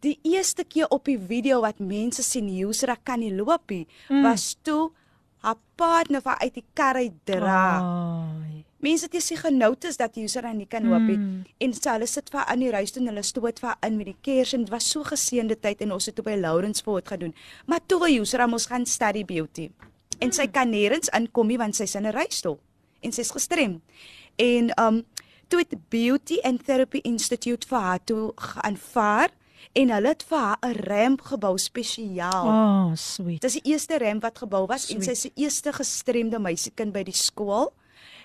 [0.00, 4.22] die eerste keer op die video wat mense sien Yusra kan nie loop nie, Mm.
[4.22, 4.90] was toe
[5.42, 7.80] haar partner van uit die kar uit dra.
[7.82, 8.64] Ai.
[8.82, 11.16] Mense het gesien genotis dat Yusra nie kan loop nie.
[11.16, 11.44] Mm.
[11.62, 13.96] En so hulle sit vir haar in die huis toe en hulle stoot vir in
[13.96, 16.82] met die kers en dit was so geseënde tyd en ons het op by Lawrence
[16.82, 17.34] Fort gedoen.
[17.66, 19.70] Maar toe wil Yusra mos gaan study beauty.
[20.18, 22.58] En sy kan nêrens inkom nie want sy's in 'n rolstoel
[23.02, 23.82] en sy's gestrem.
[24.36, 25.04] En um
[25.48, 28.32] toe het Beauty and Therapy Institute vir haar toe
[28.64, 29.30] aanvaar
[29.72, 32.46] en hulle het vir haar 'n ramp gebou spesiaal.
[32.46, 33.40] Oh, sweet.
[33.40, 35.04] Dis die eerste ramp wat gebou was en Sweet.
[35.04, 37.72] sy is die eerste gestremde meisiekind by die skool.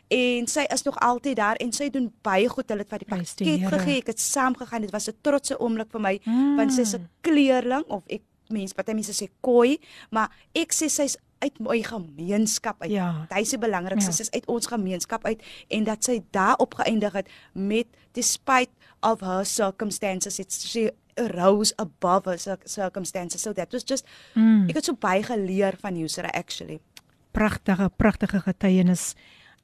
[0.07, 2.69] En sy is nog altyd daar en sy doen baie goed.
[2.69, 3.97] Hulle het vir die pakket gegee.
[3.97, 4.81] Ek het saam gegaan.
[4.81, 6.55] Dit was 'n trotse oomblik vir my Mm.
[6.55, 9.77] want sy's 'n kleerling of ek mens party mense sê koi,
[10.11, 12.91] maar ek sê sy's uit my gemeenskap uit.
[12.91, 13.25] Ja.
[13.29, 14.09] Dit is die belangrikste.
[14.09, 14.15] Ja.
[14.15, 18.69] Sy's uit ons gemeenskap uit en dat sy daar opgeëindig het met despite
[19.01, 23.41] of her circumstances it's she rose above her cir- circumstances.
[23.41, 24.69] So that was just Mm.
[24.69, 26.79] Ek het so baie geleer van Yusra actually.
[27.31, 29.13] pragtige pragtige getuienis.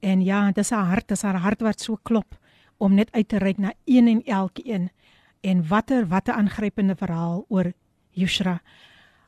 [0.04, 2.36] En ja, dis haar hart, dis haar hart wat so klop
[2.84, 4.90] om net uit te reik na een en elkeen.
[5.42, 7.72] En watter watter aangrypende verhaal oor
[8.12, 8.60] Yushra.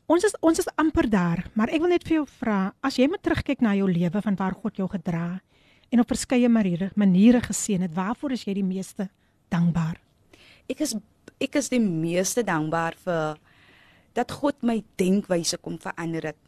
[0.06, 3.08] Ons is ons is amper daar, maar ek wil net vir jou vra, as jy
[3.10, 5.40] moet terugkyk na jou lewe van waar God jou gedra
[5.90, 9.08] en op verskeie maniere maniere geseën het, waarvoor is jy die meeste
[9.54, 9.98] dankbaar?
[10.70, 10.94] Ek is
[11.42, 13.40] ek is die meeste dankbaar vir
[14.16, 16.40] dat God my denkwyse kom verander het.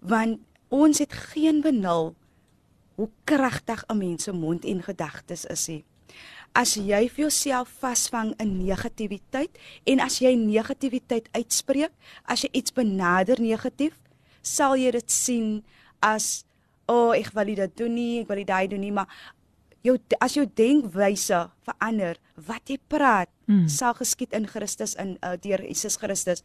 [0.00, 2.12] Want ons het geen benul
[3.00, 5.84] hoe kragtig 'n mens se mond en gedagtes is nie.
[6.52, 11.92] As jy vir jouself vasvang in negativiteit en as jy negativiteit uitspreek,
[12.24, 13.96] as jy iets benader negatief,
[14.42, 15.64] sal jy dit sien
[16.00, 16.44] as
[16.86, 19.08] o, oh, ek wil dit doen nie, ek wil nie daai doen nie, maar
[19.82, 22.16] jou as jou denkwyse verander,
[22.46, 23.66] wat jy praat, Mm.
[23.68, 26.42] sal geskied in Christus in uh, deur Jesus Christus.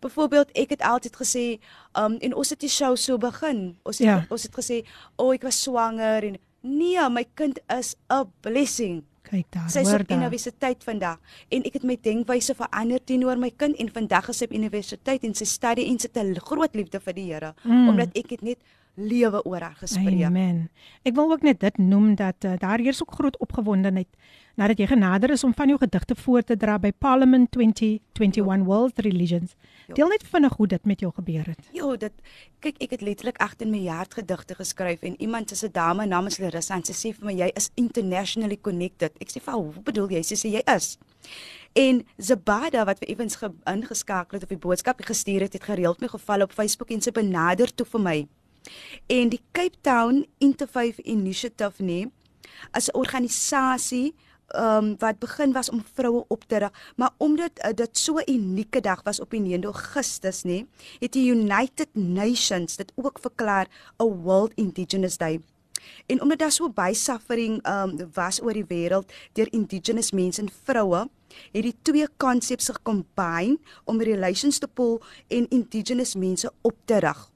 [0.00, 1.58] Byvoorbeeld, ek het altyd gesê,
[1.98, 3.76] um en ons het die show so begin.
[3.84, 4.26] Ons het Ja.
[4.30, 4.84] ons het gesê,
[5.18, 9.80] "O, oh, ek was swanger en nee, my kind is 'n blessing." Kyk daar, Sy
[9.80, 10.18] is hoor op daar.
[10.18, 11.18] universiteit vandag
[11.50, 15.24] en ek het my denkwyse verander teenoor my kind en vandag is sy op universiteit
[15.24, 17.88] en sy studie en sy het 'n groot liefde vir die Here Mm.
[17.88, 18.58] omdat ek het net
[18.94, 20.22] lewe oor haar gespreek.
[20.22, 20.70] Amen.
[21.02, 24.08] Ek wil ook net dit noem dat uh, daar heers ook groot opgewondenheid
[24.54, 28.64] nadat jy genader is om van jou gedigte voor te dra by Parliament 2021 jo.
[28.64, 29.56] World Religions.
[29.88, 29.94] Jo.
[29.94, 31.70] Deel net vinnig hoe dit met jou gebeur het.
[31.74, 32.12] Ja, dit
[32.62, 36.74] kyk ek het letterlik 18 miljard gedigte geskryf en iemand is 'n dame namens Larissa
[36.74, 39.12] en sy sê vir my jy is internationally connected.
[39.20, 40.22] Ek sê vir hoe bedoel jy?
[40.22, 40.98] Sy sê jy is.
[41.72, 46.08] En Zabada wat vir evens ingeskakel het op die boodskap gestuur het, het gereeld my
[46.08, 48.28] geval op Facebook en sy benader toe vir my.
[49.06, 52.12] En die Cape Town Interfaith Initiative nie
[52.70, 54.14] as 'n organisasie
[54.54, 58.30] um, wat begin was om vroue op te rig, maar omdat uh, dit so 'n
[58.30, 60.64] unieke dag was op die 9 Augustus nê,
[60.98, 63.68] het die United Nations dit ook verklaar
[63.98, 65.40] 'n World Indigenous Day.
[66.06, 70.50] En omdat daar so baie suffering um, was oor die wêreld deur indigenous mense en
[70.64, 71.08] vroue,
[71.52, 77.33] het die twee konsepte gekombine om relations te pool en indigenous mense op te rig.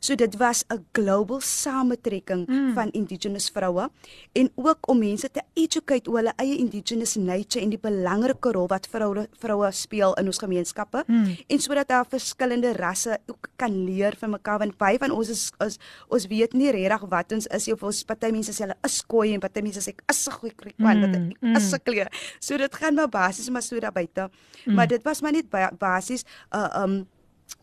[0.00, 2.72] So dit was 'n global sametrekking mm.
[2.74, 3.90] van indigenous vroue
[4.32, 8.66] en ook om mense te educate oor hulle eie indigenous nature en die belangrike rol
[8.66, 11.36] wat vroue vroue speel in ons gemeenskappe mm.
[11.46, 15.52] en sodat daar verskillende rasse ook kan leer van mekaar want baie van ons is,
[15.66, 15.78] is
[16.08, 19.32] ons weet nie regtig wat ons is of ons party mense sê hulle is koei
[19.34, 21.56] en party mense sê ek is 'n goeie kwant dat ek mm.
[21.56, 22.08] is 'n kleur.
[22.40, 24.30] So dit gaan maar basies maar so daar buite.
[24.64, 24.74] Mm.
[24.74, 25.46] Maar dit was maar net
[25.78, 27.06] basies uh, um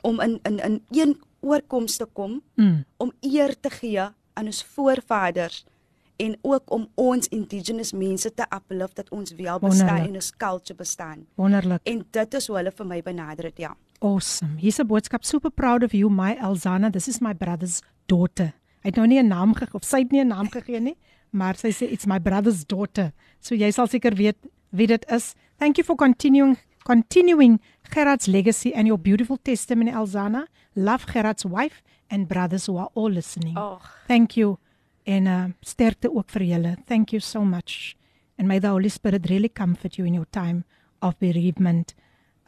[0.01, 2.83] om in in in een oorkoms te kom mm.
[2.97, 3.99] om eer te gee
[4.33, 5.63] aan ons voorvaders
[6.15, 10.77] en ook om ons indigenous mense te uplift dat ons wel bestaan en ons culture
[10.77, 11.25] bestaan.
[11.35, 11.81] Wonderlik.
[11.83, 13.73] En dit is hoe hulle vir my benader het, ja.
[13.99, 14.57] Awesome.
[14.59, 16.89] Hier's 'n boodskap super proud of you my Elzana.
[16.89, 18.53] This is my brother's daughter.
[18.81, 20.97] Hy het nou nie 'n naam gegee of sy het nie 'n naam gegee nie,
[21.29, 23.11] maar sy sê it's my brother's daughter.
[23.39, 24.37] So jy sal seker weet
[24.69, 25.35] wie dit is.
[25.57, 30.47] Thank you for continuing continuing Gerard's legacy and your beautiful testimony, Elzana.
[30.75, 33.57] Love Gerard's wife and brothers who are all listening.
[33.57, 33.79] Oh.
[34.07, 34.57] Thank you.
[35.03, 36.77] En uh, sterkte ook vir julle.
[36.85, 37.95] Thank you so much.
[38.37, 40.63] And may the Holy Spirit really comfort you in your time
[41.01, 41.93] of bereavement.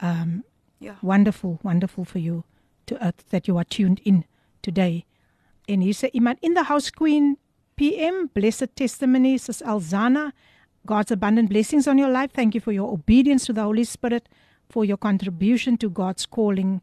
[0.00, 0.44] Um,
[0.78, 0.96] yeah.
[1.02, 2.44] Wonderful, wonderful for you
[2.86, 4.24] to uh, that you are tuned in
[4.62, 5.04] today.
[5.64, 7.36] En hier sê iemand in the house queen
[7.76, 10.32] PM blessed testimony says Elzana
[10.86, 12.32] God's abundant blessings on your life.
[12.32, 14.28] Thank you for your obedience to the Holy Spirit,
[14.68, 16.80] for your contribution to God's calling.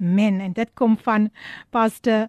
[0.00, 0.40] Amen.
[0.40, 1.30] En dit kom van
[1.70, 2.28] Pastor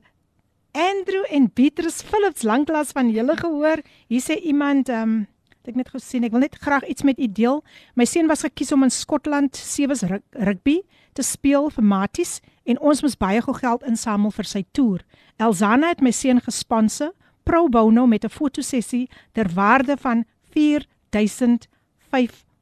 [0.71, 3.81] Andrew en Beatrice Phillips lanklaas van julle gehoor.
[4.07, 5.27] Hier sê iemand ehm um,
[5.67, 7.57] ek net gesien, ek wil net graag iets met u deel.
[7.99, 10.77] My seun was gekies om in Skotland sewees rugby
[11.11, 15.03] te speel vir Maties en ons moes baie geld insamel vir sy toer.
[15.35, 17.11] Elzana het my seun gesponsor
[17.43, 20.23] pro bono met 'n fotosessie ter waarde van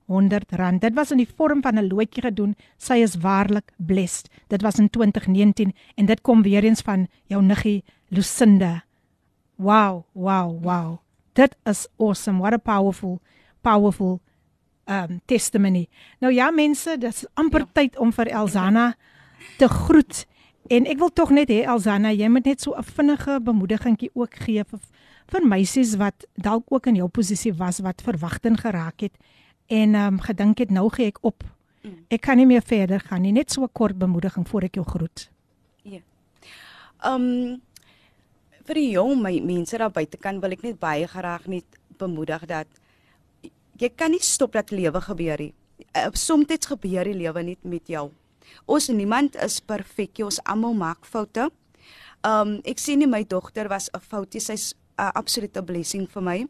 [0.07, 0.81] 4500 rand.
[0.81, 2.55] Dit was in die vorm van 'n loetjie gedoen.
[2.77, 4.29] Sy is waarlik blessed.
[4.47, 8.83] Dit was in 2019 en dit kom weer eens van jou niggie Lucinda.
[9.55, 10.97] Wow, wow, wow.
[11.33, 12.39] Dit is awesome.
[12.39, 13.21] What a powerful
[13.61, 14.21] powerful
[14.85, 15.87] um testimony.
[16.19, 17.67] Nou ja mense, dit is amper ja.
[17.71, 18.95] tyd om vir Elzana
[19.57, 20.27] te groet.
[20.67, 24.35] En ek wil tog net hê Elzana, jy moet net so 'n vinnige bemoedigingkie ook
[24.35, 24.79] gee vir
[25.25, 29.17] vir meisies wat dalk ook in jou posisie was wat verwagting geraak het
[29.67, 31.43] en um, gedink het nou gee ek op.
[31.81, 32.05] Mm.
[32.09, 33.31] Ek kan nie meer verder gaan nie.
[33.31, 35.29] Net so 'n kort bemoediging voor ek jou groet.
[35.83, 36.01] Ja.
[37.03, 37.61] Ehm um,
[38.65, 41.65] vir die jong my mense daar buite kan wil ek net baie graag net
[41.97, 42.67] bemoedig dat
[43.77, 45.53] jy kan nie stop dat lewe gebeur nie.
[45.95, 48.11] Uh, Soms gebeur die lewe net met jou.
[48.65, 50.19] Ons niemand is perfek.
[50.23, 51.49] Ons almal maak foute.
[52.25, 54.41] Ehm um, ek sien nie my dogter was 'n foutie.
[54.41, 56.47] Sy's 'n absolute blessing vir my.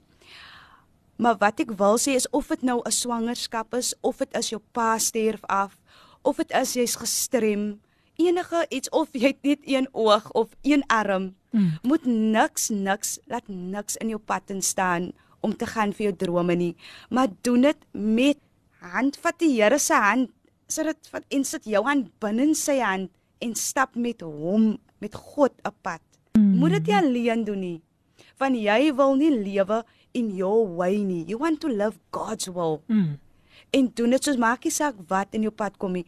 [1.16, 4.50] Maar wat ek wil sê is of dit nou 'n swangerskap is of dit is
[4.50, 5.80] jou pa sterf af
[6.22, 7.80] of dit is jy's gestrem
[8.16, 11.78] enige iets of jy het net een oog of een arm mm.
[11.84, 16.56] moet niks niks laat niks in jou pad instaan om te gaan vir jou drome
[16.56, 16.74] nie
[17.10, 18.40] maar doen dit met
[18.80, 20.32] hand vat die Here se hand
[20.68, 23.12] sit dit vat en sit jou hand binne sy hand
[23.44, 26.02] en stap met hom met God op pad
[26.38, 26.56] mm.
[26.60, 27.82] moet dit nie alleen doen nie
[28.40, 29.84] want jy wil nie lewe
[30.16, 31.24] in your way nie.
[31.28, 32.82] You want to live God's will.
[32.88, 33.20] Mm.
[33.70, 36.06] En doen dit soos maak nie saak wat in jou pad kom nie.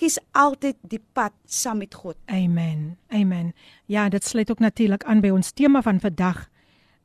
[0.00, 2.18] Kies altyd die pad saam met God.
[2.26, 2.98] Amen.
[3.08, 3.52] Amen.
[3.86, 6.48] Ja, dit sluit ook natuurlik aan by ons tema van vandag.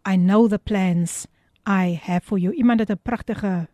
[0.07, 1.25] I know the plans
[1.67, 2.53] I have for you.
[2.55, 3.67] Iemand het 'n pragtige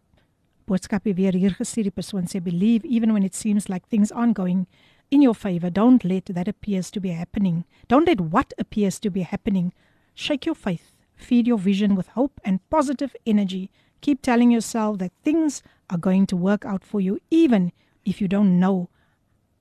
[0.66, 1.84] boodskap weer hier gestuur.
[1.84, 4.68] Die persoon sê believe even when it seems like things aren't going
[5.10, 5.72] in your favor.
[5.72, 7.66] Don't let that appears to be happening.
[7.88, 9.74] Don't let what appears to be happening
[10.16, 10.93] Shake your faith,
[11.24, 13.70] feed your vision with hope and positive energy.
[14.02, 17.72] Keep telling yourself that things are going to work out for you, even
[18.06, 18.90] if you don't know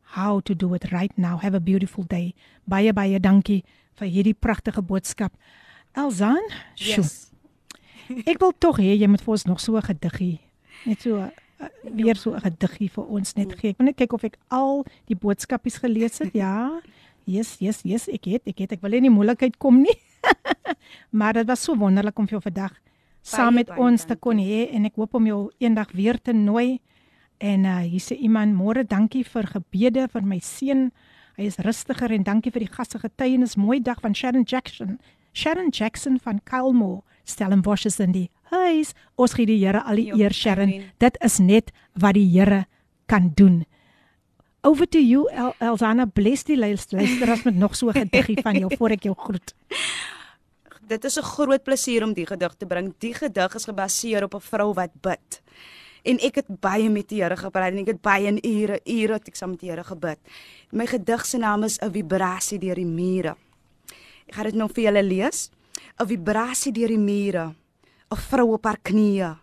[0.02, 1.36] how to do it right now.
[1.38, 2.34] Have a beautiful day.
[2.68, 3.62] Baie baie dankie
[3.98, 5.32] vir hierdie pragtige boodskap.
[5.96, 6.42] Elzaan,
[6.74, 7.04] sjoe.
[7.04, 7.30] Yes.
[8.30, 10.40] Ek wil tog hê jy moet vir ons nog so 'n gediggie,
[10.84, 11.30] net so uh,
[11.96, 13.70] weer so 'n gediggie vir ons net gee.
[13.72, 16.34] Ek wil net kyk of ek al die boodskapies gelees het.
[16.34, 16.80] Ja.
[17.24, 18.72] Yes, yes, yes, ek het, ek het.
[18.72, 19.96] Ek wil nie in die moeilikheid kom nie.
[21.18, 22.72] maar dit was so wonderlik om jou vandag
[23.22, 26.34] saam met baie ons te kon hê en ek hoop om jou eendag weer te
[26.34, 26.80] nooi.
[27.42, 30.90] En uh hier sê iemand môre dankie vir gebede vir my seun.
[31.38, 33.56] Hy is rustiger en dankie vir die gasse getuienis.
[33.56, 34.98] Mooi dag van Sharon Jackson.
[35.32, 37.02] Sharon Jackson van Kylmore.
[37.24, 38.92] Stellenbosch is in die huis.
[39.16, 40.74] Ons gee die Here al die eer Sharon.
[40.98, 42.66] Dit is net wat die Here
[43.06, 43.62] kan doen.
[44.64, 48.58] Over to you El Elzana bless die luister- luisteraars met nog so 'n gediggie van
[48.58, 49.54] jou voor ek jou groet.
[50.92, 52.94] Dit is 'n groot plesier om die gedig te bring.
[52.98, 55.42] Die gedig is gebaseer op 'n vrou wat bid.
[56.02, 59.12] En ek het baie met die Here gepraat en ek het baie in ure ure
[59.12, 60.18] het ek saam met die Here gebid.
[60.70, 63.36] My gedig se naam is 'n vibrasie deur die mure.
[64.28, 65.50] Ek gaan dit nou vir julle lees.
[65.98, 67.54] 'n Vibrasie deur die mure.
[68.10, 69.36] 'n Vrou op haar knieë.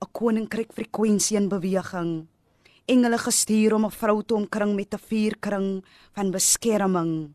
[0.00, 2.26] 'n Koninkryk frekwensie in beweging.
[2.86, 7.34] Engele gestuur om 'n vrou te omkring met 'n vuurkring van beskerming.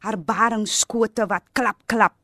[0.00, 2.16] Haar baringskote wat klap klap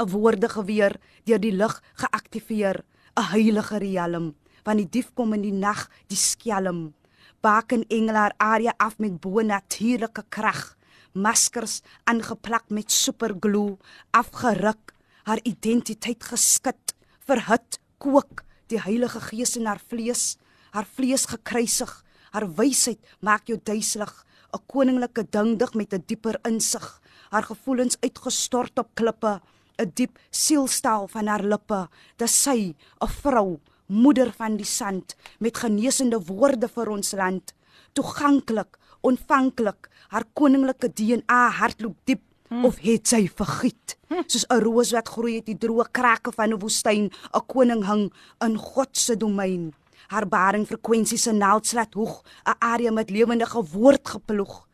[0.00, 2.84] 'n woordegeweer deur die lug geaktiveer,
[3.16, 4.34] 'n heilige riem,
[4.64, 6.94] want die dief kom in die nag, die skelm.
[7.40, 10.76] Baken engele haar area af met bo-natuurlike krag,
[11.12, 13.78] maskers aangeplak met superglue,
[14.10, 16.94] afgeruk, haar identiteit geskit,
[17.26, 20.36] verhit, kook die Heilige Gees in haar vlees,
[20.70, 24.12] haar vlees gekruisig, haar wysheid maak jou duiselig,
[24.52, 29.40] 'n koninklike dingdig met 'n dieper insig, haar gevoelens uitgestort op klippe,
[29.78, 35.56] 'n diep sielstaal van haar lippe, dis sy, 'n vrou, moeder van die sand, met
[35.56, 37.54] genesende woorde vir ons land,
[37.92, 42.64] toeganklik, ontvanklik, haar koninklike DNA hartloop diep hmm.
[42.64, 43.96] of het sy vergiet?
[44.26, 48.12] Soos 'n roos wat groei uit die droë krake van 'n woestyn 'n koning hang
[48.40, 49.72] in God se domein
[50.10, 54.66] haar baring frekwensies se naaldslat hoog 'n area met lewendige woord geploeg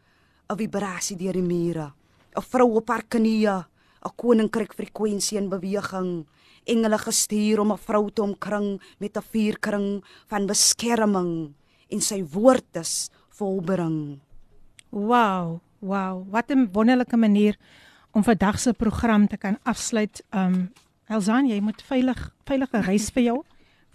[0.48, 1.92] 'n vibrasie deur die mure
[2.36, 3.64] 'n vrou op haar knieë
[4.04, 6.26] 'n koninkryk frekwensie in beweging
[6.64, 11.54] engele gestuur om 'n vrou te omkring met 'n vuurkring van beskerming
[11.90, 14.20] en sy woord is volbring
[14.90, 17.56] Wow, wow, wat 'n wonderlike manier
[18.12, 20.24] om vandag se program te kan afsluit.
[20.30, 20.72] Um
[21.06, 23.44] Elzaan, jy moet veilig veilige reis vir jou.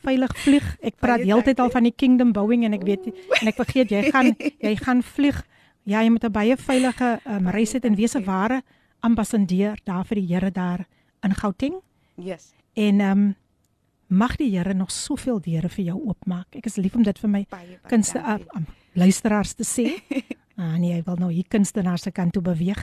[0.01, 0.67] Veilig vlieg.
[0.81, 3.09] Ek praat heeltyd al van die Kingdom Boeing en ek weet
[3.41, 4.33] en ek vergeet jy gaan
[4.67, 5.43] jy gaan vlieg.
[5.83, 8.61] Ja, jy moet 'n baie veilige um, reis hê en wees 'n ware
[9.01, 10.85] ambassadeur daar vir die Here daar
[11.23, 11.81] in Gauteng.
[12.17, 13.35] yes En um
[14.07, 16.55] mag die Here nog soveel deure vir jou oopmaak.
[16.55, 17.45] Ek is lief om dit vir my
[17.87, 19.87] kunste uh, um, luisteraars te sê.
[20.61, 22.77] Ah nee, hy wil nou hier kunstenaar se kant toe beweeg.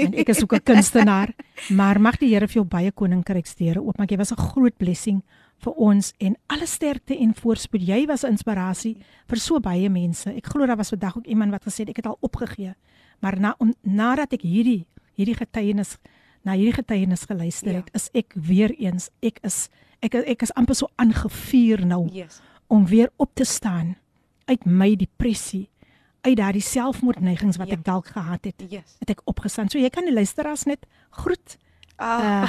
[0.00, 1.34] En ek is ook 'n kunstenaar,
[1.68, 4.10] maar mag die Here vir jou baie koninkryksdeure oopmaak.
[4.10, 5.20] Jy was 'n groot blessing
[5.62, 7.82] vir ons en alle sterkte en voorspoed.
[7.86, 8.96] Jy was 'n inspirasie
[9.28, 10.26] vir so baie mense.
[10.30, 12.74] Ek glo daar was vandag ook iemand wat gesê het ek het al opgegee.
[13.20, 14.86] Maar na om, nadat ek hierdie
[15.16, 15.98] hierdie getuienis
[16.44, 17.76] na hierdie getuienis geluister Ja.
[17.78, 19.68] het, is ek weer eens ek is
[20.00, 23.96] ek ek is amper so aangevuur nou yes om weer op te staan
[24.46, 25.68] uit my depressie,
[26.22, 27.74] uit daardie selfmoordneigings wat Ja.
[27.74, 28.62] ek dalk gehad het.
[28.70, 29.68] yes Het ek opgestaan.
[29.70, 31.58] So jy kan die luisteraars net groet.
[32.02, 32.48] Ah, Uh,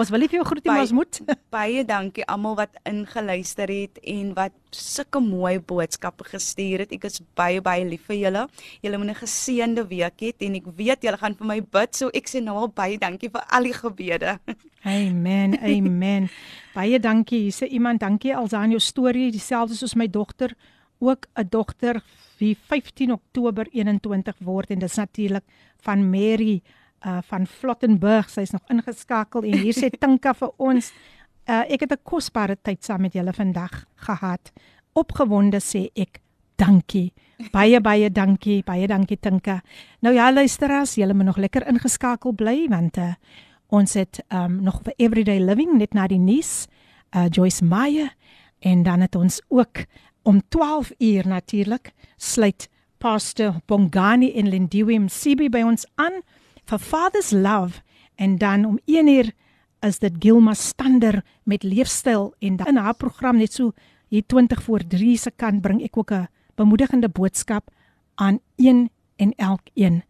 [0.00, 1.18] ons wil vir jou groet nie, maar ons moet.
[1.56, 6.94] baie dankie almal wat ingeluister het en wat sulke mooi boodskappe gestuur het.
[6.96, 8.46] Ek is baie baie lief vir julle.
[8.84, 12.10] Julle moet 'n geseënde week hê en ek weet julle gaan vir my bid, so
[12.14, 14.38] ek sê nou al baie dankie vir al die gebede.
[14.98, 15.58] Amen.
[15.60, 16.30] Amen.
[16.74, 17.42] Baie dankie.
[17.48, 20.56] Hier sê iemand dankie alsaan jou storie dieselfde soos my dogter,
[20.98, 22.02] ook 'n dogter
[22.38, 25.44] wie 15 Oktober 21 word en dis natuurlik
[25.84, 26.62] van Mary
[27.06, 28.30] uh van Flottenburg.
[28.30, 30.92] Sy's nog ingeskakel en hier sê Tinka vir ons
[31.48, 34.52] uh ek het 'n kosbare tyd saam met julle vandag gehad.
[34.92, 36.20] Opgewonde sê ek
[36.56, 37.12] dankie.
[37.52, 38.62] Baie baie dankie.
[38.62, 39.62] Baie dankie Tinka.
[40.00, 43.14] Nou ja luisteraars, julle moet nog lekker ingeskakel bly want uh
[43.72, 46.66] ons het um nog vir everyday living net na die nuus
[47.16, 48.12] uh Joyce Meyer
[48.60, 49.84] en dan het ons ook
[50.22, 52.68] om 12 uur natuurlik sluit
[52.98, 56.22] Pastor Bongani en Lindiwe Msibi by ons aan
[56.72, 57.82] vir Father's Love
[58.16, 59.32] en dan om 1 uur
[59.84, 63.72] is dit Gilma Stander met leefstyl en dan in haar program net so
[64.08, 67.70] hier 20 voor 3 se kant bring ek ook 'n bemoedigende boodskap
[68.14, 70.02] aan een en elkeen.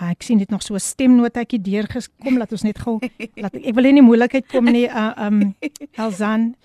[0.00, 2.98] Uh, ek sien dit nog so 'n stemnotetjie deurgekom laat ons net gou
[3.42, 5.54] laat ek, ek wil nie in moeilikheid kom nie uh, um
[5.92, 6.56] Elzan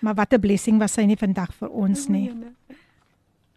[0.00, 2.32] maar wat 'n blessing was sy nie vandag vir ons nie.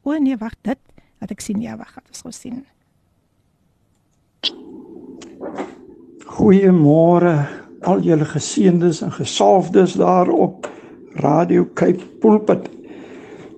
[0.03, 0.79] O nee, wag dit.
[1.19, 2.65] Laat ek sien ja, wag, het ons gou sien.
[6.25, 7.35] Goeiemôre
[7.83, 10.69] al julle geseëndes en gesalfdes daar op
[11.21, 12.69] Radio Cape Pulpit.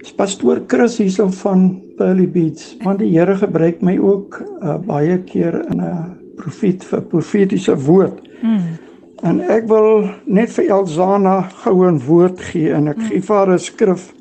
[0.01, 1.67] Dis pastoor Chris hierso van
[1.97, 2.75] Pearly Beach.
[2.83, 8.19] Want die Here gebruik my ook uh, baie keer in 'n profeet vir profetiese woord.
[8.41, 8.75] Mm.
[9.23, 13.07] En ek wil net vir Elsana goue 'n woord gee en ek mm.
[13.09, 14.13] gee vir haar 'n skrif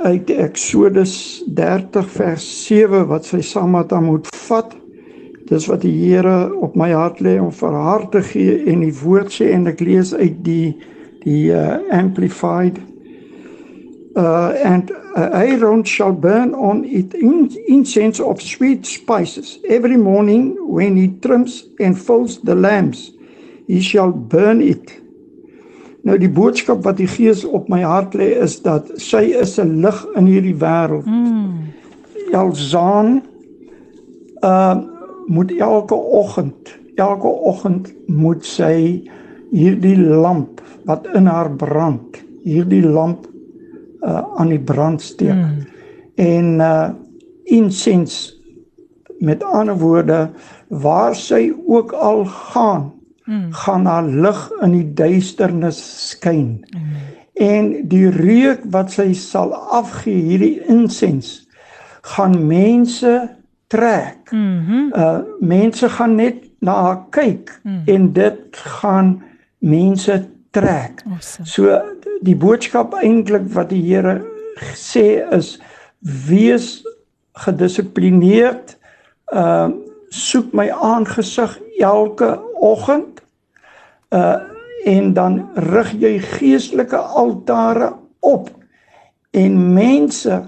[0.00, 4.79] uit Eksodus 30 vers 7 wat sy saam met hom moet vat.
[5.50, 8.94] Dis wat die Here op my hart lê om vir haar te gee en die
[9.02, 10.76] woord sê en ek lees uit die
[11.20, 12.78] die uh, amplified
[14.16, 20.56] uh and uh, Aaron shall burn on it in incense of sweet spices every morning
[20.64, 23.10] when he trims and fills the lamps
[23.68, 25.00] he shall burn it
[26.02, 29.82] Nou die boodskap wat die Gees op my hart lê is dat sy is 'n
[29.84, 31.04] lig in hierdie wêreld.
[31.04, 31.68] Mm.
[32.32, 33.22] Elzaan
[34.40, 34.76] uh
[35.30, 39.04] moet elke oggend, elke oggend moet sy
[39.50, 40.58] hierdie lamp
[40.88, 43.28] wat in haar brand, hierdie lamp
[44.02, 45.36] uh aan die brand steek.
[45.36, 45.66] Mm.
[46.14, 46.88] En uh
[47.50, 48.36] insens
[49.20, 50.30] met ander woorde
[50.68, 52.92] waar sy ook al gaan
[53.24, 53.52] mm.
[53.52, 55.80] gaan haar lig in die duisternis
[56.10, 56.64] skyn.
[56.70, 56.94] Mm.
[57.34, 61.48] En die reuk wat sy sal afgee, hierdie insens,
[62.14, 63.39] gaan mense
[63.70, 64.30] trek.
[64.30, 64.98] Mm -hmm.
[64.98, 67.82] Uh mense gaan net na haar kyk mm.
[67.84, 69.22] en dit gaan
[69.58, 71.02] mense trek.
[71.06, 71.46] Awesome.
[71.46, 71.80] So
[72.20, 74.20] die boodskap eintlik wat die Here
[74.74, 75.60] sê is
[76.26, 76.82] wees
[77.32, 78.78] gedissiplineerd.
[79.32, 79.68] Uh
[80.08, 83.22] soek my aangesig elke oggend
[84.10, 84.36] uh
[84.84, 88.48] en dan rig jy geestelike altare op
[89.30, 90.42] en mense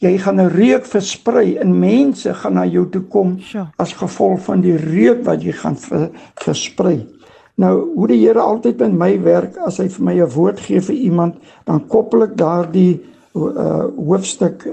[0.00, 3.68] jy gaan 'n reuk versprei en mense gaan na jou toe kom sure.
[3.76, 7.06] as gevolg van die reuk wat jy gaan ver, versprei.
[7.56, 10.80] Nou hoe die Here altyd by my werk as hy vir my 'n woord gee
[10.80, 13.00] vir iemand, dan koppel ek daardie
[13.34, 14.66] uh hoofstuk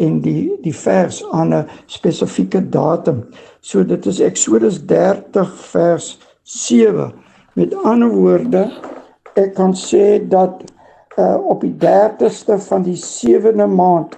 [0.00, 3.24] en die die vers aan 'n spesifieke datum.
[3.60, 7.12] So dit is Eksodus 30 vers 7
[7.52, 8.70] Met ander woorde,
[9.36, 10.62] ek kan sê dat
[11.20, 14.16] uh, op die 30ste van die 7de maand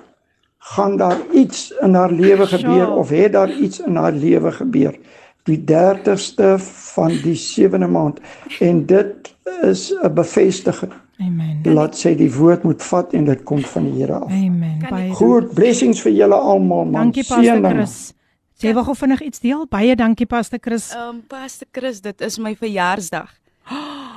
[0.64, 4.96] gaan daar iets in haar lewe gebeur of het daar iets in haar lewe gebeur.
[5.42, 6.54] Die 30ste
[6.94, 8.20] van die 7de maand
[8.60, 10.92] en dit is 'n bevestiging.
[11.18, 11.60] Amen.
[11.74, 14.30] Laat sê die woord moet vat en dit kom van die Here af.
[14.30, 14.78] Amen.
[14.90, 16.92] Baie goed blessings vir julle almal man.
[16.92, 18.12] Dankie Pastor Chris.
[18.58, 19.66] Sê wag of vinnig iets deel.
[19.66, 20.90] Baie dankie Pastor Chris.
[20.94, 23.30] Ehm um, Pastor Chris, dit is my verjaarsdag.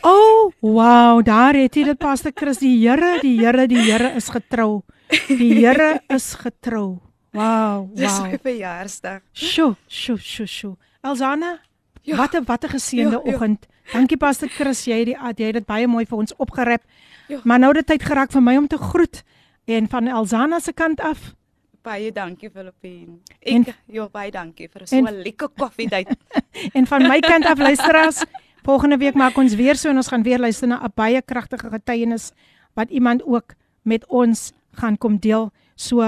[0.00, 4.30] Oh, wow, daar het jy dit Pastor Chris, die Here, die Here, die Here is
[4.32, 4.80] getrou.
[5.27, 6.99] Die Here is getrou.
[7.31, 7.95] Wow, wow.
[7.95, 9.21] Dis my verjaarsdag.
[9.33, 10.75] Sjoe, sjoe, sjoe, sjoe.
[11.01, 11.59] Elsana,
[12.01, 12.15] ja.
[12.17, 13.33] wat 'n wat 'n geseënde ja, ja.
[13.33, 13.67] oggend.
[13.93, 16.81] Dankie Pastor Chris, jy het die jy het dit baie mooi vir ons opgerep.
[17.27, 17.39] Ja.
[17.43, 19.23] Maar nou dit tyd geraak vir my om te groet
[19.65, 21.33] en van Elsana se kant af
[21.81, 23.21] Baie dankie Filippine.
[23.39, 26.11] Ek ja, baie dankie vir so 'n lekker koffiedייט.
[26.77, 28.23] en van my kant af luisteraars,
[28.63, 31.69] volgende week maak ons weer so en ons gaan weer luister na 'n baie kragtige
[31.69, 32.31] getuienis
[32.75, 35.50] wat iemand ook met ons gaan kom deel.
[35.76, 36.02] So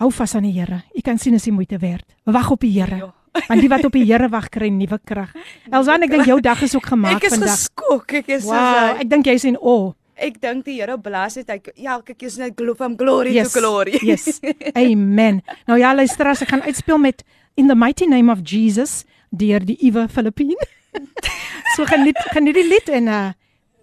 [0.00, 0.82] hou vas aan die Here.
[0.96, 2.04] U kan sien as die moeite werd.
[2.24, 2.96] Wag op die Here.
[2.96, 3.12] Ja.
[3.48, 5.32] Want die wat op die Here wag kry nuwe krag.
[5.70, 7.32] Elsan, ek dink jou dag is ook gemaak vandag.
[7.32, 8.12] Ek is geskok.
[8.20, 9.76] Ek is wow, so Ek dink jy's in o.
[9.76, 9.90] Oh
[10.22, 13.60] ek dink die Here blaas dit uit elke keer net glo van glory yes, to
[13.60, 13.98] glory.
[14.02, 14.40] yes.
[14.78, 15.42] Amen.
[15.66, 17.24] Nou ja, luister as ek gaan uitspeel met
[17.58, 20.58] in the mighty name of Jesus deur die Ewe Filippine.
[21.76, 23.30] so geniet geniet die lied en uh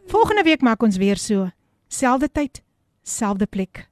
[0.09, 1.51] volgende week maak ons weer so.
[1.89, 2.63] Selfde tyd,
[3.09, 3.87] selfde plek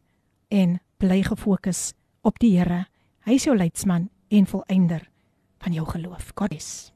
[0.47, 1.91] en bly gefokus
[2.21, 2.85] op die Here.
[3.27, 5.09] Hy is jou leidsman en volëinder
[5.63, 6.31] van jou geloof.
[6.35, 6.91] God is.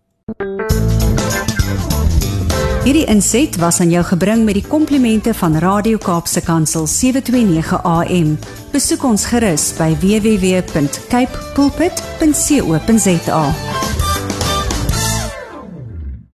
[2.81, 8.37] Hierdie inset was aan jou gebring met die komplimente van Radio Kaapse Kansel 729 AM.
[8.73, 13.43] Besoek ons gerus by www.cape pulpit.co.za.